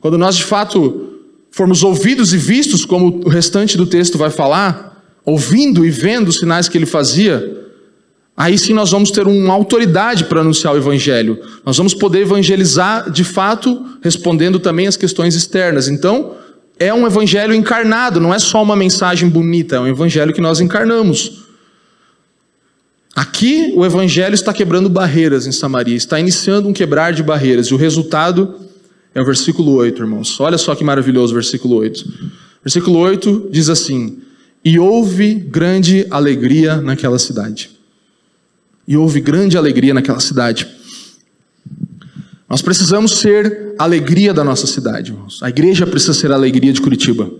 quando 0.00 0.18
nós 0.18 0.36
de 0.36 0.44
fato 0.44 1.14
formos 1.50 1.82
ouvidos 1.82 2.32
e 2.32 2.36
vistos, 2.36 2.84
como 2.84 3.22
o 3.24 3.28
restante 3.28 3.76
do 3.76 3.86
texto 3.86 4.16
vai 4.16 4.30
falar, 4.30 4.97
ouvindo 5.28 5.84
e 5.84 5.90
vendo 5.90 6.28
os 6.28 6.38
sinais 6.38 6.70
que 6.70 6.78
ele 6.78 6.86
fazia, 6.86 7.66
aí 8.34 8.56
sim 8.56 8.72
nós 8.72 8.90
vamos 8.90 9.10
ter 9.10 9.26
uma 9.26 9.52
autoridade 9.52 10.24
para 10.24 10.40
anunciar 10.40 10.72
o 10.72 10.78
evangelho. 10.78 11.38
Nós 11.66 11.76
vamos 11.76 11.92
poder 11.92 12.20
evangelizar 12.20 13.10
de 13.10 13.24
fato, 13.24 13.84
respondendo 14.02 14.58
também 14.58 14.86
às 14.86 14.96
questões 14.96 15.34
externas. 15.34 15.86
Então, 15.86 16.34
é 16.78 16.94
um 16.94 17.06
evangelho 17.06 17.52
encarnado, 17.52 18.20
não 18.20 18.32
é 18.32 18.38
só 18.38 18.62
uma 18.62 18.74
mensagem 18.74 19.28
bonita, 19.28 19.76
é 19.76 19.80
um 19.80 19.86
evangelho 19.86 20.32
que 20.32 20.40
nós 20.40 20.60
encarnamos. 20.60 21.42
Aqui 23.14 23.74
o 23.76 23.84
evangelho 23.84 24.34
está 24.34 24.52
quebrando 24.54 24.88
barreiras 24.88 25.46
em 25.46 25.52
Samaria, 25.52 25.96
está 25.96 26.18
iniciando 26.18 26.68
um 26.68 26.72
quebrar 26.72 27.12
de 27.12 27.22
barreiras, 27.22 27.66
e 27.66 27.74
o 27.74 27.76
resultado 27.76 28.54
é 29.14 29.20
o 29.20 29.26
versículo 29.26 29.74
8, 29.74 30.00
irmãos. 30.00 30.40
Olha 30.40 30.56
só 30.56 30.74
que 30.74 30.84
maravilhoso 30.84 31.32
o 31.32 31.34
versículo 31.34 31.76
8. 31.76 32.04
Versículo 32.64 32.98
8 33.00 33.48
diz 33.50 33.68
assim: 33.68 34.22
e 34.64 34.78
houve 34.78 35.34
grande 35.34 36.06
alegria 36.10 36.80
naquela 36.80 37.18
cidade. 37.18 37.70
E 38.86 38.96
houve 38.96 39.20
grande 39.20 39.56
alegria 39.56 39.94
naquela 39.94 40.20
cidade. 40.20 40.66
Nós 42.48 42.62
precisamos 42.62 43.18
ser 43.18 43.74
a 43.78 43.84
alegria 43.84 44.32
da 44.32 44.42
nossa 44.42 44.66
cidade, 44.66 45.12
irmãos. 45.12 45.42
A 45.42 45.48
igreja 45.48 45.86
precisa 45.86 46.14
ser 46.14 46.32
a 46.32 46.34
alegria 46.34 46.72
de 46.72 46.80
Curitiba. 46.80 47.30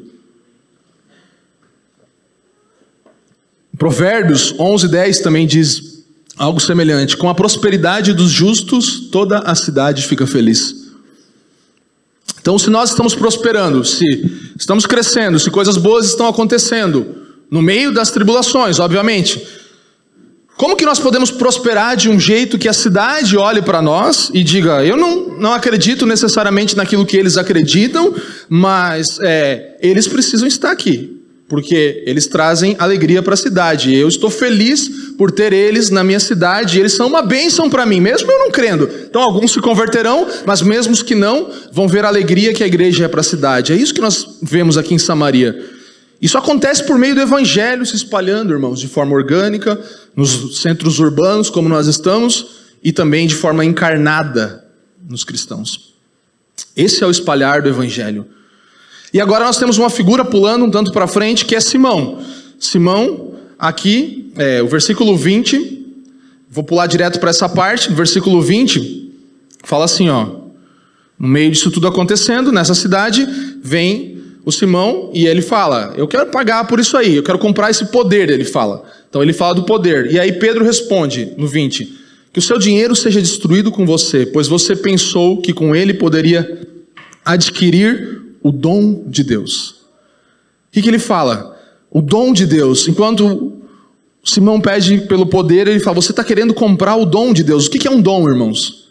Provérbios 3.79 4.55
11, 4.59 4.89
10 4.89 5.21
também 5.21 5.47
diz 5.47 6.05
algo 6.37 6.61
semelhante. 6.61 7.17
Com 7.17 7.29
a 7.29 7.35
prosperidade 7.35 8.13
dos 8.13 8.31
justos, 8.31 9.09
toda 9.11 9.39
a 9.39 9.55
cidade 9.55 10.07
fica 10.07 10.27
feliz. 10.27 10.88
Então, 12.49 12.59
se 12.59 12.71
nós 12.71 12.89
estamos 12.89 13.15
prosperando, 13.15 13.85
se 13.85 14.07
estamos 14.59 14.87
crescendo, 14.87 15.39
se 15.39 15.51
coisas 15.51 15.77
boas 15.77 16.07
estão 16.07 16.27
acontecendo, 16.27 17.07
no 17.51 17.61
meio 17.61 17.93
das 17.93 18.11
tribulações, 18.11 18.79
obviamente, 18.79 19.47
como 20.57 20.75
que 20.75 20.87
nós 20.87 20.99
podemos 20.99 21.31
prosperar 21.31 21.95
de 21.95 22.09
um 22.09 22.19
jeito 22.19 22.57
que 22.57 22.67
a 22.67 22.73
cidade 22.73 23.37
olhe 23.37 23.61
para 23.61 23.83
nós 23.83 24.31
e 24.33 24.43
diga: 24.43 24.83
eu 24.83 24.97
não, 24.97 25.37
não 25.37 25.53
acredito 25.53 26.07
necessariamente 26.07 26.75
naquilo 26.75 27.05
que 27.05 27.19
eles 27.19 27.37
acreditam, 27.37 28.15
mas 28.49 29.19
é, 29.21 29.77
eles 29.83 30.09
precisam 30.09 30.49
estar 30.49 30.71
aqui 30.71 31.18
porque 31.49 32.03
eles 32.07 32.27
trazem 32.27 32.77
alegria 32.79 33.23
para 33.23 33.33
a 33.33 33.37
cidade. 33.37 33.95
Eu 33.95 34.07
estou 34.07 34.29
feliz 34.29 34.89
por 35.17 35.31
ter 35.31 35.53
eles 35.53 35.89
na 35.89 36.05
minha 36.05 36.21
cidade. 36.21 36.79
Eles 36.79 36.93
são 36.93 37.07
uma 37.07 37.23
bênção 37.23 37.71
para 37.71 37.87
mim, 37.87 38.01
mesmo 38.01 38.31
eu 38.31 38.39
não 38.39 38.51
crendo. 38.51 38.89
Então 39.09 39.23
alguns 39.23 39.53
se 39.53 39.61
converterão, 39.61 40.27
mas 40.45 40.61
mesmo 40.61 40.93
os 40.93 41.03
que 41.03 41.15
não 41.15 41.51
vão 41.73 41.89
ver 41.89 42.05
a 42.05 42.09
alegria 42.09 42.53
que 42.53 42.63
a 42.63 42.67
igreja 42.67 43.07
é 43.07 43.09
para 43.09 43.21
a 43.21 43.25
cidade. 43.25 43.73
É 43.73 43.77
isso 43.77 43.95
que 43.95 44.01
nós 44.01 44.39
vemos 44.43 44.77
aqui 44.77 44.95
em 44.95 44.99
Samaria. 44.99 45.59
Isso 46.21 46.37
acontece 46.37 46.85
por 46.85 46.99
meio 46.99 47.15
do 47.15 47.21
evangelho 47.21 47.87
se 47.87 47.97
espalhando, 47.97 48.53
irmãos, 48.53 48.81
de 48.81 48.89
forma 48.89 49.15
orgânica, 49.15 49.81
nos 50.15 50.61
centros 50.61 50.99
urbanos, 50.99 51.49
como 51.49 51.69
nós 51.69 51.87
estamos, 51.87 52.59
e 52.83 52.93
também 52.93 53.27
de 53.27 53.35
forma 53.35 53.65
encarnada 53.65 54.65
nos 55.09 55.25
cristãos. 55.25 55.95
Esse 56.77 57.03
é 57.03 57.07
o 57.07 57.11
espalhar 57.11 57.63
do 57.63 57.69
evangelho. 57.69 58.27
E 59.13 59.21
agora 59.21 59.45
nós 59.45 59.59
temos 59.59 59.79
uma 59.79 59.89
figura 59.91 60.25
pulando 60.25 60.65
um 60.65 60.71
tanto 60.71 60.93
para 60.93 61.07
frente, 61.07 61.45
que 61.45 61.55
é 61.55 61.61
Simão. 61.61 62.21
Simão, 62.59 63.35
aqui, 63.59 64.33
é, 64.37 64.63
o 64.63 64.69
versículo 64.69 65.17
20, 65.17 65.87
vou 66.51 66.65
pular 66.65 66.87
direto 66.87 67.19
para 67.19 67.31
essa 67.31 67.49
parte, 67.49 67.93
versículo 67.93 68.43
20, 68.43 69.13
fala 69.65 69.85
assim, 69.85 70.09
ó. 70.09 70.27
No 71.19 71.27
meio 71.27 71.51
disso 71.51 71.71
tudo 71.71 71.89
acontecendo, 71.89 72.53
nessa 72.53 72.75
cidade, 72.75 73.27
vem 73.63 74.19
o 74.45 74.53
Simão 74.53 75.11
e 75.13 75.27
ele 75.27 75.43
fala: 75.43 75.93
Eu 75.97 76.07
quero 76.07 76.27
pagar 76.27 76.67
por 76.67 76.79
isso 76.79 76.97
aí, 76.97 77.17
eu 77.17 77.23
quero 77.23 77.39
comprar 77.39 77.71
esse 77.71 77.87
poder, 77.87 78.31
ele 78.31 78.45
fala. 78.45 78.85
Então 79.09 79.23
ele 79.23 79.33
fala 79.33 79.55
do 79.55 79.65
poder. 79.65 80.13
E 80.13 80.19
aí 80.19 80.33
Pedro 80.33 80.65
responde, 80.65 81.33
no 81.37 81.49
20: 81.49 81.93
Que 82.33 82.39
o 82.39 82.43
seu 82.43 82.57
dinheiro 82.57 82.95
seja 82.95 83.21
destruído 83.21 83.73
com 83.73 83.85
você, 83.85 84.25
pois 84.25 84.47
você 84.47 84.77
pensou 84.77 85.43
que 85.43 85.53
com 85.53 85.75
ele 85.75 85.93
poderia 85.93 86.67
adquirir 87.25 88.23
o 88.43 88.53
dom 88.53 89.05
de 89.07 89.23
Deus. 89.23 89.71
O 89.71 90.73
que, 90.73 90.83
que 90.83 90.89
ele 90.89 90.99
fala? 90.99 91.59
O 91.91 92.01
dom 92.01 92.33
de 92.33 92.47
Deus. 92.47 92.87
Enquanto 92.89 93.53
Simão 94.25 94.61
pede 94.61 95.03
pelo 95.03 95.27
poder, 95.27 95.67
ele 95.67 95.81
fala: 95.81 95.97
Você 95.97 96.13
está 96.13 96.23
querendo 96.23 96.53
comprar 96.53 96.97
o 96.97 97.07
dom 97.07 97.33
de 97.33 97.43
Deus. 97.43 97.67
O 97.67 97.71
que, 97.71 97.79
que 97.79 97.89
é 97.89 97.91
um 97.91 98.01
dom, 98.01 98.29
irmãos? 98.29 98.89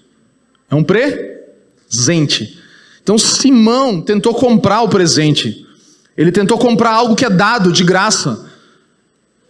É 0.69 0.75
um 0.75 0.83
presente. 0.83 2.57
Então 3.01 3.17
Simão 3.17 4.01
tentou 4.01 4.33
comprar 4.33 4.81
o 4.81 4.89
presente. 4.89 5.65
Ele 6.17 6.31
tentou 6.31 6.57
comprar 6.57 6.91
algo 6.91 7.15
que 7.15 7.25
é 7.25 7.29
dado 7.29 7.71
de 7.71 7.83
graça. 7.83 8.45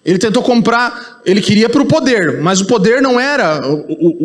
Ele 0.04 0.18
tentou 0.18 0.44
comprar, 0.44 1.22
ele 1.26 1.42
queria 1.42 1.68
para 1.68 1.82
o 1.82 1.86
poder, 1.86 2.42
mas 2.42 2.62
o 2.62 2.66
poder 2.66 3.02
não 3.02 3.20
era. 3.20 3.68
O, 3.68 3.76
o, 3.90 4.24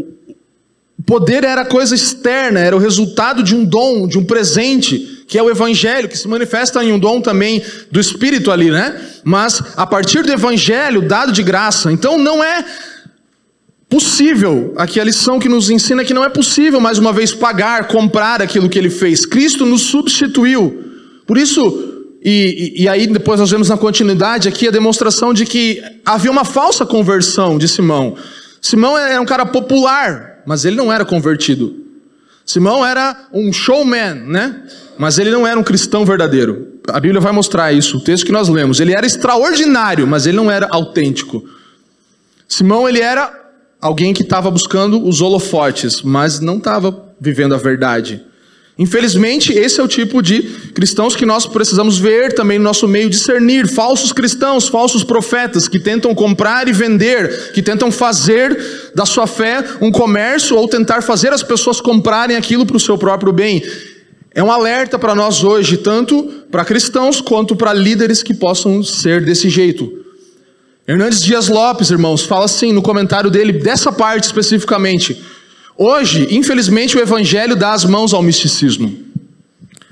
o 0.99 1.03
poder 1.05 1.45
era 1.45 1.65
coisa 1.65 1.95
externa, 1.95 2.61
era 2.61 2.77
o 2.77 2.79
resultado 2.79 3.43
de 3.43 3.55
um 3.55 3.65
dom, 3.65 4.07
de 4.07 4.19
um 4.19 4.25
presente 4.25 5.22
que 5.33 5.39
é 5.39 5.43
o 5.43 5.49
evangelho, 5.49 6.11
que 6.11 6.19
se 6.19 6.29
manifesta 6.29 6.85
em 6.85 6.93
um 6.93 6.99
dom 6.99 7.19
também 7.19 7.63
do 7.91 7.99
Espírito 7.99 8.51
ali, 8.51 8.71
né? 8.71 9.01
Mas 9.25 9.63
a 9.79 9.87
partir 9.87 10.23
do 10.23 10.31
evangelho 10.31 11.01
dado 11.01 11.33
de 11.33 11.43
graça. 11.43 11.91
Então 11.91 12.19
não 12.19 12.45
é 12.45 12.63
possível, 13.89 14.75
aqui 14.77 15.01
a 15.01 15.05
lição 15.05 15.39
que 15.39 15.49
nos 15.49 15.71
ensina 15.71 16.03
é 16.03 16.05
que 16.05 16.13
não 16.13 16.23
é 16.23 16.29
possível 16.29 16.79
mais 16.83 16.99
uma 16.99 17.15
vez 17.15 17.33
pagar, 17.33 17.89
comprar 17.89 18.43
aquilo 18.43 18.69
que 18.69 18.79
ele 18.79 18.91
fez. 18.91 19.25
Cristo 19.25 19.65
nos 19.65 19.81
substituiu. 19.81 20.85
Por 21.27 21.39
isso, 21.39 21.61
e, 22.23 22.75
e, 22.77 22.83
e, 22.83 22.89
aí 22.89 23.07
depois 23.07 23.41
nós 23.41 23.51
vemos 23.51 23.71
na 23.71 23.79
continuidade 23.79 24.51
aqui 24.51 24.69
a 24.69 24.71
demonstração 24.71 25.33
de 25.33 25.47
que 25.47 25.83
havia 26.05 26.31
uma 26.31 26.45
falsa 26.45 26.85
conversão 26.85 27.57
de 27.57 27.67
Simão. 27.69 28.17
Simão 28.61 28.99
era 28.99 29.19
um 29.19 29.25
cara 29.25 29.47
popular, 29.47 30.43
mas 30.47 30.67
ele 30.67 30.77
não 30.77 30.93
era 30.93 31.07
convertido. 31.07 31.82
Simão 32.53 32.85
era 32.85 33.29
um 33.33 33.51
showman, 33.51 34.15
né? 34.27 34.63
mas 34.99 35.19
ele 35.19 35.31
não 35.31 35.47
era 35.47 35.59
um 35.59 35.63
cristão 35.63 36.05
verdadeiro. 36.05 36.69
A 36.89 37.01
Bíblia 37.01 37.19
vai 37.19 37.33
mostrar 37.33 37.73
isso, 37.73 37.97
o 37.97 38.01
texto 38.01 38.27
que 38.27 38.33
nós 38.33 38.47
lemos. 38.47 38.79
Ele 38.79 38.93
era 38.93 39.07
extraordinário, 39.07 40.07
mas 40.07 40.27
ele 40.27 40.37
não 40.37 40.51
era 40.51 40.69
autêntico. 40.71 41.43
Simão, 42.47 42.87
ele 42.87 43.01
era 43.01 43.33
alguém 43.81 44.13
que 44.13 44.23
estava 44.23 44.51
buscando 44.51 45.03
os 45.03 45.23
holofotes, 45.23 46.03
mas 46.03 46.41
não 46.41 46.59
estava 46.59 47.07
vivendo 47.19 47.55
a 47.55 47.59
verdade. 47.59 48.23
Infelizmente, 48.79 49.53
esse 49.53 49.79
é 49.81 49.83
o 49.83 49.89
tipo 49.89 50.23
de 50.23 50.43
cristãos 50.75 51.15
que 51.15 51.27
nós 51.27 51.45
precisamos 51.47 51.99
ver 51.99 52.33
também 52.33 52.59
no 52.59 52.65
nosso 52.65 52.89
meio, 52.89 53.11
discernir 53.11 53.69
falsos 53.69 54.13
cristãos, 54.13 54.67
falsos 54.67 55.05
profetas 55.05 55.69
que 55.69 55.79
tentam 55.79 56.15
comprar 56.15 56.67
e 56.67 56.73
vender, 56.73 57.53
que 57.53 57.63
tentam 57.63 57.93
fazer 57.93 58.91
da 58.95 59.05
sua 59.05 59.27
fé 59.27 59.63
um 59.81 59.93
comércio 59.93 60.57
ou 60.57 60.67
tentar 60.67 61.03
fazer 61.03 61.33
as 61.33 61.43
pessoas 61.43 61.81
comprarem 61.81 62.37
aquilo 62.37 62.65
para 62.65 62.77
o 62.77 62.81
seu 62.81 62.97
próprio 62.97 63.33
bem. 63.33 63.63
É 64.35 64.43
um 64.43 64.51
alerta 64.51 64.99
para 64.99 65.15
nós 65.15 65.45
hoje, 65.45 65.77
tanto 65.77 66.23
para 66.51 66.65
cristãos 66.65 67.21
quanto 67.21 67.55
para 67.55 67.75
líderes 67.75 68.23
que 68.23 68.33
possam 68.33 68.83
ser 68.83 69.23
desse 69.23 69.51
jeito. 69.51 69.93
Hernandes 70.89 71.23
Dias 71.23 71.49
Lopes, 71.49 71.91
irmãos, 71.91 72.23
fala 72.23 72.47
assim 72.47 72.73
no 72.73 72.81
comentário 72.81 73.31
dele, 73.31 73.53
dessa 73.53 73.93
parte 73.93 74.25
especificamente. 74.25 75.23
Hoje, 75.77 76.29
infelizmente, 76.31 76.97
o 76.97 77.01
evangelho 77.01 77.57
dá 77.57 77.73
as 77.73 77.85
mãos 77.85 78.13
ao 78.13 78.23
misticismo. 78.23 78.97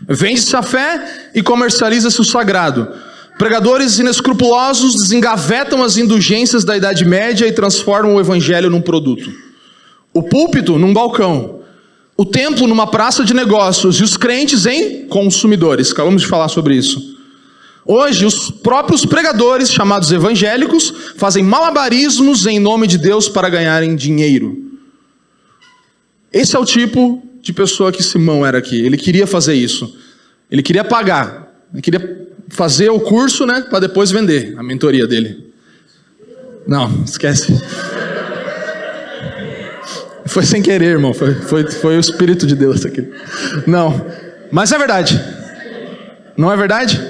Vende-se 0.08 0.54
a 0.56 0.62
fé 0.62 1.30
e 1.34 1.42
comercializa-se 1.42 2.20
o 2.20 2.24
sagrado. 2.24 2.88
Pregadores 3.38 3.98
inescrupulosos 3.98 4.94
desengavetam 4.94 5.82
as 5.82 5.96
indulgências 5.96 6.64
da 6.64 6.76
Idade 6.76 7.04
Média 7.04 7.46
e 7.46 7.52
transformam 7.52 8.16
o 8.16 8.20
evangelho 8.20 8.68
num 8.68 8.82
produto. 8.82 9.32
O 10.12 10.22
púlpito 10.22 10.78
num 10.78 10.92
balcão 10.92 11.60
o 12.20 12.24
templo 12.26 12.66
numa 12.66 12.86
praça 12.86 13.24
de 13.24 13.32
negócios 13.32 13.96
e 13.96 14.02
os 14.02 14.14
crentes 14.14 14.66
em 14.66 15.06
consumidores. 15.06 15.90
Acabamos 15.90 16.20
de 16.20 16.28
falar 16.28 16.48
sobre 16.48 16.76
isso. 16.76 17.16
Hoje, 17.86 18.26
os 18.26 18.50
próprios 18.50 19.06
pregadores, 19.06 19.72
chamados 19.72 20.12
evangélicos, 20.12 20.92
fazem 21.16 21.42
malabarismos 21.42 22.44
em 22.44 22.58
nome 22.58 22.86
de 22.86 22.98
Deus 22.98 23.26
para 23.26 23.48
ganharem 23.48 23.96
dinheiro. 23.96 24.69
Esse 26.32 26.56
é 26.56 26.58
o 26.58 26.64
tipo 26.64 27.22
de 27.42 27.52
pessoa 27.52 27.90
que 27.90 28.02
Simão 28.02 28.44
era 28.44 28.58
aqui. 28.58 28.80
Ele 28.80 28.96
queria 28.96 29.26
fazer 29.26 29.54
isso. 29.54 29.96
Ele 30.50 30.62
queria 30.62 30.84
pagar. 30.84 31.52
Ele 31.72 31.82
queria 31.82 32.26
fazer 32.48 32.90
o 32.90 33.00
curso, 33.00 33.46
né, 33.46 33.60
para 33.68 33.80
depois 33.80 34.10
vender 34.10 34.54
a 34.58 34.62
mentoria 34.62 35.06
dele. 35.06 35.52
Não, 36.66 37.04
esquece. 37.04 37.52
Foi 40.26 40.44
sem 40.44 40.62
querer, 40.62 40.90
irmão. 40.90 41.12
Foi, 41.12 41.34
foi, 41.34 41.68
foi 41.68 41.96
o 41.96 42.00
Espírito 42.00 42.46
de 42.46 42.54
Deus 42.54 42.86
aqui. 42.86 43.04
Não. 43.66 44.06
Mas 44.52 44.70
é 44.70 44.78
verdade. 44.78 45.20
Não 46.36 46.52
é 46.52 46.56
verdade? 46.56 47.04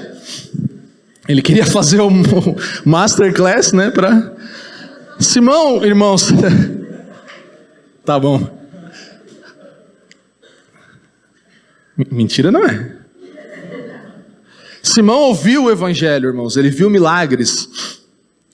Ele 1.27 1.41
queria 1.41 1.65
fazer 1.65 2.01
o 2.01 2.09
masterclass, 2.83 3.73
né? 3.73 3.91
Para 3.91 4.33
Simão, 5.19 5.85
irmãos. 5.85 6.29
tá 8.03 8.19
bom. 8.19 8.60
Mentira 12.09 12.51
não 12.51 12.65
é. 12.65 12.97
Simão 14.81 15.19
ouviu 15.19 15.65
o 15.65 15.71
evangelho, 15.71 16.29
irmãos. 16.29 16.57
Ele 16.57 16.69
viu 16.69 16.89
milagres. 16.89 17.69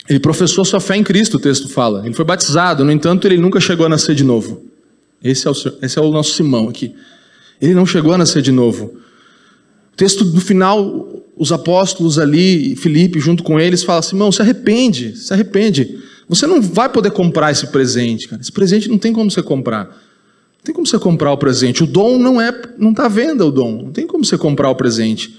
Ele 0.10 0.20
professou 0.20 0.64
sua 0.64 0.80
fé 0.80 0.96
em 0.96 1.04
Cristo, 1.04 1.38
o 1.38 1.40
texto 1.40 1.70
fala. 1.70 2.06
Ele 2.06 2.14
foi 2.14 2.26
batizado, 2.26 2.84
no 2.84 2.92
entanto, 2.92 3.28
ele 3.28 3.38
nunca 3.38 3.60
chegou 3.60 3.86
a 3.86 3.90
nascer 3.90 4.16
de 4.16 4.24
novo. 4.24 4.64
Esse 5.24 5.48
é 5.48 5.52
o, 5.52 5.54
esse 5.82 5.98
é 5.98 6.02
o 6.02 6.12
nosso 6.12 6.34
Simão 6.34 6.70
aqui. 6.70 6.94
Ele 7.62 7.74
não 7.74 7.86
chegou 7.86 8.14
a 8.14 8.18
nascer 8.18 8.42
de 8.42 8.52
novo. 8.52 8.94
O 9.94 9.96
texto 9.98 10.24
no 10.24 10.40
final, 10.40 11.24
os 11.36 11.52
apóstolos 11.52 12.20
ali, 12.20 12.76
Filipe, 12.76 13.20
junto 13.20 13.44
com 13.44 13.60
eles, 13.60 13.84
fala: 13.84 14.02
Simão, 14.02 14.32
se 14.32 14.42
arrepende, 14.42 15.18
se 15.18 15.34
arrepende. 15.34 15.98
Você 16.30 16.46
não 16.46 16.62
vai 16.62 16.90
poder 16.90 17.12
comprar 17.12 17.52
esse 17.52 17.68
presente, 17.68 18.28
cara. 18.28 18.42
Esse 18.42 18.52
presente 18.52 18.88
não 18.90 18.98
tem 18.98 19.12
como 19.12 19.32
você 19.32 19.42
comprar. 19.42 19.90
Não 20.58 20.64
tem 20.64 20.74
como 20.74 20.86
você 20.86 21.00
comprar 21.00 21.32
o 21.32 21.38
presente. 21.38 21.84
O 21.84 21.88
dom 21.88 22.18
não 22.18 22.42
é, 22.42 22.52
não 22.78 22.92
está 22.92 23.06
à 23.06 23.10
venda 23.10 23.46
o 23.46 23.52
dom. 23.52 23.84
Não 23.84 23.92
tem 23.92 24.06
como 24.06 24.26
você 24.26 24.38
comprar 24.38 24.70
o 24.70 24.76
presente. 24.76 25.38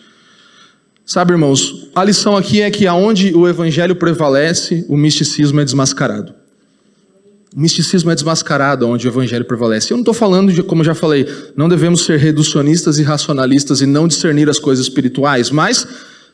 Sabe, 1.05 1.33
irmãos, 1.33 1.89
a 1.95 2.05
lição 2.05 2.37
aqui 2.37 2.61
é 2.61 2.71
que 2.71 2.87
aonde 2.87 3.35
o 3.35 3.49
evangelho 3.49 3.97
prevalece, 3.97 4.85
o 4.89 4.97
misticismo 4.97 5.59
é 5.59 5.65
desmascarado. 5.65 6.35
O 7.57 7.61
misticismo 7.61 8.11
é 8.11 8.15
desmascarado 8.15 8.87
onde 8.87 9.07
o 9.07 9.11
evangelho 9.11 9.45
prevalece. 9.45 9.91
Eu 9.91 9.97
não 9.97 10.03
estou 10.03 10.13
falando 10.13 10.53
de, 10.53 10.63
como 10.63 10.85
já 10.85 10.95
falei, 10.95 11.27
não 11.57 11.67
devemos 11.67 12.05
ser 12.05 12.19
reducionistas 12.19 12.99
e 12.99 13.03
racionalistas 13.03 13.81
e 13.81 13.87
não 13.87 14.07
discernir 14.07 14.51
as 14.51 14.59
coisas 14.59 14.85
espirituais, 14.85 15.51
mas 15.51 15.87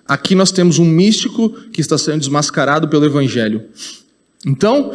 aqui 0.07 0.35
nós 0.35 0.51
temos 0.51 0.81
um 0.81 0.85
místico 0.85 1.51
que 1.73 1.81
está 1.81 1.97
sendo 1.97 2.19
desmascarado 2.19 2.89
pelo 2.89 3.05
evangelho. 3.05 3.63
Então, 4.45 4.93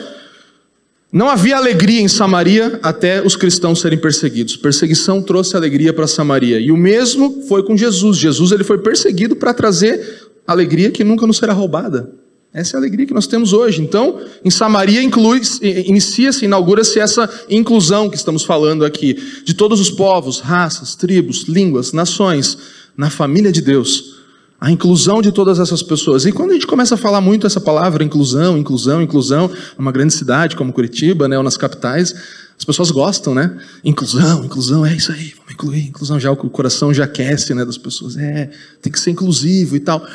não 1.12 1.28
havia 1.28 1.58
alegria 1.58 2.02
em 2.02 2.08
Samaria 2.08 2.80
até 2.84 3.26
os 3.26 3.36
cristãos 3.36 3.82
serem 3.82 3.98
perseguidos. 3.98 4.56
Perseguição 4.56 5.24
trouxe 5.24 5.56
alegria 5.56 5.92
para 5.92 6.06
Samaria. 6.06 6.60
E 6.60 6.72
o 6.72 6.78
mesmo 6.78 7.44
foi 7.48 7.64
com 7.64 7.76
Jesus. 7.76 8.18
Jesus 8.18 8.52
ele 8.52 8.64
foi 8.64 8.78
perseguido 8.78 9.36
para 9.36 9.54
trazer 9.54 10.30
alegria 10.46 10.92
que 10.92 11.04
nunca 11.04 11.26
nos 11.26 11.38
será 11.38 11.52
roubada. 11.52 12.12
Essa 12.54 12.76
é 12.76 12.78
a 12.78 12.82
alegria 12.82 13.08
que 13.08 13.14
nós 13.14 13.26
temos 13.26 13.54
hoje. 13.54 13.82
Então, 13.82 14.20
em 14.44 14.52
Samaria 14.52 15.02
inicia-se, 15.02 16.46
inaugura-se 16.46 17.00
essa 17.00 17.28
inclusão 17.50 18.08
que 18.08 18.16
estamos 18.16 18.44
falando 18.44 18.86
aqui, 18.86 19.16
de 19.44 19.54
todos 19.56 19.80
os 19.80 19.90
povos, 19.90 20.40
raças, 20.40 20.96
tribos, 20.96 21.46
línguas, 21.48 21.92
nações, 21.92 22.58
na 22.96 23.10
família 23.10 23.52
de 23.52 23.62
Deus. 23.62 24.19
A 24.60 24.72
inclusão 24.72 25.22
de 25.22 25.32
todas 25.32 25.58
essas 25.58 25.82
pessoas. 25.82 26.26
E 26.26 26.32
quando 26.32 26.52
a 26.52 26.54
gente 26.54 26.68
começa 26.68 26.96
a 26.96 26.98
falar 26.98 27.22
muito 27.22 27.48
essa 27.48 27.62
palavra, 27.62 28.04
inclusão, 28.04 28.58
inclusão, 28.58 29.02
inclusão, 29.02 29.50
numa 29.78 29.92
grande 29.92 30.14
cidade 30.14 30.56
como 30.56 30.74
Curitiba, 30.74 31.30
né, 31.30 31.38
ou 31.38 31.44
nas 31.44 31.56
capitais, 31.56 32.14
as 32.58 32.66
pessoas 32.66 32.92
gostam, 32.92 33.34
né? 33.34 33.58
Inclusão, 33.86 34.44
inclusão, 34.44 34.86
é 34.86 34.94
isso 34.94 35.14
aí, 35.14 35.34
vamos 35.38 35.54
incluir, 35.54 35.88
inclusão 35.88 36.20
já, 36.20 36.30
o 36.30 36.36
coração 36.36 36.94
já 36.94 37.06
aquece, 37.06 37.54
né, 37.54 37.64
das 37.64 37.78
pessoas. 37.78 38.18
É, 38.18 38.50
tem 38.82 38.92
que 38.92 39.00
ser 39.00 39.12
inclusivo 39.12 39.78
e 39.78 39.80
tal. 39.80 40.06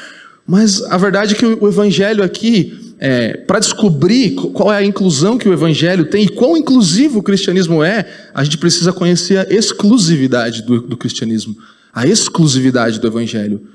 Mas 0.46 0.82
a 0.82 0.98
verdade 0.98 1.34
é 1.34 1.38
que 1.38 1.46
o 1.46 1.66
evangelho 1.66 2.22
aqui, 2.22 2.94
é, 2.98 3.38
para 3.38 3.58
descobrir 3.58 4.32
qual 4.34 4.70
é 4.70 4.76
a 4.76 4.84
inclusão 4.84 5.38
que 5.38 5.48
o 5.48 5.54
evangelho 5.54 6.04
tem 6.04 6.24
e 6.24 6.28
quão 6.28 6.54
inclusivo 6.54 7.20
o 7.20 7.22
cristianismo 7.22 7.82
é, 7.82 8.06
a 8.34 8.44
gente 8.44 8.58
precisa 8.58 8.92
conhecer 8.92 9.38
a 9.38 9.54
exclusividade 9.54 10.62
do, 10.62 10.82
do 10.82 10.98
cristianismo, 10.98 11.56
a 11.94 12.06
exclusividade 12.06 13.00
do 13.00 13.06
evangelho. 13.06 13.73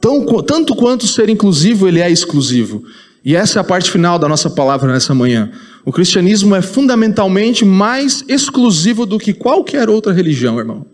Tão, 0.00 0.24
tanto 0.42 0.76
quanto 0.76 1.06
ser 1.06 1.28
inclusivo, 1.28 1.88
ele 1.88 2.00
é 2.00 2.10
exclusivo. 2.10 2.84
E 3.24 3.34
essa 3.34 3.58
é 3.58 3.60
a 3.60 3.64
parte 3.64 3.90
final 3.90 4.18
da 4.18 4.28
nossa 4.28 4.48
palavra 4.48 4.92
nessa 4.92 5.14
manhã. 5.14 5.50
O 5.84 5.92
cristianismo 5.92 6.54
é 6.54 6.62
fundamentalmente 6.62 7.64
mais 7.64 8.24
exclusivo 8.28 9.04
do 9.04 9.18
que 9.18 9.32
qualquer 9.32 9.88
outra 9.88 10.12
religião, 10.12 10.58
irmão. 10.58 10.86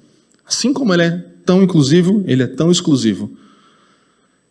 Assim 0.46 0.72
como 0.72 0.92
ele 0.94 1.02
é 1.02 1.24
tão 1.44 1.62
inclusivo, 1.62 2.24
ele 2.26 2.42
é 2.42 2.46
tão 2.46 2.70
exclusivo. 2.70 3.30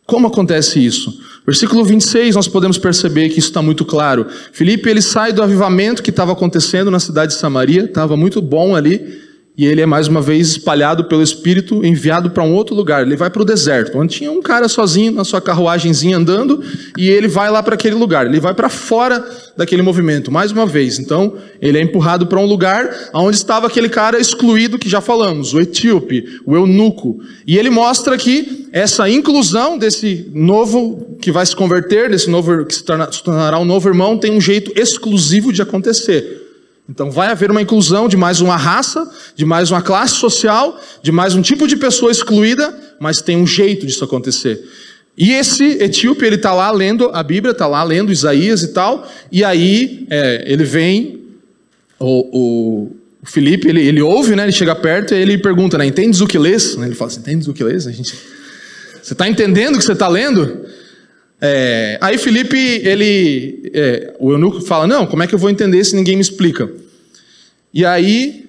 Como 0.05 0.27
acontece 0.27 0.83
isso? 0.83 1.17
Versículo 1.45 1.83
26, 1.83 2.35
nós 2.35 2.47
podemos 2.47 2.77
perceber 2.77 3.29
que 3.29 3.39
isso 3.39 3.49
está 3.49 3.61
muito 3.61 3.85
claro. 3.85 4.27
Filipe, 4.51 4.89
ele 4.89 5.01
sai 5.01 5.33
do 5.33 5.41
avivamento 5.41 6.03
que 6.03 6.09
estava 6.09 6.33
acontecendo 6.33 6.91
na 6.91 6.99
cidade 6.99 7.33
de 7.33 7.39
Samaria, 7.39 7.85
estava 7.85 8.15
muito 8.15 8.41
bom 8.41 8.75
ali, 8.75 9.21
e 9.55 9.65
ele 9.67 9.81
é 9.81 9.85
mais 9.85 10.07
uma 10.07 10.19
vez 10.19 10.49
espalhado 10.49 11.03
pelo 11.03 11.21
Espírito, 11.21 11.85
enviado 11.85 12.31
para 12.31 12.43
um 12.43 12.53
outro 12.53 12.75
lugar. 12.75 13.03
Ele 13.03 13.15
vai 13.15 13.29
para 13.29 13.41
o 13.41 13.45
deserto, 13.45 13.99
onde 13.99 14.15
tinha 14.15 14.31
um 14.31 14.41
cara 14.41 14.67
sozinho 14.67 15.11
na 15.11 15.23
sua 15.23 15.39
carruagemzinha 15.39 16.17
andando, 16.17 16.63
e 16.97 17.07
ele 17.07 17.27
vai 17.27 17.51
lá 17.51 17.61
para 17.61 17.75
aquele 17.75 17.93
lugar. 17.93 18.25
Ele 18.25 18.39
vai 18.39 18.55
para 18.55 18.67
fora 18.67 19.23
daquele 19.55 19.83
movimento, 19.83 20.31
mais 20.31 20.51
uma 20.51 20.65
vez. 20.65 20.97
Então, 20.97 21.35
ele 21.61 21.77
é 21.77 21.81
empurrado 21.81 22.25
para 22.25 22.39
um 22.39 22.47
lugar 22.47 23.11
onde 23.13 23.37
estava 23.37 23.67
aquele 23.67 23.89
cara 23.89 24.19
excluído 24.19 24.79
que 24.79 24.89
já 24.89 25.01
falamos, 25.01 25.53
o 25.53 25.61
etíope, 25.61 26.41
o 26.47 26.55
eunuco. 26.55 27.19
E 27.45 27.55
ele 27.55 27.69
mostra 27.69 28.17
que 28.17 28.67
essa 28.71 29.07
inclusão 29.07 29.77
desse 29.77 30.31
novo 30.33 31.15
que 31.21 31.31
vai 31.31 31.45
se 31.45 31.55
converter, 31.55 32.09
desse 32.09 32.27
novo 32.27 32.65
que 32.65 32.73
se, 32.73 32.83
torna, 32.83 33.11
se 33.11 33.21
tornará 33.21 33.59
um 33.59 33.65
novo 33.65 33.87
irmão, 33.87 34.17
tem 34.17 34.31
um 34.31 34.41
jeito 34.41 34.71
exclusivo 34.75 35.53
de 35.53 35.61
acontecer. 35.61 36.42
Então 36.87 37.09
vai 37.09 37.29
haver 37.29 37.49
uma 37.49 37.61
inclusão 37.61 38.09
de 38.09 38.17
mais 38.17 38.41
uma 38.41 38.57
raça, 38.57 39.09
de 39.35 39.45
mais 39.45 39.71
uma 39.71 39.81
classe 39.81 40.15
social, 40.15 40.79
de 41.01 41.11
mais 41.11 41.33
um 41.33 41.41
tipo 41.41 41.67
de 41.67 41.77
pessoa 41.77 42.11
excluída, 42.11 42.77
mas 42.99 43.21
tem 43.21 43.37
um 43.37 43.47
jeito 43.47 43.85
disso 43.85 44.03
acontecer. 44.03 44.61
E 45.17 45.31
esse 45.31 45.63
etíope, 45.81 46.25
ele 46.25 46.35
está 46.35 46.53
lá 46.53 46.71
lendo 46.71 47.09
a 47.13 47.23
Bíblia, 47.23 47.51
está 47.51 47.67
lá 47.67 47.83
lendo 47.83 48.11
Isaías 48.11 48.63
e 48.63 48.69
tal, 48.69 49.07
e 49.31 49.43
aí 49.43 50.05
é, 50.09 50.43
ele 50.47 50.63
vem, 50.63 51.21
o, 51.99 52.07
o, 52.37 52.91
o 53.21 53.25
Felipe, 53.25 53.67
ele, 53.67 53.81
ele, 53.81 54.01
ouve, 54.01 54.35
né, 54.35 54.43
ele 54.43 54.51
chega 54.51 54.75
perto 54.75 55.13
e 55.13 55.17
ele 55.17 55.37
pergunta, 55.37 55.77
né, 55.77 55.85
entendes 55.85 56.19
o 56.19 56.27
que 56.27 56.37
lês? 56.37 56.75
Ele 56.75 56.95
fala 56.95 57.11
assim, 57.11 57.19
entendes 57.19 57.47
o 57.47 57.53
que 57.53 57.63
lês? 57.63 57.87
A 57.87 57.91
gente, 57.91 58.13
você 59.01 59.13
está 59.13 59.29
entendendo 59.29 59.75
o 59.75 59.77
que 59.77 59.85
você 59.85 59.93
está 59.93 60.07
lendo? 60.07 60.65
É, 61.45 61.97
aí 61.99 62.17
Felipe, 62.17 62.57
ele, 62.57 63.69
é, 63.73 64.15
o 64.17 64.31
eunuco 64.31 64.61
fala, 64.61 64.87
não, 64.87 65.05
como 65.05 65.23
é 65.23 65.27
que 65.27 65.35
eu 65.35 65.39
vou 65.39 65.49
entender 65.49 65.83
se 65.83 65.93
ninguém 65.93 66.15
me 66.15 66.21
explica? 66.21 66.71
E 67.73 67.83
aí, 67.83 68.45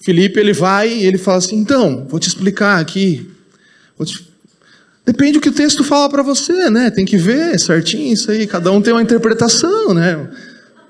Felipe, 0.00 0.40
ele 0.40 0.54
vai 0.54 0.88
e 0.88 1.04
ele 1.04 1.18
fala 1.18 1.36
assim, 1.36 1.56
então, 1.56 2.06
vou 2.08 2.18
te 2.18 2.26
explicar 2.26 2.80
aqui. 2.80 3.28
Te... 4.06 4.26
Depende 5.04 5.32
do 5.32 5.40
que 5.42 5.50
o 5.50 5.52
texto 5.52 5.84
fala 5.84 6.08
para 6.08 6.22
você, 6.22 6.70
né? 6.70 6.90
Tem 6.90 7.04
que 7.04 7.18
ver 7.18 7.60
certinho 7.60 8.14
isso 8.14 8.30
aí, 8.30 8.46
cada 8.46 8.72
um 8.72 8.80
tem 8.80 8.94
uma 8.94 9.02
interpretação, 9.02 9.92
né? 9.92 10.16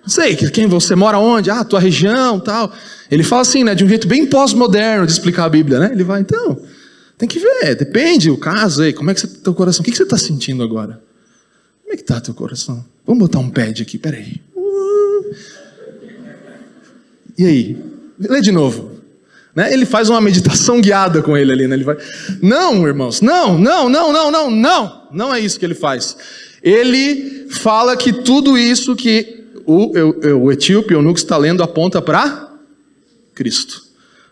Não 0.02 0.08
sei, 0.08 0.36
quem 0.36 0.68
você 0.68 0.94
mora 0.94 1.18
onde? 1.18 1.50
Ah, 1.50 1.64
tua 1.64 1.80
região, 1.80 2.38
tal. 2.38 2.72
Ele 3.10 3.24
fala 3.24 3.42
assim, 3.42 3.64
né, 3.64 3.74
de 3.74 3.84
um 3.84 3.88
jeito 3.88 4.06
bem 4.06 4.24
pós-moderno 4.24 5.04
de 5.04 5.10
explicar 5.10 5.46
a 5.46 5.48
Bíblia, 5.48 5.80
né? 5.80 5.90
Ele 5.90 6.04
vai, 6.04 6.20
então, 6.20 6.62
tem 7.18 7.28
que 7.28 7.40
ver, 7.40 7.74
depende 7.74 8.30
o 8.30 8.36
caso 8.36 8.82
aí, 8.82 8.92
como 8.92 9.10
é 9.10 9.14
que 9.14 9.20
você 9.20 9.26
teu 9.26 9.52
coração, 9.52 9.80
o 9.80 9.84
que, 9.84 9.90
que 9.90 9.96
você 9.96 10.04
está 10.04 10.16
sentindo 10.16 10.62
agora? 10.62 11.02
Como 11.84 11.92
é 11.92 11.96
que 11.96 12.02
está 12.02 12.20
teu 12.20 12.34
coração? 12.34 12.84
Vamos 13.06 13.20
botar 13.20 13.38
um 13.38 13.50
pad 13.50 13.82
aqui, 13.82 13.98
peraí. 13.98 14.40
E 17.38 17.44
aí? 17.44 17.76
Lê 18.18 18.40
de 18.40 18.50
novo. 18.50 18.92
Né? 19.54 19.72
Ele 19.72 19.84
faz 19.84 20.08
uma 20.08 20.20
meditação 20.20 20.80
guiada 20.80 21.22
com 21.22 21.36
ele 21.36 21.52
ali. 21.52 21.68
Né? 21.68 21.76
Ele 21.76 21.84
vai, 21.84 21.96
não, 22.42 22.86
irmãos, 22.86 23.20
não, 23.20 23.58
não, 23.58 23.88
não, 23.88 24.12
não, 24.12 24.30
não, 24.30 24.50
não. 24.50 25.08
Não 25.12 25.34
é 25.34 25.38
isso 25.38 25.58
que 25.58 25.64
ele 25.64 25.74
faz. 25.74 26.16
Ele 26.62 27.46
fala 27.50 27.96
que 27.96 28.12
tudo 28.12 28.58
isso 28.58 28.96
que 28.96 29.44
o, 29.66 29.92
o, 29.96 30.44
o 30.44 30.52
etíope, 30.52 30.94
o 30.94 30.96
eunuco 30.96 31.18
está 31.18 31.36
lendo, 31.36 31.62
aponta 31.62 32.00
para 32.00 32.50
Cristo 33.34 33.84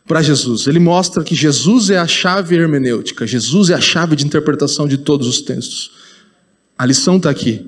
para 0.06 0.20
Jesus. 0.22 0.66
Ele 0.66 0.78
mostra 0.78 1.22
que 1.22 1.34
Jesus 1.34 1.90
é 1.90 1.98
a 1.98 2.06
chave 2.06 2.56
hermenêutica, 2.56 3.26
Jesus 3.26 3.70
é 3.70 3.74
a 3.74 3.80
chave 3.80 4.16
de 4.16 4.26
interpretação 4.26 4.86
de 4.88 4.98
todos 4.98 5.26
os 5.26 5.40
textos. 5.40 6.01
A 6.82 6.84
lição 6.84 7.16
está 7.16 7.30
aqui. 7.30 7.64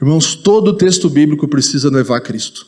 Irmãos, 0.00 0.36
todo 0.36 0.76
texto 0.76 1.10
bíblico 1.10 1.48
precisa 1.48 1.90
levar 1.90 2.18
a 2.18 2.20
Cristo. 2.20 2.64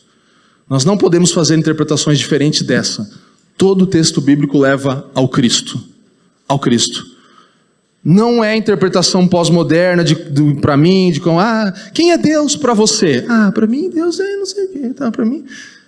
Nós 0.68 0.84
não 0.84 0.98
podemos 0.98 1.30
fazer 1.30 1.56
interpretações 1.56 2.18
diferentes 2.18 2.62
dessa. 2.62 3.08
Todo 3.56 3.86
texto 3.86 4.20
bíblico 4.20 4.58
leva 4.58 5.08
ao 5.14 5.28
Cristo. 5.28 5.80
Ao 6.48 6.58
Cristo. 6.58 7.06
Não 8.02 8.42
é 8.42 8.56
interpretação 8.56 9.28
pós-moderna 9.28 10.02
de, 10.02 10.16
para 10.60 10.76
mim, 10.76 11.12
de 11.12 11.20
como, 11.20 11.38
ah, 11.38 11.72
quem 11.94 12.10
é 12.10 12.18
Deus 12.18 12.56
para 12.56 12.74
você? 12.74 13.24
Ah, 13.28 13.52
para 13.54 13.68
mim 13.68 13.88
Deus 13.88 14.18
é 14.18 14.36
não 14.36 14.46
sei 14.46 14.64
o 14.64 14.68
quê, 14.70 14.88
tá? 14.88 15.12
Para 15.12 15.24
mim, 15.24 15.44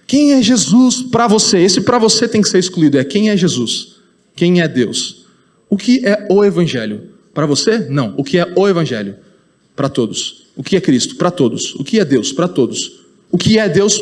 quem 0.06 0.34
é 0.34 0.42
Jesus 0.42 1.02
para 1.02 1.26
você? 1.26 1.58
Esse 1.58 1.80
para 1.80 1.98
você 1.98 2.28
tem 2.28 2.40
que 2.40 2.48
ser 2.48 2.60
excluído. 2.60 2.96
É 2.96 3.02
quem 3.02 3.28
é 3.28 3.36
Jesus? 3.36 3.96
Quem 4.36 4.60
é 4.60 4.68
Deus? 4.68 5.26
O 5.68 5.76
que 5.76 6.06
é 6.06 6.28
o 6.30 6.44
Evangelho? 6.44 7.08
Para 7.34 7.44
você? 7.44 7.88
Não. 7.90 8.14
O 8.16 8.22
que 8.22 8.38
é 8.38 8.52
o 8.54 8.68
Evangelho? 8.68 9.16
Para 9.80 9.88
todos. 9.88 10.42
O 10.54 10.62
que 10.62 10.76
é 10.76 10.80
Cristo? 10.80 11.16
Para 11.16 11.30
todos. 11.30 11.74
O 11.74 11.82
que 11.82 11.98
é 11.98 12.04
Deus? 12.04 12.32
Para 12.32 12.46
todos. 12.46 13.00
O 13.30 13.38
que 13.38 13.58
é 13.58 13.66
Deus? 13.66 13.98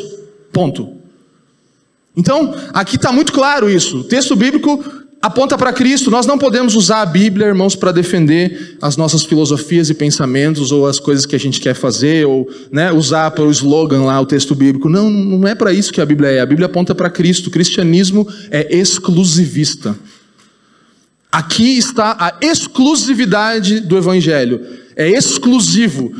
Ponto. 0.51 0.89
Então, 2.17 2.53
aqui 2.73 2.97
está 2.97 3.13
muito 3.13 3.31
claro 3.31 3.69
isso. 3.69 3.99
O 3.99 4.03
texto 4.03 4.35
bíblico 4.35 4.83
aponta 5.21 5.57
para 5.57 5.71
Cristo. 5.71 6.11
Nós 6.11 6.25
não 6.25 6.37
podemos 6.37 6.75
usar 6.75 7.01
a 7.01 7.05
Bíblia, 7.05 7.47
irmãos, 7.47 7.77
para 7.77 7.93
defender 7.93 8.75
as 8.81 8.97
nossas 8.97 9.23
filosofias 9.23 9.89
e 9.89 9.93
pensamentos 9.93 10.73
ou 10.73 10.85
as 10.85 10.99
coisas 10.99 11.25
que 11.25 11.33
a 11.37 11.39
gente 11.39 11.61
quer 11.61 11.75
fazer 11.75 12.27
ou 12.27 12.49
né, 12.69 12.91
usar 12.91 13.31
para 13.31 13.45
o 13.45 13.49
slogan 13.49 14.03
lá 14.03 14.19
o 14.19 14.25
texto 14.25 14.53
bíblico. 14.53 14.89
Não, 14.89 15.09
não 15.09 15.47
é 15.47 15.55
para 15.55 15.71
isso 15.71 15.93
que 15.93 16.01
a 16.01 16.05
Bíblia 16.05 16.29
é. 16.29 16.41
A 16.41 16.45
Bíblia 16.45 16.65
aponta 16.65 16.93
para 16.93 17.09
Cristo. 17.09 17.47
O 17.47 17.51
cristianismo 17.51 18.27
é 18.51 18.75
exclusivista. 18.75 19.97
Aqui 21.31 21.77
está 21.77 22.17
a 22.19 22.45
exclusividade 22.45 23.79
do 23.79 23.97
Evangelho 23.97 24.88
é 24.99 25.09
exclusivo. 25.09 26.11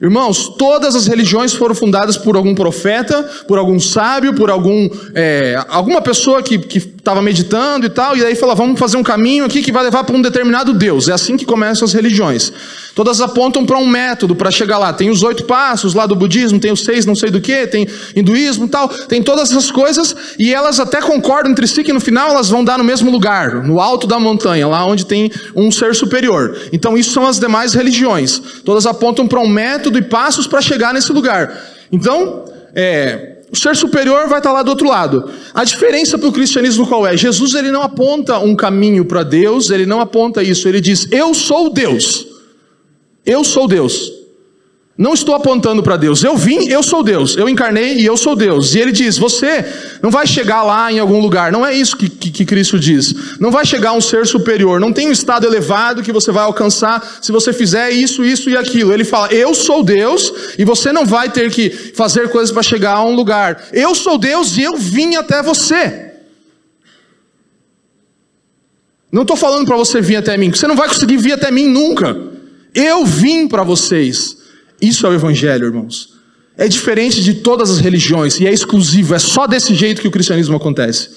Irmãos, 0.00 0.48
todas 0.58 0.94
as 0.94 1.06
religiões 1.06 1.54
foram 1.54 1.74
fundadas 1.74 2.18
por 2.18 2.36
algum 2.36 2.54
profeta, 2.54 3.22
por 3.48 3.56
algum 3.56 3.80
sábio, 3.80 4.34
por 4.34 4.50
algum, 4.50 4.90
é, 5.14 5.58
alguma 5.68 6.02
pessoa 6.02 6.42
que 6.42 6.80
estava 7.06 7.22
meditando 7.22 7.86
e 7.86 7.88
tal, 7.88 8.16
e 8.16 8.24
aí 8.24 8.34
fala, 8.34 8.52
vamos 8.52 8.80
fazer 8.80 8.96
um 8.96 9.02
caminho 9.02 9.44
aqui 9.44 9.62
que 9.62 9.70
vai 9.70 9.84
levar 9.84 10.02
para 10.02 10.16
um 10.16 10.20
determinado 10.20 10.74
Deus. 10.74 11.08
É 11.08 11.12
assim 11.12 11.36
que 11.36 11.44
começam 11.44 11.84
as 11.84 11.92
religiões. 11.92 12.52
Todas 12.96 13.20
apontam 13.20 13.64
para 13.64 13.78
um 13.78 13.86
método 13.86 14.34
para 14.34 14.50
chegar 14.50 14.78
lá. 14.78 14.92
Tem 14.92 15.08
os 15.08 15.22
oito 15.22 15.44
passos 15.44 15.94
lá 15.94 16.04
do 16.04 16.16
budismo, 16.16 16.58
tem 16.58 16.72
os 16.72 16.82
seis 16.82 17.06
não 17.06 17.14
sei 17.14 17.30
do 17.30 17.40
que, 17.40 17.66
tem 17.68 17.86
hinduísmo 18.16 18.66
e 18.66 18.68
tal, 18.68 18.88
tem 18.88 19.22
todas 19.22 19.52
essas 19.52 19.70
coisas, 19.70 20.16
e 20.36 20.52
elas 20.52 20.80
até 20.80 21.00
concordam 21.00 21.52
entre 21.52 21.68
si 21.68 21.84
que 21.84 21.92
no 21.92 22.00
final 22.00 22.30
elas 22.30 22.48
vão 22.48 22.64
dar 22.64 22.76
no 22.76 22.84
mesmo 22.84 23.08
lugar, 23.10 23.62
no 23.62 23.80
alto 23.80 24.06
da 24.06 24.18
montanha, 24.18 24.66
lá 24.66 24.84
onde 24.84 25.06
tem 25.06 25.30
um 25.54 25.70
ser 25.70 25.94
superior. 25.94 26.58
Então 26.72 26.98
isso 26.98 27.12
são 27.12 27.26
as 27.26 27.38
demais 27.38 27.72
religiões. 27.72 28.40
Todas 28.64 28.84
apontam 28.84 29.28
para 29.28 29.38
um 29.38 29.48
método 29.48 29.96
e 29.96 30.02
passos 30.02 30.46
para 30.48 30.60
chegar 30.60 30.92
nesse 30.92 31.12
lugar. 31.12 31.56
Então, 31.92 32.44
é, 32.74 33.35
o 33.50 33.56
ser 33.56 33.76
superior 33.76 34.28
vai 34.28 34.38
estar 34.38 34.52
lá 34.52 34.62
do 34.62 34.70
outro 34.70 34.88
lado. 34.88 35.30
A 35.54 35.62
diferença 35.62 36.18
para 36.18 36.28
o 36.28 36.32
cristianismo 36.32 36.86
qual 36.86 37.06
é? 37.06 37.16
Jesus 37.16 37.54
ele 37.54 37.70
não 37.70 37.82
aponta 37.82 38.38
um 38.38 38.56
caminho 38.56 39.04
para 39.04 39.22
Deus, 39.22 39.70
ele 39.70 39.86
não 39.86 40.00
aponta 40.00 40.42
isso, 40.42 40.68
ele 40.68 40.80
diz: 40.80 41.06
Eu 41.10 41.32
sou 41.32 41.72
Deus. 41.72 42.26
Eu 43.24 43.44
sou 43.44 43.68
Deus. 43.68 44.12
Não 44.98 45.12
estou 45.12 45.34
apontando 45.34 45.82
para 45.82 45.98
Deus. 45.98 46.24
Eu 46.24 46.38
vim, 46.38 46.68
eu 46.68 46.82
sou 46.82 47.02
Deus. 47.02 47.36
Eu 47.36 47.50
encarnei 47.50 47.98
e 47.98 48.06
eu 48.06 48.16
sou 48.16 48.34
Deus. 48.34 48.74
E 48.74 48.78
ele 48.78 48.92
diz: 48.92 49.18
Você 49.18 49.62
não 50.02 50.10
vai 50.10 50.26
chegar 50.26 50.62
lá 50.62 50.90
em 50.90 50.98
algum 50.98 51.20
lugar. 51.20 51.52
Não 51.52 51.66
é 51.66 51.74
isso 51.74 51.98
que, 51.98 52.08
que, 52.08 52.30
que, 52.30 52.46
Cristo 52.46 52.78
diz. 52.78 53.14
Não 53.38 53.50
vai 53.50 53.66
chegar 53.66 53.90
a 53.90 53.92
um 53.92 54.00
ser 54.00 54.26
superior. 54.26 54.80
Não 54.80 54.94
tem 54.94 55.06
um 55.06 55.12
estado 55.12 55.46
elevado 55.46 56.02
que 56.02 56.12
você 56.12 56.32
vai 56.32 56.44
alcançar 56.44 57.18
se 57.20 57.30
você 57.30 57.52
fizer 57.52 57.90
isso, 57.90 58.24
isso 58.24 58.48
e 58.48 58.56
aquilo. 58.56 58.90
Ele 58.90 59.04
fala: 59.04 59.28
Eu 59.30 59.54
sou 59.54 59.84
Deus 59.84 60.32
e 60.58 60.64
você 60.64 60.90
não 60.90 61.04
vai 61.04 61.30
ter 61.30 61.50
que 61.50 61.68
fazer 61.94 62.30
coisas 62.30 62.50
para 62.50 62.62
chegar 62.62 62.94
a 62.94 63.04
um 63.04 63.14
lugar. 63.14 63.66
Eu 63.74 63.94
sou 63.94 64.16
Deus 64.16 64.56
e 64.56 64.62
eu 64.62 64.78
vim 64.78 65.16
até 65.16 65.42
você. 65.42 66.06
Não 69.12 69.22
estou 69.22 69.36
falando 69.36 69.66
para 69.66 69.76
você 69.76 70.00
vir 70.00 70.16
até 70.16 70.38
mim. 70.38 70.50
Você 70.50 70.66
não 70.66 70.74
vai 70.74 70.88
conseguir 70.88 71.18
vir 71.18 71.32
até 71.32 71.50
mim 71.50 71.68
nunca. 71.68 72.16
Eu 72.74 73.04
vim 73.04 73.46
para 73.46 73.62
vocês. 73.62 74.45
Isso 74.80 75.06
é 75.06 75.10
o 75.10 75.14
Evangelho, 75.14 75.66
irmãos. 75.66 76.14
É 76.56 76.66
diferente 76.68 77.22
de 77.22 77.34
todas 77.34 77.70
as 77.70 77.78
religiões 77.78 78.40
e 78.40 78.46
é 78.46 78.52
exclusivo, 78.52 79.14
é 79.14 79.18
só 79.18 79.46
desse 79.46 79.74
jeito 79.74 80.00
que 80.00 80.08
o 80.08 80.10
cristianismo 80.10 80.56
acontece. 80.56 81.10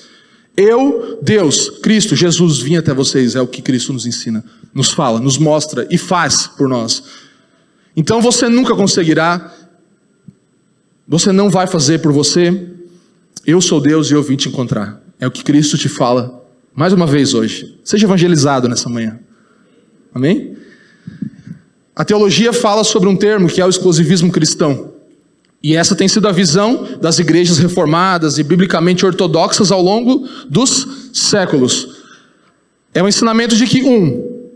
Eu, 0.55 1.19
Deus, 1.21 1.69
Cristo, 1.81 2.15
Jesus, 2.15 2.59
vim 2.59 2.75
até 2.75 2.93
vocês, 2.93 3.35
é 3.35 3.41
o 3.41 3.47
que 3.47 3.61
Cristo 3.61 3.93
nos 3.93 4.05
ensina, 4.05 4.43
nos 4.73 4.91
fala, 4.91 5.19
nos 5.19 5.37
mostra 5.37 5.87
e 5.89 5.97
faz 5.97 6.47
por 6.47 6.67
nós. 6.67 7.03
Então 7.95 8.21
você 8.21 8.49
nunca 8.49 8.75
conseguirá, 8.75 9.53
você 11.07 11.31
não 11.31 11.49
vai 11.49 11.67
fazer 11.67 11.99
por 11.99 12.11
você. 12.11 12.67
Eu 13.45 13.61
sou 13.61 13.79
Deus 13.79 14.11
e 14.11 14.13
eu 14.13 14.21
vim 14.21 14.35
te 14.35 14.49
encontrar. 14.49 15.01
É 15.19 15.25
o 15.25 15.31
que 15.31 15.43
Cristo 15.43 15.77
te 15.77 15.87
fala 15.87 16.45
mais 16.75 16.91
uma 16.91 17.07
vez 17.07 17.33
hoje. 17.33 17.79
Seja 17.83 18.05
evangelizado 18.05 18.67
nessa 18.67 18.89
manhã. 18.89 19.19
Amém? 20.13 20.55
A 21.99 22.05
teologia 22.05 22.53
fala 22.53 22.85
sobre 22.85 23.09
um 23.09 23.15
termo 23.17 23.49
que 23.49 23.59
é 23.59 23.65
o 23.65 23.69
exclusivismo 23.69 24.31
cristão. 24.31 24.93
E 25.61 25.75
essa 25.75 25.93
tem 25.93 26.07
sido 26.07 26.29
a 26.29 26.31
visão 26.31 26.87
das 27.01 27.19
igrejas 27.19 27.57
reformadas 27.57 28.37
e 28.37 28.43
biblicamente 28.43 29.05
ortodoxas 29.05 29.69
ao 29.69 29.81
longo 29.81 30.25
dos 30.49 30.87
séculos. 31.11 31.89
É 32.93 33.03
o 33.03 33.07
ensinamento 33.09 33.53
de 33.53 33.67
que, 33.67 33.83
um, 33.83 34.47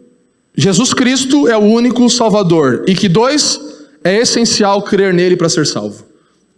Jesus 0.56 0.94
Cristo 0.94 1.46
é 1.50 1.58
o 1.58 1.64
único 1.64 2.10
Salvador, 2.10 2.86
e 2.88 2.96
que, 2.96 3.10
dois, 3.10 3.60
é 4.06 4.22
essencial 4.22 4.82
crer 4.82 5.14
nele 5.14 5.36
para 5.36 5.50
ser 5.50 5.68
salvo. 5.68 6.06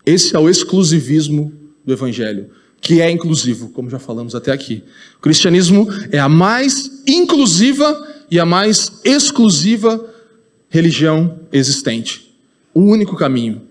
Esse 0.06 0.36
é 0.36 0.40
o 0.40 0.48
exclusivismo 0.48 1.52
do 1.84 1.94
Evangelho, 1.94 2.52
que 2.80 3.02
é 3.02 3.10
inclusivo, 3.10 3.70
como 3.70 3.90
já 3.90 3.98
falamos 3.98 4.36
até 4.36 4.52
aqui. 4.52 4.84
O 5.18 5.22
cristianismo 5.22 5.88
é 6.12 6.20
a 6.20 6.30
mais 6.30 6.92
inclusiva 7.08 8.08
e 8.30 8.40
a 8.40 8.46
mais 8.46 8.92
exclusiva 9.04 10.14
religião 10.76 11.40
existente. 11.52 12.36
O 12.74 12.82
único 12.82 13.16
caminho. 13.16 13.62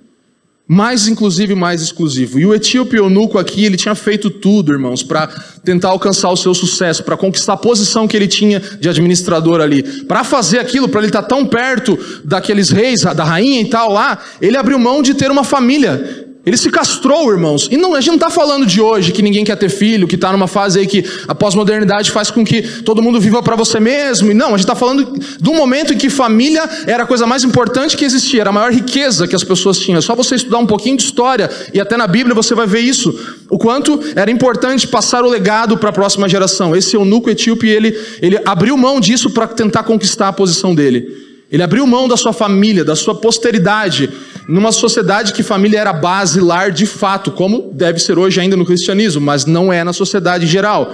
Mais 0.66 1.06
inclusive, 1.06 1.54
mais 1.54 1.82
exclusivo. 1.82 2.40
E 2.40 2.46
o 2.46 2.54
etíope 2.54 2.96
eunuco 2.96 3.38
aqui, 3.38 3.66
ele 3.66 3.76
tinha 3.76 3.94
feito 3.94 4.30
tudo, 4.30 4.72
irmãos, 4.72 5.02
para 5.02 5.26
tentar 5.62 5.90
alcançar 5.90 6.30
o 6.30 6.36
seu 6.38 6.54
sucesso, 6.54 7.04
para 7.04 7.18
conquistar 7.18 7.52
a 7.52 7.56
posição 7.58 8.08
que 8.08 8.16
ele 8.16 8.26
tinha 8.26 8.58
de 8.58 8.88
administrador 8.88 9.60
ali. 9.60 9.82
Para 10.04 10.24
fazer 10.24 10.58
aquilo, 10.58 10.88
para 10.88 11.00
ele 11.00 11.08
estar 11.08 11.20
tá 11.20 11.28
tão 11.28 11.44
perto 11.44 11.98
daqueles 12.24 12.70
reis, 12.70 13.02
da 13.02 13.24
rainha 13.24 13.60
e 13.60 13.68
tal 13.68 13.92
lá, 13.92 14.18
ele 14.40 14.56
abriu 14.56 14.78
mão 14.78 15.02
de 15.02 15.12
ter 15.12 15.30
uma 15.30 15.44
família. 15.44 16.33
Ele 16.46 16.58
se 16.58 16.70
castrou, 16.70 17.30
irmãos. 17.32 17.68
E 17.70 17.76
não, 17.76 17.94
a 17.94 18.00
gente 18.00 18.08
não 18.08 18.14
está 18.16 18.28
falando 18.28 18.66
de 18.66 18.78
hoje 18.78 19.12
que 19.12 19.22
ninguém 19.22 19.44
quer 19.44 19.56
ter 19.56 19.70
filho, 19.70 20.06
que 20.06 20.14
está 20.14 20.30
numa 20.30 20.46
fase 20.46 20.78
aí 20.78 20.86
que 20.86 21.02
a 21.26 21.34
pós-modernidade 21.34 22.10
faz 22.10 22.30
com 22.30 22.44
que 22.44 22.60
todo 22.82 23.02
mundo 23.02 23.18
viva 23.18 23.42
para 23.42 23.56
você 23.56 23.80
mesmo. 23.80 24.30
E 24.30 24.34
não, 24.34 24.48
a 24.48 24.50
gente 24.50 24.60
está 24.60 24.74
falando 24.74 25.18
do 25.40 25.54
momento 25.54 25.94
em 25.94 25.96
que 25.96 26.10
família 26.10 26.68
era 26.86 27.04
a 27.04 27.06
coisa 27.06 27.26
mais 27.26 27.44
importante 27.44 27.96
que 27.96 28.04
existia, 28.04 28.42
era 28.42 28.50
a 28.50 28.52
maior 28.52 28.70
riqueza 28.70 29.26
que 29.26 29.34
as 29.34 29.42
pessoas 29.42 29.78
tinham. 29.78 29.98
É 29.98 30.02
só 30.02 30.14
você 30.14 30.34
estudar 30.34 30.58
um 30.58 30.66
pouquinho 30.66 30.98
de 30.98 31.04
história 31.04 31.48
e 31.72 31.80
até 31.80 31.96
na 31.96 32.06
Bíblia 32.06 32.34
você 32.34 32.54
vai 32.54 32.66
ver 32.66 32.80
isso. 32.80 33.18
O 33.48 33.56
quanto 33.56 33.98
era 34.14 34.30
importante 34.30 34.86
passar 34.86 35.24
o 35.24 35.30
legado 35.30 35.78
para 35.78 35.88
a 35.88 35.92
próxima 35.92 36.28
geração. 36.28 36.76
Esse 36.76 36.94
eunuco 36.94 37.30
etíope, 37.30 37.68
ele, 37.68 37.98
ele 38.20 38.38
abriu 38.44 38.76
mão 38.76 39.00
disso 39.00 39.30
para 39.30 39.46
tentar 39.46 39.84
conquistar 39.84 40.28
a 40.28 40.32
posição 40.32 40.74
dele. 40.74 41.33
Ele 41.54 41.62
abriu 41.62 41.86
mão 41.86 42.08
da 42.08 42.16
sua 42.16 42.32
família, 42.32 42.84
da 42.84 42.96
sua 42.96 43.14
posteridade 43.14 44.10
numa 44.48 44.72
sociedade 44.72 45.32
que 45.32 45.40
família 45.40 45.78
era 45.78 45.92
base, 45.92 46.40
lar 46.40 46.72
de 46.72 46.84
fato, 46.84 47.30
como 47.30 47.70
deve 47.72 48.00
ser 48.00 48.18
hoje 48.18 48.40
ainda 48.40 48.56
no 48.56 48.66
cristianismo, 48.66 49.20
mas 49.20 49.46
não 49.46 49.72
é 49.72 49.84
na 49.84 49.92
sociedade 49.92 50.48
geral. 50.48 50.92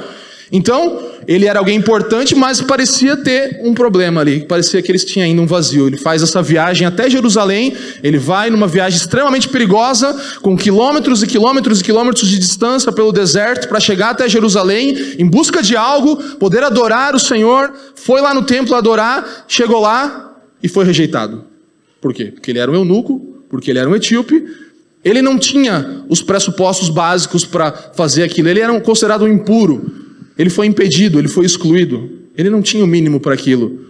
Então, 0.52 0.98
ele 1.26 1.46
era 1.46 1.58
alguém 1.58 1.78
importante, 1.78 2.34
mas 2.34 2.60
parecia 2.60 3.16
ter 3.16 3.58
um 3.64 3.72
problema 3.72 4.20
ali, 4.20 4.40
parecia 4.40 4.82
que 4.82 4.92
eles 4.92 5.02
tinham 5.02 5.24
ainda 5.24 5.40
um 5.40 5.46
vazio. 5.46 5.86
Ele 5.86 5.96
faz 5.96 6.22
essa 6.22 6.42
viagem 6.42 6.86
até 6.86 7.08
Jerusalém, 7.08 7.74
ele 8.02 8.18
vai 8.18 8.50
numa 8.50 8.66
viagem 8.66 8.98
extremamente 8.98 9.48
perigosa, 9.48 10.14
com 10.42 10.58
quilômetros 10.58 11.22
e 11.22 11.26
quilômetros 11.26 11.80
e 11.80 11.84
quilômetros 11.84 12.28
de 12.28 12.38
distância 12.38 12.92
pelo 12.92 13.12
deserto, 13.12 13.66
para 13.66 13.80
chegar 13.80 14.10
até 14.10 14.28
Jerusalém, 14.28 15.14
em 15.18 15.26
busca 15.26 15.62
de 15.62 15.74
algo, 15.74 16.16
poder 16.34 16.62
adorar 16.62 17.14
o 17.14 17.18
Senhor. 17.18 17.72
Foi 17.94 18.20
lá 18.20 18.34
no 18.34 18.42
templo 18.42 18.76
adorar, 18.76 19.46
chegou 19.48 19.80
lá 19.80 20.29
e 20.62 20.68
foi 20.68 20.84
rejeitado. 20.84 21.44
Por 22.00 22.14
quê? 22.14 22.26
Porque 22.26 22.50
ele 22.50 22.58
era 22.58 22.70
um 22.70 22.74
eunuco, 22.74 23.18
porque 23.48 23.70
ele 23.70 23.78
era 23.78 23.88
um 23.88 23.94
etíope, 23.94 24.44
ele 25.04 25.22
não 25.22 25.38
tinha 25.38 26.04
os 26.08 26.22
pressupostos 26.22 26.88
básicos 26.88 27.44
para 27.44 27.72
fazer 27.94 28.22
aquilo, 28.22 28.48
ele 28.48 28.60
era 28.60 28.78
considerado 28.80 29.24
um 29.24 29.28
impuro, 29.28 29.90
ele 30.38 30.50
foi 30.50 30.66
impedido, 30.66 31.18
ele 31.18 31.28
foi 31.28 31.44
excluído, 31.44 32.10
ele 32.36 32.50
não 32.50 32.62
tinha 32.62 32.84
o 32.84 32.86
mínimo 32.86 33.20
para 33.20 33.34
aquilo. 33.34 33.86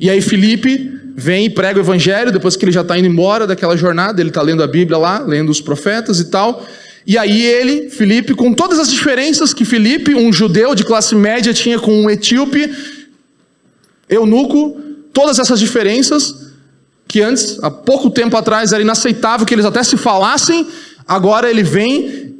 E 0.00 0.08
aí 0.10 0.20
Felipe 0.20 0.92
vem 1.16 1.46
e 1.46 1.50
prega 1.50 1.78
o 1.78 1.82
evangelho, 1.82 2.30
depois 2.30 2.56
que 2.56 2.64
ele 2.64 2.72
já 2.72 2.82
está 2.82 2.98
indo 2.98 3.08
embora 3.08 3.46
daquela 3.46 3.76
jornada, 3.76 4.20
ele 4.20 4.30
está 4.30 4.40
lendo 4.42 4.62
a 4.62 4.66
Bíblia 4.66 4.96
lá, 4.96 5.18
lendo 5.18 5.50
os 5.50 5.60
profetas 5.60 6.20
e 6.20 6.30
tal. 6.30 6.66
E 7.06 7.16
aí 7.16 7.44
ele, 7.44 7.90
Felipe, 7.90 8.34
com 8.34 8.52
todas 8.52 8.78
as 8.78 8.90
diferenças 8.90 9.54
que 9.54 9.64
Felipe, 9.64 10.14
um 10.14 10.32
judeu 10.32 10.74
de 10.74 10.84
classe 10.84 11.14
média, 11.14 11.54
tinha 11.54 11.78
com 11.78 12.02
um 12.02 12.10
etíope, 12.10 12.70
eunuco, 14.08 14.78
todas 15.18 15.40
essas 15.40 15.58
diferenças, 15.58 16.52
que 17.08 17.20
antes, 17.20 17.58
há 17.60 17.68
pouco 17.68 18.08
tempo 18.08 18.36
atrás, 18.36 18.72
era 18.72 18.80
inaceitável 18.80 19.44
que 19.44 19.52
eles 19.52 19.64
até 19.64 19.82
se 19.82 19.96
falassem, 19.96 20.64
agora 21.08 21.50
ele 21.50 21.64
vem 21.64 22.36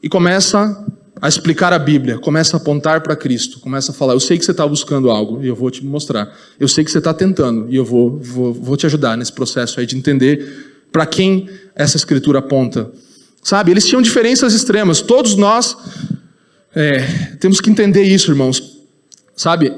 e 0.00 0.08
começa 0.08 0.86
a 1.20 1.28
explicar 1.28 1.72
a 1.72 1.80
Bíblia, 1.80 2.20
começa 2.20 2.56
a 2.56 2.60
apontar 2.60 3.00
para 3.00 3.16
Cristo, 3.16 3.58
começa 3.58 3.90
a 3.90 3.94
falar: 3.94 4.12
Eu 4.12 4.20
sei 4.20 4.38
que 4.38 4.44
você 4.44 4.52
está 4.52 4.64
buscando 4.64 5.10
algo 5.10 5.42
e 5.42 5.48
eu 5.48 5.56
vou 5.56 5.68
te 5.68 5.84
mostrar. 5.84 6.32
Eu 6.60 6.68
sei 6.68 6.84
que 6.84 6.92
você 6.92 6.98
está 6.98 7.12
tentando 7.12 7.66
e 7.68 7.74
eu 7.74 7.84
vou, 7.84 8.16
vou, 8.20 8.54
vou 8.54 8.76
te 8.76 8.86
ajudar 8.86 9.16
nesse 9.16 9.32
processo 9.32 9.80
aí 9.80 9.86
de 9.86 9.96
entender 9.96 10.86
para 10.92 11.04
quem 11.04 11.48
essa 11.74 11.96
escritura 11.96 12.38
aponta. 12.38 12.88
Sabe, 13.42 13.72
eles 13.72 13.84
tinham 13.84 14.00
diferenças 14.00 14.54
extremas, 14.54 15.00
todos 15.00 15.34
nós 15.34 15.76
é, 16.72 17.00
temos 17.40 17.60
que 17.60 17.68
entender 17.68 18.04
isso, 18.04 18.30
irmãos. 18.30 18.78
Sabe, 19.34 19.72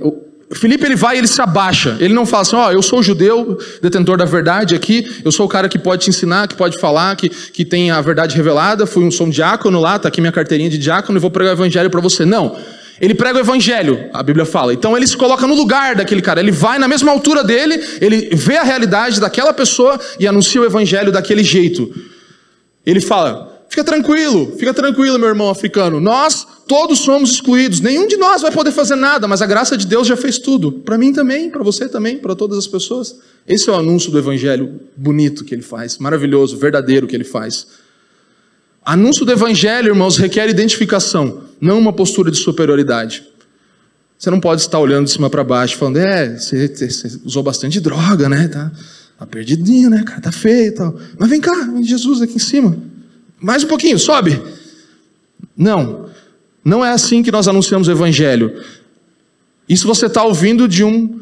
Felipe 0.59 0.85
ele 0.85 0.97
vai 0.97 1.19
ele 1.19 1.27
se 1.27 1.41
abaixa. 1.41 1.97
Ele 2.01 2.15
não 2.15 2.27
fala 2.27 2.43
assim: 2.43 2.57
Ó, 2.57 2.69
oh, 2.69 2.73
eu 2.73 2.83
sou 2.83 3.03
judeu, 3.03 3.59
detentor 3.83 4.17
da 4.17 4.25
verdade 4.25 4.75
aqui, 4.75 5.07
eu 5.25 5.33
sou 5.33 5.47
o 5.47 5.49
cara 5.49 5.69
que 5.69 5.79
pode 5.79 6.05
te 6.05 6.11
ensinar, 6.11 6.49
que 6.49 6.55
pode 6.55 6.79
falar, 6.79 7.17
que, 7.17 7.29
que 7.29 7.65
tem 7.65 7.91
a 7.91 8.01
verdade 8.01 8.37
revelada. 8.37 8.87
Fui 8.87 9.05
um 9.05 9.11
som 9.11 9.29
diácono 9.29 9.81
lá, 9.81 9.99
tá 9.99 10.09
aqui 10.09 10.21
minha 10.21 10.33
carteirinha 10.33 10.71
de 10.71 10.79
diácono 10.79 11.19
e 11.19 11.21
vou 11.21 11.31
pregar 11.31 11.55
o 11.55 11.57
evangelho 11.57 11.91
para 11.91 12.01
você. 12.01 12.25
Não. 12.25 12.57
Ele 13.01 13.15
prega 13.15 13.39
o 13.39 13.41
evangelho, 13.41 14.09
a 14.13 14.23
Bíblia 14.23 14.45
fala. 14.45 14.73
Então 14.73 14.97
ele 14.97 15.07
se 15.07 15.17
coloca 15.17 15.47
no 15.47 15.55
lugar 15.55 15.97
daquele 15.97 16.23
cara. 16.23 16.41
Ele 16.41 16.53
vai 16.53 16.79
na 16.79 16.87
mesma 16.87 17.11
altura 17.11 17.43
dele, 17.43 17.83
ele 18.01 18.31
vê 18.35 18.57
a 18.57 18.63
realidade 18.63 19.21
daquela 19.21 19.53
pessoa 19.53 19.99
e 20.19 20.27
anuncia 20.27 20.61
o 20.61 20.65
evangelho 20.65 21.11
daquele 21.11 21.43
jeito. 21.43 21.93
Ele 22.87 23.01
fala: 23.01 23.54
Fica 23.75 23.83
tranquilo, 23.83 24.55
fica 24.57 24.73
tranquilo, 24.73 25.19
meu 25.19 25.27
irmão 25.27 25.51
africano. 25.51 25.99
Nós 25.99 26.47
todos 26.65 27.01
somos 27.01 27.33
excluídos. 27.33 27.81
Nenhum 27.81 28.07
de 28.07 28.17
nós 28.17 28.41
vai 28.41 28.53
poder 28.53 28.71
fazer 28.71 28.95
nada, 28.95 29.27
mas 29.27 29.43
a 29.43 29.47
graça 29.47 29.77
de 29.77 29.85
Deus 29.85 30.07
já 30.07 30.17
fez 30.17 30.39
tudo. 30.39 30.71
Para 30.71 30.97
mim 30.97 31.13
também, 31.13 31.51
para 31.51 31.61
você 31.65 31.89
também, 31.89 32.17
para 32.17 32.37
todas 32.37 32.57
as 32.57 32.69
pessoas. 32.69 33.17
Esse 33.49 33.69
é 33.69 33.73
o 33.73 33.75
anúncio 33.75 34.13
do 34.13 34.19
evangelho 34.21 34.81
bonito 34.97 35.45
que 35.45 35.53
ele 35.53 35.63
faz, 35.63 35.99
maravilhoso, 35.99 36.57
verdadeiro 36.57 37.09
que 37.09 37.17
ele 37.17 37.25
faz. 37.25 37.67
Anúncio 38.85 39.27
do 39.27 39.33
evangelho, 39.33 39.89
irmãos, 39.89 40.19
requer 40.19 40.49
identificação, 40.49 41.41
não 41.61 41.77
uma 41.77 41.93
postura 41.93 42.31
de 42.31 42.37
superioridade. 42.37 43.25
Você 44.17 44.31
não 44.31 44.39
pode 44.39 44.61
estar 44.61 44.79
olhando 44.79 45.07
de 45.07 45.11
cima 45.11 45.29
para 45.29 45.43
baixo, 45.43 45.77
falando, 45.77 45.97
é, 45.97 46.39
você, 46.39 46.69
você, 46.69 47.19
usou 47.25 47.43
bastante 47.43 47.81
droga, 47.81 48.29
né? 48.29 48.47
Tá, 48.47 48.71
tá 49.19 49.27
perdidinho, 49.27 49.91
né, 49.91 50.05
cara? 50.05 50.21
Tá 50.21 50.31
feio 50.31 50.69
e 50.69 50.71
tal. 50.71 50.97
Mas 51.19 51.29
vem 51.29 51.41
cá, 51.41 51.75
Jesus 51.83 52.23
aqui 52.23 52.37
em 52.37 52.39
cima. 52.39 52.94
Mais 53.41 53.65
um 53.65 53.69
pouquinho, 53.69 53.99
sobe. 53.99 54.41
Não, 55.57 56.07
não 56.65 56.85
é 56.85 56.91
assim 56.91 57.23
que 57.23 57.31
nós 57.31 57.47
anunciamos 57.47 57.89
o 57.89 57.93
Evangelho. 57.93 58.61
Isso 59.69 59.87
você 59.87 60.07
está 60.07 60.23
ouvindo 60.23 60.67
de 60.67 60.85
um 60.85 61.21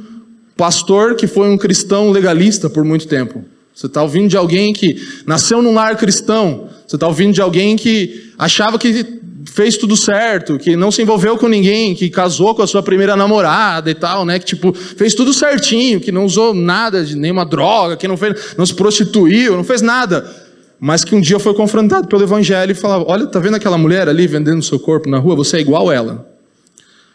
pastor 0.56 1.16
que 1.16 1.26
foi 1.26 1.48
um 1.48 1.58
cristão 1.58 2.10
legalista 2.10 2.68
por 2.70 2.84
muito 2.84 3.06
tempo. 3.06 3.44
Você 3.74 3.86
está 3.86 4.02
ouvindo 4.02 4.28
de 4.28 4.36
alguém 4.36 4.72
que 4.72 4.96
nasceu 5.26 5.62
num 5.62 5.74
lar 5.74 5.96
cristão. 5.96 6.68
Você 6.86 6.96
está 6.96 7.06
ouvindo 7.06 7.32
de 7.32 7.40
alguém 7.40 7.76
que 7.76 8.32
achava 8.38 8.78
que 8.78 9.20
fez 9.46 9.76
tudo 9.76 9.96
certo, 9.96 10.58
que 10.58 10.76
não 10.76 10.90
se 10.90 11.02
envolveu 11.02 11.36
com 11.36 11.48
ninguém, 11.48 11.94
que 11.94 12.08
casou 12.08 12.54
com 12.54 12.62
a 12.62 12.66
sua 12.66 12.82
primeira 12.82 13.16
namorada 13.16 13.90
e 13.90 13.94
tal, 13.94 14.24
né? 14.24 14.38
Que 14.38 14.44
tipo, 14.44 14.72
fez 14.72 15.14
tudo 15.14 15.32
certinho, 15.32 16.00
que 16.00 16.12
não 16.12 16.24
usou 16.24 16.54
nada 16.54 17.04
de 17.04 17.16
nenhuma 17.16 17.44
droga, 17.44 17.96
que 17.96 18.06
não 18.06 18.16
fez, 18.16 18.54
não 18.56 18.64
se 18.64 18.74
prostituiu, 18.74 19.56
não 19.56 19.64
fez 19.64 19.82
nada. 19.82 20.41
Mas 20.84 21.04
que 21.04 21.14
um 21.14 21.20
dia 21.20 21.38
foi 21.38 21.54
confrontado 21.54 22.08
pelo 22.08 22.24
evangelho 22.24 22.72
e 22.72 22.74
falava: 22.74 23.04
"Olha, 23.06 23.24
tá 23.24 23.38
vendo 23.38 23.54
aquela 23.54 23.78
mulher 23.78 24.08
ali 24.08 24.26
vendendo 24.26 24.60
seu 24.64 24.80
corpo 24.80 25.08
na 25.08 25.16
rua? 25.16 25.36
Você 25.36 25.58
é 25.58 25.60
igual 25.60 25.88
a 25.88 25.94
ela". 25.94 26.26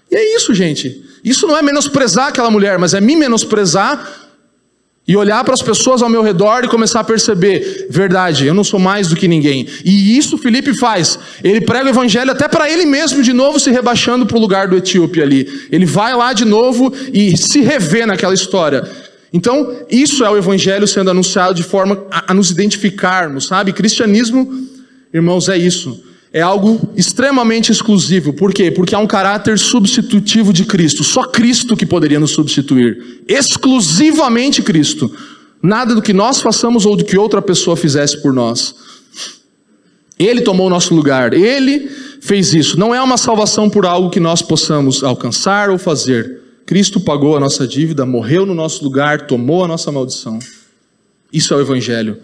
E 0.10 0.16
é 0.16 0.36
isso, 0.38 0.54
gente. 0.54 1.04
Isso 1.22 1.46
não 1.46 1.58
é 1.58 1.62
menosprezar 1.62 2.28
aquela 2.28 2.50
mulher, 2.50 2.80
mas 2.80 2.94
é 2.94 3.02
me 3.02 3.14
menosprezar 3.14 4.10
e 5.06 5.18
olhar 5.18 5.44
para 5.44 5.54
as 5.54 5.62
pessoas 5.62 6.02
ao 6.02 6.08
meu 6.08 6.22
redor 6.22 6.64
e 6.64 6.70
começar 6.70 7.02
a 7.02 7.04
perceber, 7.04 7.88
verdade, 7.90 8.46
eu 8.46 8.54
não 8.54 8.64
sou 8.64 8.80
mais 8.80 9.10
do 9.10 9.18
que 9.18 9.28
ninguém. 9.28 9.68
E 9.84 10.18
isso 10.18 10.38
Felipe 10.38 10.74
faz. 10.78 11.20
Ele 11.44 11.60
prega 11.60 11.88
o 11.88 11.90
evangelho 11.90 12.32
até 12.32 12.48
para 12.48 12.72
ele 12.72 12.86
mesmo 12.86 13.22
de 13.22 13.34
novo 13.34 13.60
se 13.60 13.70
rebaixando 13.70 14.26
para 14.26 14.38
o 14.38 14.40
lugar 14.40 14.70
do 14.70 14.78
etíope 14.78 15.22
ali. 15.22 15.68
Ele 15.70 15.86
vai 15.86 16.16
lá 16.16 16.32
de 16.32 16.46
novo 16.46 16.94
e 17.12 17.36
se 17.36 17.60
revê 17.60 18.06
naquela 18.06 18.34
história. 18.34 18.84
Então, 19.38 19.72
isso 19.88 20.26
é 20.26 20.30
o 20.32 20.36
evangelho 20.36 20.88
sendo 20.88 21.12
anunciado 21.12 21.54
de 21.54 21.62
forma 21.62 22.04
a, 22.10 22.32
a 22.32 22.34
nos 22.34 22.50
identificarmos, 22.50 23.46
sabe? 23.46 23.72
Cristianismo, 23.72 24.52
irmãos, 25.14 25.48
é 25.48 25.56
isso 25.56 26.04
é 26.34 26.42
algo 26.42 26.90
extremamente 26.96 27.72
exclusivo. 27.72 28.34
Por 28.34 28.54
quê? 28.54 28.70
Porque 28.70 28.94
há 28.94 29.00
um 29.00 29.08
caráter 29.08 29.58
substitutivo 29.58 30.52
de 30.52 30.66
Cristo. 30.66 31.04
Só 31.04 31.24
Cristo 31.24 31.76
que 31.76 31.86
poderia 31.86 32.20
nos 32.20 32.32
substituir. 32.32 33.24
Exclusivamente 33.28 34.62
Cristo. 34.62 35.10
Nada 35.64 35.96
do 35.96 36.02
que 36.02 36.14
nós 36.14 36.42
façamos 36.42 36.86
ou 36.86 36.96
do 36.96 37.06
que 37.06 37.18
outra 37.18 37.42
pessoa 37.42 37.78
fizesse 37.78 38.22
por 38.22 38.34
nós. 38.34 38.76
Ele 40.20 40.42
tomou 40.42 40.68
o 40.68 40.70
nosso 40.70 40.94
lugar. 40.94 41.34
Ele 41.34 41.90
fez 42.22 42.54
isso. 42.54 42.78
Não 42.78 42.94
é 42.94 43.02
uma 43.02 43.18
salvação 43.18 43.70
por 43.70 43.86
algo 43.86 44.10
que 44.10 44.20
nós 44.20 44.42
possamos 44.42 45.04
alcançar 45.04 45.70
ou 45.70 45.78
fazer. 45.78 46.47
Cristo 46.68 47.00
pagou 47.00 47.38
a 47.38 47.40
nossa 47.40 47.66
dívida, 47.66 48.06
morreu 48.06 48.46
no 48.46 48.54
nosso 48.54 48.84
lugar, 48.84 49.22
tomou 49.22 49.64
a 49.64 49.68
nossa 49.70 49.90
maldição. 49.90 50.38
Isso 51.32 51.54
é 51.54 51.58
o 51.58 51.62
Evangelho. 51.62 52.18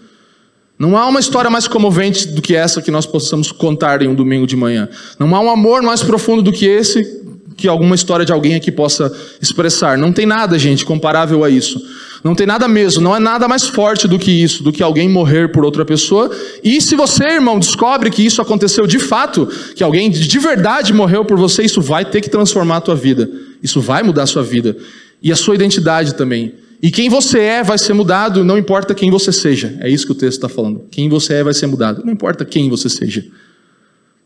Não 0.77 0.97
há 0.97 1.07
uma 1.07 1.21
história 1.21 1.49
mais 1.49 1.65
comovente 1.65 2.27
do 2.27 2.41
que 2.41 2.53
essa 2.53 2.81
que 2.81 2.91
nós 2.91 3.05
possamos 3.05 3.53
contar 3.53 4.01
em 4.01 4.07
um 4.09 4.13
domingo 4.13 4.45
de 4.45 4.57
manhã. 4.57 4.89
Não 5.17 5.33
há 5.33 5.39
um 5.39 5.49
amor 5.49 5.81
mais 5.81 6.03
profundo 6.03 6.41
do 6.41 6.51
que 6.51 6.65
esse 6.65 7.23
que 7.55 7.69
alguma 7.69 7.95
história 7.95 8.25
de 8.25 8.33
alguém 8.33 8.55
aqui 8.55 8.69
possa 8.69 9.09
expressar. 9.41 9.97
Não 9.97 10.11
tem 10.11 10.25
nada, 10.25 10.59
gente, 10.59 10.83
comparável 10.83 11.45
a 11.45 11.49
isso. 11.49 11.81
Não 12.21 12.35
tem 12.35 12.45
nada 12.45 12.67
mesmo, 12.67 13.01
não 13.01 13.15
é 13.15 13.19
nada 13.19 13.47
mais 13.47 13.69
forte 13.69 14.09
do 14.09 14.19
que 14.19 14.31
isso, 14.31 14.61
do 14.61 14.73
que 14.73 14.83
alguém 14.83 15.07
morrer 15.07 15.53
por 15.53 15.63
outra 15.63 15.85
pessoa. 15.85 16.29
E 16.61 16.81
se 16.81 16.97
você, 16.97 17.23
irmão, 17.23 17.59
descobre 17.59 18.09
que 18.09 18.25
isso 18.25 18.41
aconteceu 18.41 18.85
de 18.85 18.99
fato, 18.99 19.47
que 19.73 19.83
alguém 19.83 20.09
de 20.11 20.39
verdade 20.39 20.91
morreu 20.91 21.23
por 21.23 21.37
você, 21.37 21.63
isso 21.63 21.79
vai 21.79 22.03
ter 22.03 22.19
que 22.19 22.29
transformar 22.29 22.77
a 22.77 22.81
tua 22.81 22.95
vida. 22.95 23.29
Isso 23.63 23.79
vai 23.79 24.03
mudar 24.03 24.23
a 24.23 24.27
sua 24.27 24.43
vida. 24.43 24.75
E 25.21 25.31
a 25.31 25.35
sua 25.37 25.55
identidade 25.55 26.15
também. 26.15 26.53
E 26.81 26.91
quem 26.91 27.07
você 27.07 27.39
é 27.39 27.63
vai 27.63 27.77
ser 27.77 27.93
mudado, 27.93 28.43
não 28.43 28.57
importa 28.57 28.93
quem 28.93 29.09
você 29.09 29.31
seja. 29.31 29.77
É 29.79 29.89
isso 29.89 30.05
que 30.05 30.11
o 30.11 30.15
texto 30.15 30.37
está 30.37 30.49
falando. 30.49 30.83
Quem 30.91 31.07
você 31.07 31.35
é 31.35 31.43
vai 31.43 31.53
ser 31.53 31.65
mudado, 31.65 32.03
não 32.05 32.11
importa 32.11 32.43
quem 32.43 32.69
você 32.69 32.89
seja. 32.89 33.25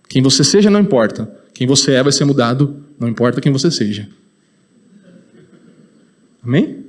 Quem 0.10 0.24
você 0.24 0.44
seja 0.44 0.72
não 0.72 0.80
importa. 0.80 1.32
Quem 1.54 1.68
você 1.68 1.92
é 1.92 2.02
vai 2.02 2.12
ser 2.12 2.26
mudado, 2.26 2.84
não 3.00 3.08
importa 3.08 3.40
quem 3.40 3.52
você 3.52 3.70
seja. 3.70 4.10
Amém? 6.44 6.86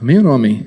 Amém 0.00 0.18
ou 0.18 0.24
não 0.24 0.32
amém? 0.32 0.66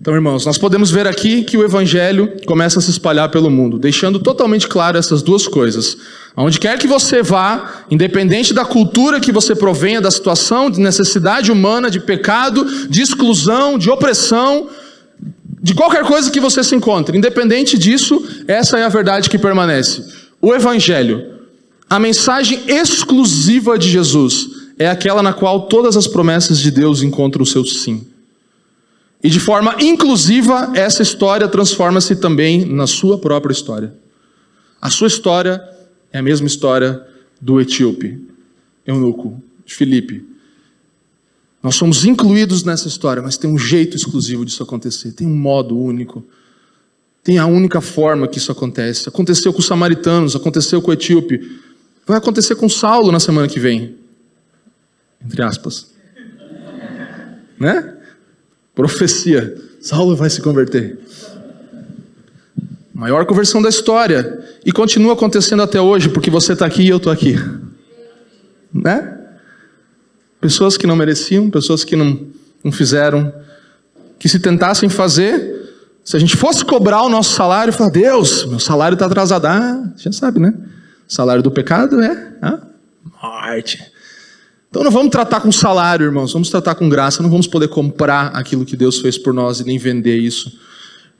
Então, 0.00 0.14
irmãos, 0.14 0.46
nós 0.46 0.56
podemos 0.56 0.92
ver 0.92 1.08
aqui 1.08 1.42
que 1.42 1.56
o 1.56 1.64
evangelho 1.64 2.32
começa 2.46 2.78
a 2.78 2.82
se 2.82 2.90
espalhar 2.90 3.30
pelo 3.30 3.50
mundo, 3.50 3.78
deixando 3.78 4.20
totalmente 4.20 4.68
claro 4.68 4.96
essas 4.96 5.22
duas 5.22 5.48
coisas. 5.48 5.96
Aonde 6.36 6.60
quer 6.60 6.78
que 6.78 6.86
você 6.86 7.20
vá, 7.20 7.84
independente 7.90 8.54
da 8.54 8.64
cultura 8.64 9.18
que 9.18 9.32
você 9.32 9.56
provenha, 9.56 10.00
da 10.00 10.10
situação 10.10 10.70
de 10.70 10.80
necessidade 10.80 11.50
humana, 11.50 11.90
de 11.90 11.98
pecado, 11.98 12.64
de 12.88 13.02
exclusão, 13.02 13.76
de 13.76 13.90
opressão, 13.90 14.68
de 15.60 15.74
qualquer 15.74 16.04
coisa 16.04 16.30
que 16.30 16.38
você 16.38 16.62
se 16.62 16.76
encontre, 16.76 17.18
independente 17.18 17.76
disso, 17.76 18.24
essa 18.46 18.78
é 18.78 18.84
a 18.84 18.88
verdade 18.88 19.28
que 19.28 19.36
permanece. 19.36 20.04
O 20.40 20.54
evangelho, 20.54 21.26
a 21.90 21.98
mensagem 21.98 22.62
exclusiva 22.68 23.76
de 23.76 23.90
Jesus, 23.90 24.46
é 24.78 24.88
aquela 24.88 25.24
na 25.24 25.32
qual 25.32 25.62
todas 25.62 25.96
as 25.96 26.06
promessas 26.06 26.60
de 26.60 26.70
Deus 26.70 27.02
encontram 27.02 27.42
o 27.42 27.46
seu 27.46 27.64
sim. 27.64 28.06
E 29.22 29.28
de 29.28 29.40
forma 29.40 29.76
inclusiva, 29.80 30.72
essa 30.74 31.02
história 31.02 31.48
transforma-se 31.48 32.16
também 32.16 32.64
na 32.64 32.86
sua 32.86 33.18
própria 33.18 33.52
história. 33.52 33.92
A 34.80 34.90
sua 34.90 35.08
história 35.08 35.60
é 36.12 36.18
a 36.18 36.22
mesma 36.22 36.46
história 36.46 37.04
do 37.40 37.60
etíope, 37.60 38.18
eunuco, 38.86 39.42
de 39.66 39.74
Filipe. 39.74 40.24
Nós 41.62 41.74
somos 41.74 42.04
incluídos 42.04 42.62
nessa 42.62 42.86
história, 42.86 43.20
mas 43.20 43.36
tem 43.36 43.50
um 43.50 43.58
jeito 43.58 43.96
exclusivo 43.96 44.44
disso 44.44 44.62
acontecer, 44.62 45.12
tem 45.12 45.26
um 45.26 45.36
modo 45.36 45.76
único. 45.76 46.24
Tem 47.24 47.38
a 47.38 47.46
única 47.46 47.80
forma 47.80 48.28
que 48.28 48.38
isso 48.38 48.52
acontece. 48.52 49.08
Aconteceu 49.08 49.52
com 49.52 49.58
os 49.58 49.66
samaritanos, 49.66 50.36
aconteceu 50.36 50.80
com 50.80 50.90
o 50.90 50.94
etíope. 50.94 51.60
Vai 52.06 52.16
acontecer 52.16 52.54
com 52.54 52.68
Saulo 52.68 53.12
na 53.12 53.20
semana 53.20 53.48
que 53.48 53.58
vem. 53.60 53.96
Entre 55.22 55.42
aspas. 55.42 55.92
né? 57.58 57.97
Profecia. 58.78 59.60
Saulo 59.80 60.14
vai 60.14 60.30
se 60.30 60.40
converter. 60.40 61.00
Maior 62.94 63.26
conversão 63.26 63.60
da 63.60 63.68
história. 63.68 64.38
E 64.64 64.70
continua 64.70 65.14
acontecendo 65.14 65.64
até 65.64 65.80
hoje, 65.80 66.08
porque 66.08 66.30
você 66.30 66.52
está 66.52 66.64
aqui 66.64 66.82
e 66.82 66.88
eu 66.88 66.98
estou 66.98 67.10
aqui. 67.10 67.34
Né? 68.72 69.18
Pessoas 70.40 70.76
que 70.76 70.86
não 70.86 70.94
mereciam, 70.94 71.50
pessoas 71.50 71.82
que 71.82 71.96
não, 71.96 72.24
não 72.62 72.70
fizeram, 72.70 73.34
que 74.16 74.28
se 74.28 74.38
tentassem 74.38 74.88
fazer, 74.88 75.74
se 76.04 76.16
a 76.16 76.20
gente 76.20 76.36
fosse 76.36 76.64
cobrar 76.64 77.02
o 77.02 77.08
nosso 77.08 77.34
salário, 77.34 77.72
falar, 77.72 77.90
Deus, 77.90 78.44
meu 78.44 78.60
salário 78.60 78.94
está 78.94 79.06
atrasado. 79.06 79.44
Ah, 79.46 79.92
já 79.96 80.12
sabe, 80.12 80.38
né? 80.38 80.54
Salário 81.08 81.42
do 81.42 81.50
pecado 81.50 82.00
é 82.00 82.32
ah, 82.40 82.60
morte. 83.20 83.97
Então 84.70 84.84
não 84.84 84.90
vamos 84.90 85.10
tratar 85.10 85.40
com 85.40 85.50
salário, 85.50 86.04
irmãos, 86.04 86.32
vamos 86.32 86.50
tratar 86.50 86.74
com 86.74 86.88
graça, 86.88 87.22
não 87.22 87.30
vamos 87.30 87.46
poder 87.46 87.68
comprar 87.68 88.26
aquilo 88.28 88.66
que 88.66 88.76
Deus 88.76 88.98
fez 88.98 89.16
por 89.16 89.32
nós 89.32 89.60
e 89.60 89.64
nem 89.64 89.78
vender 89.78 90.18
isso. 90.18 90.52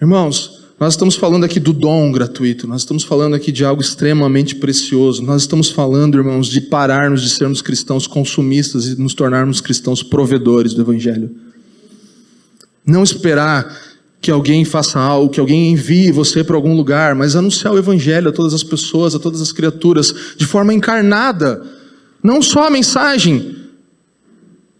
Irmãos, 0.00 0.60
nós 0.78 0.92
estamos 0.92 1.16
falando 1.16 1.44
aqui 1.44 1.58
do 1.58 1.72
dom 1.72 2.12
gratuito, 2.12 2.68
nós 2.68 2.82
estamos 2.82 3.02
falando 3.02 3.34
aqui 3.34 3.50
de 3.50 3.64
algo 3.64 3.80
extremamente 3.80 4.54
precioso, 4.54 5.22
nós 5.22 5.42
estamos 5.42 5.70
falando, 5.70 6.18
irmãos, 6.18 6.46
de 6.46 6.60
pararmos 6.60 7.22
de 7.22 7.30
sermos 7.30 7.62
cristãos 7.62 8.06
consumistas 8.06 8.86
e 8.86 9.00
nos 9.00 9.14
tornarmos 9.14 9.62
cristãos 9.62 10.02
provedores 10.02 10.74
do 10.74 10.82
Evangelho. 10.82 11.34
Não 12.86 13.02
esperar 13.02 13.76
que 14.20 14.30
alguém 14.30 14.64
faça 14.64 15.00
algo, 15.00 15.30
que 15.30 15.40
alguém 15.40 15.72
envie 15.72 16.12
você 16.12 16.44
para 16.44 16.54
algum 16.54 16.76
lugar, 16.76 17.14
mas 17.14 17.34
anunciar 17.34 17.72
o 17.72 17.78
Evangelho 17.78 18.28
a 18.28 18.32
todas 18.32 18.52
as 18.52 18.62
pessoas, 18.62 19.14
a 19.14 19.18
todas 19.18 19.40
as 19.40 19.52
criaturas, 19.52 20.14
de 20.36 20.44
forma 20.44 20.74
encarnada 20.74 21.77
não 22.22 22.42
só 22.42 22.66
a 22.66 22.70
mensagem, 22.70 23.56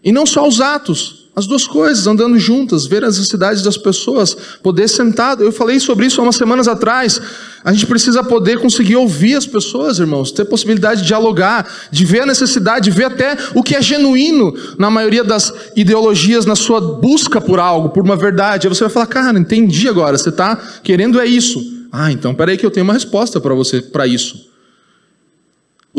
e 0.03 0.11
não 0.11 0.25
só 0.25 0.47
os 0.47 0.61
atos, 0.61 1.19
as 1.35 1.47
duas 1.47 1.65
coisas, 1.65 2.05
andando 2.05 2.37
juntas, 2.37 2.85
ver 2.85 3.03
as 3.03 3.17
necessidades 3.17 3.61
das 3.61 3.77
pessoas, 3.77 4.35
poder 4.61 4.89
sentado. 4.89 5.43
Eu 5.43 5.51
falei 5.51 5.79
sobre 5.79 6.05
isso 6.05 6.19
há 6.19 6.23
umas 6.23 6.35
semanas 6.35 6.67
atrás. 6.67 7.21
A 7.63 7.71
gente 7.71 7.85
precisa 7.85 8.21
poder 8.23 8.59
conseguir 8.59 8.97
ouvir 8.97 9.35
as 9.35 9.45
pessoas, 9.45 9.99
irmãos, 9.99 10.31
ter 10.31 10.43
possibilidade 10.45 11.01
de 11.01 11.07
dialogar, 11.07 11.65
de 11.91 12.03
ver 12.03 12.21
a 12.21 12.25
necessidade, 12.25 12.89
de 12.89 12.91
ver 12.91 13.05
até 13.05 13.37
o 13.55 13.63
que 13.63 13.75
é 13.75 13.81
genuíno 13.81 14.53
na 14.77 14.89
maioria 14.89 15.23
das 15.23 15.53
ideologias, 15.75 16.45
na 16.45 16.55
sua 16.55 16.81
busca 16.81 17.39
por 17.39 17.59
algo, 17.59 17.89
por 17.89 18.03
uma 18.03 18.17
verdade. 18.17 18.67
Aí 18.67 18.73
você 18.73 18.83
vai 18.83 18.91
falar, 18.91 19.07
cara, 19.07 19.39
entendi 19.39 19.87
agora, 19.87 20.17
você 20.17 20.29
está 20.29 20.57
querendo 20.83 21.21
é 21.21 21.25
isso. 21.25 21.61
Ah, 21.91 22.11
então 22.11 22.35
peraí 22.35 22.57
que 22.57 22.65
eu 22.65 22.71
tenho 22.71 22.83
uma 22.83 22.93
resposta 22.93 23.39
para 23.39 23.53
você 23.53 23.81
para 23.81 24.05
isso. 24.05 24.48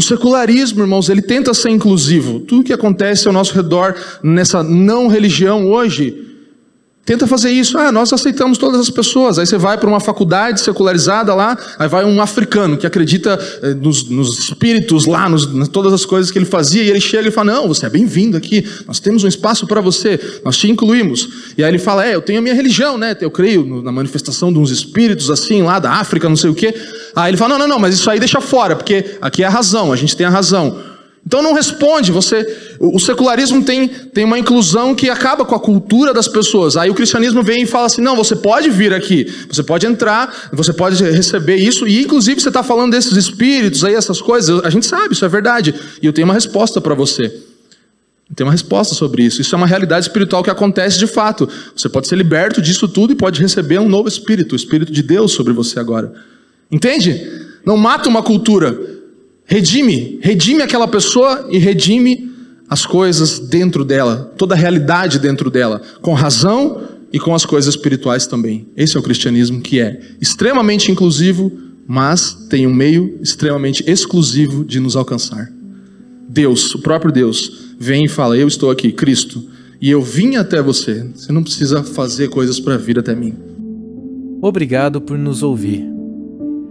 O 0.01 0.03
secularismo, 0.03 0.81
irmãos, 0.81 1.11
ele 1.11 1.21
tenta 1.21 1.53
ser 1.53 1.69
inclusivo. 1.69 2.41
Tudo 2.41 2.65
que 2.65 2.73
acontece 2.73 3.29
ao 3.29 3.35
nosso 3.35 3.55
redor 3.55 3.95
nessa 4.23 4.63
não 4.63 5.09
religião 5.09 5.67
hoje, 5.71 6.30
tenta 7.11 7.27
fazer 7.27 7.51
isso. 7.51 7.77
Ah, 7.77 7.91
nós 7.91 8.13
aceitamos 8.13 8.57
todas 8.57 8.79
as 8.79 8.89
pessoas. 8.89 9.37
Aí 9.37 9.45
você 9.45 9.59
vai 9.59 9.77
para 9.77 9.89
uma 9.89 9.99
faculdade 9.99 10.61
secularizada 10.61 11.35
lá, 11.35 11.59
aí 11.77 11.89
vai 11.89 12.05
um 12.05 12.23
africano 12.23 12.77
que 12.77 12.87
acredita 12.87 13.37
eh, 13.65 13.75
nos, 13.75 14.09
nos, 14.09 14.39
espíritos 14.39 15.07
lá, 15.07 15.29
nos, 15.29 15.53
nas 15.53 15.67
todas 15.67 15.93
as 15.93 16.05
coisas 16.05 16.31
que 16.31 16.39
ele 16.39 16.45
fazia, 16.45 16.85
e 16.85 16.89
ele 16.89 17.01
chega 17.01 17.27
e 17.27 17.33
fala: 17.33 17.55
Não, 17.55 17.67
você 17.67 17.85
é 17.85 17.91
bem-vindo 17.91 18.37
aqui, 18.37 18.65
nós 18.87 19.01
temos 19.01 19.25
um 19.25 19.27
espaço 19.27 19.67
para 19.67 19.81
você, 19.81 20.21
nós 20.45 20.57
te 20.57 20.71
incluímos. 20.71 21.29
E 21.59 21.65
aí 21.65 21.71
ele 21.71 21.81
fala: 21.81 22.07
É, 22.07 22.15
eu 22.15 22.23
tenho 22.23 22.39
a 22.39 22.43
minha 22.43 22.55
religião, 22.55 22.97
né? 22.97 23.17
Eu 23.21 23.31
creio 23.31 23.83
na 23.83 23.91
manifestação 23.91 24.53
de 24.53 24.61
uns 24.61 24.71
espíritos 24.71 25.31
assim 25.31 25.63
lá 25.63 25.81
da 25.81 25.91
África, 25.91 26.29
não 26.29 26.37
sei 26.37 26.51
o 26.51 26.55
quê. 26.55 26.73
Aí 27.17 27.31
ele 27.31 27.37
fala: 27.37 27.55
Não, 27.55 27.67
não, 27.67 27.75
não, 27.75 27.79
mas 27.81 27.93
isso 27.93 28.09
aí 28.09 28.21
deixa 28.21 28.41
fora, 28.41 28.77
porque 28.77 29.17
aqui 29.21 29.43
é 29.43 29.47
a 29.47 29.51
razão, 29.51 29.93
a 29.93 29.97
gente 29.97 30.17
tem 30.17 30.27
a 30.27 30.31
razão. 30.31 30.90
Então 31.31 31.43
não 31.43 31.53
responde, 31.53 32.11
você, 32.11 32.45
o 32.81 32.99
secularismo 32.99 33.63
tem, 33.63 33.87
tem 33.87 34.25
uma 34.25 34.37
inclusão 34.37 34.97
que 34.97 35.09
acaba 35.09 35.45
com 35.45 35.55
a 35.55 35.61
cultura 35.61 36.13
das 36.13 36.27
pessoas. 36.27 36.77
Aí 36.77 36.91
o 36.91 36.95
cristianismo 36.95 37.41
vem 37.41 37.63
e 37.63 37.67
fala 37.67 37.87
assim: 37.87 38.03
não, 38.03 38.17
você 38.17 38.35
pode 38.35 38.69
vir 38.69 38.93
aqui, 38.93 39.33
você 39.49 39.63
pode 39.63 39.87
entrar, 39.87 40.51
você 40.53 40.73
pode 40.73 41.01
receber 41.05 41.55
isso, 41.55 41.87
e 41.87 42.03
inclusive 42.03 42.41
você 42.41 42.49
está 42.49 42.65
falando 42.65 42.91
desses 42.91 43.17
espíritos 43.17 43.85
aí, 43.85 43.95
essas 43.95 44.21
coisas, 44.21 44.65
a 44.65 44.71
gente 44.71 44.85
sabe, 44.85 45.15
isso 45.15 45.25
é 45.25 45.29
verdade. 45.29 45.73
E 46.03 46.07
eu 46.07 46.13
tenho 46.13 46.27
uma 46.27 46.35
resposta 46.35 46.81
para 46.81 46.97
você. 46.97 47.27
Eu 47.27 48.35
tenho 48.35 48.49
uma 48.49 48.53
resposta 48.53 48.97
sobre 48.97 49.23
isso. 49.23 49.41
Isso 49.41 49.55
é 49.55 49.59
uma 49.59 49.69
realidade 49.69 50.07
espiritual 50.07 50.43
que 50.43 50.51
acontece 50.51 50.99
de 50.99 51.07
fato. 51.07 51.49
Você 51.77 51.89
pode 51.89 52.09
ser 52.09 52.17
liberto 52.17 52.61
disso 52.61 52.89
tudo 52.89 53.13
e 53.13 53.17
pode 53.17 53.41
receber 53.41 53.79
um 53.79 53.89
novo 53.89 54.09
espírito, 54.09 54.55
o 54.55 54.57
espírito 54.57 54.91
de 54.91 55.03
Deus 55.05 55.31
sobre 55.31 55.53
você 55.53 55.79
agora. 55.79 56.13
Entende? 56.73 57.25
Não 57.65 57.77
mata 57.77 58.09
uma 58.09 58.21
cultura. 58.21 58.99
Redime, 59.51 60.21
redime 60.23 60.63
aquela 60.63 60.87
pessoa 60.87 61.49
e 61.51 61.59
redime 61.59 62.31
as 62.69 62.87
coisas 62.87 63.41
dentro 63.41 63.85
dela, 63.85 64.33
toda 64.39 64.55
a 64.55 64.57
realidade 64.57 65.19
dentro 65.19 65.51
dela, 65.51 65.83
com 66.01 66.15
razão 66.15 66.81
e 67.13 67.19
com 67.19 67.35
as 67.35 67.45
coisas 67.45 67.75
espirituais 67.75 68.29
também. 68.29 68.69
Esse 68.77 68.97
é 68.97 69.01
o 69.01 69.03
cristianismo 69.03 69.61
que 69.61 69.81
é 69.81 70.01
extremamente 70.21 70.93
inclusivo, 70.93 71.51
mas 71.85 72.47
tem 72.49 72.65
um 72.65 72.73
meio 72.73 73.19
extremamente 73.21 73.83
exclusivo 73.91 74.65
de 74.65 74.79
nos 74.79 74.95
alcançar. 74.95 75.51
Deus, 76.29 76.73
o 76.77 76.79
próprio 76.79 77.11
Deus, 77.11 77.75
vem 77.77 78.05
e 78.05 78.09
fala: 78.09 78.37
Eu 78.37 78.47
estou 78.47 78.71
aqui, 78.71 78.93
Cristo, 78.93 79.43
e 79.81 79.91
eu 79.91 80.01
vim 80.01 80.37
até 80.37 80.63
você. 80.63 81.05
Você 81.13 81.33
não 81.33 81.43
precisa 81.43 81.83
fazer 81.83 82.29
coisas 82.29 82.61
para 82.61 82.77
vir 82.77 83.01
até 83.01 83.17
mim. 83.17 83.35
Obrigado 84.41 85.01
por 85.01 85.19
nos 85.19 85.43
ouvir. 85.43 86.00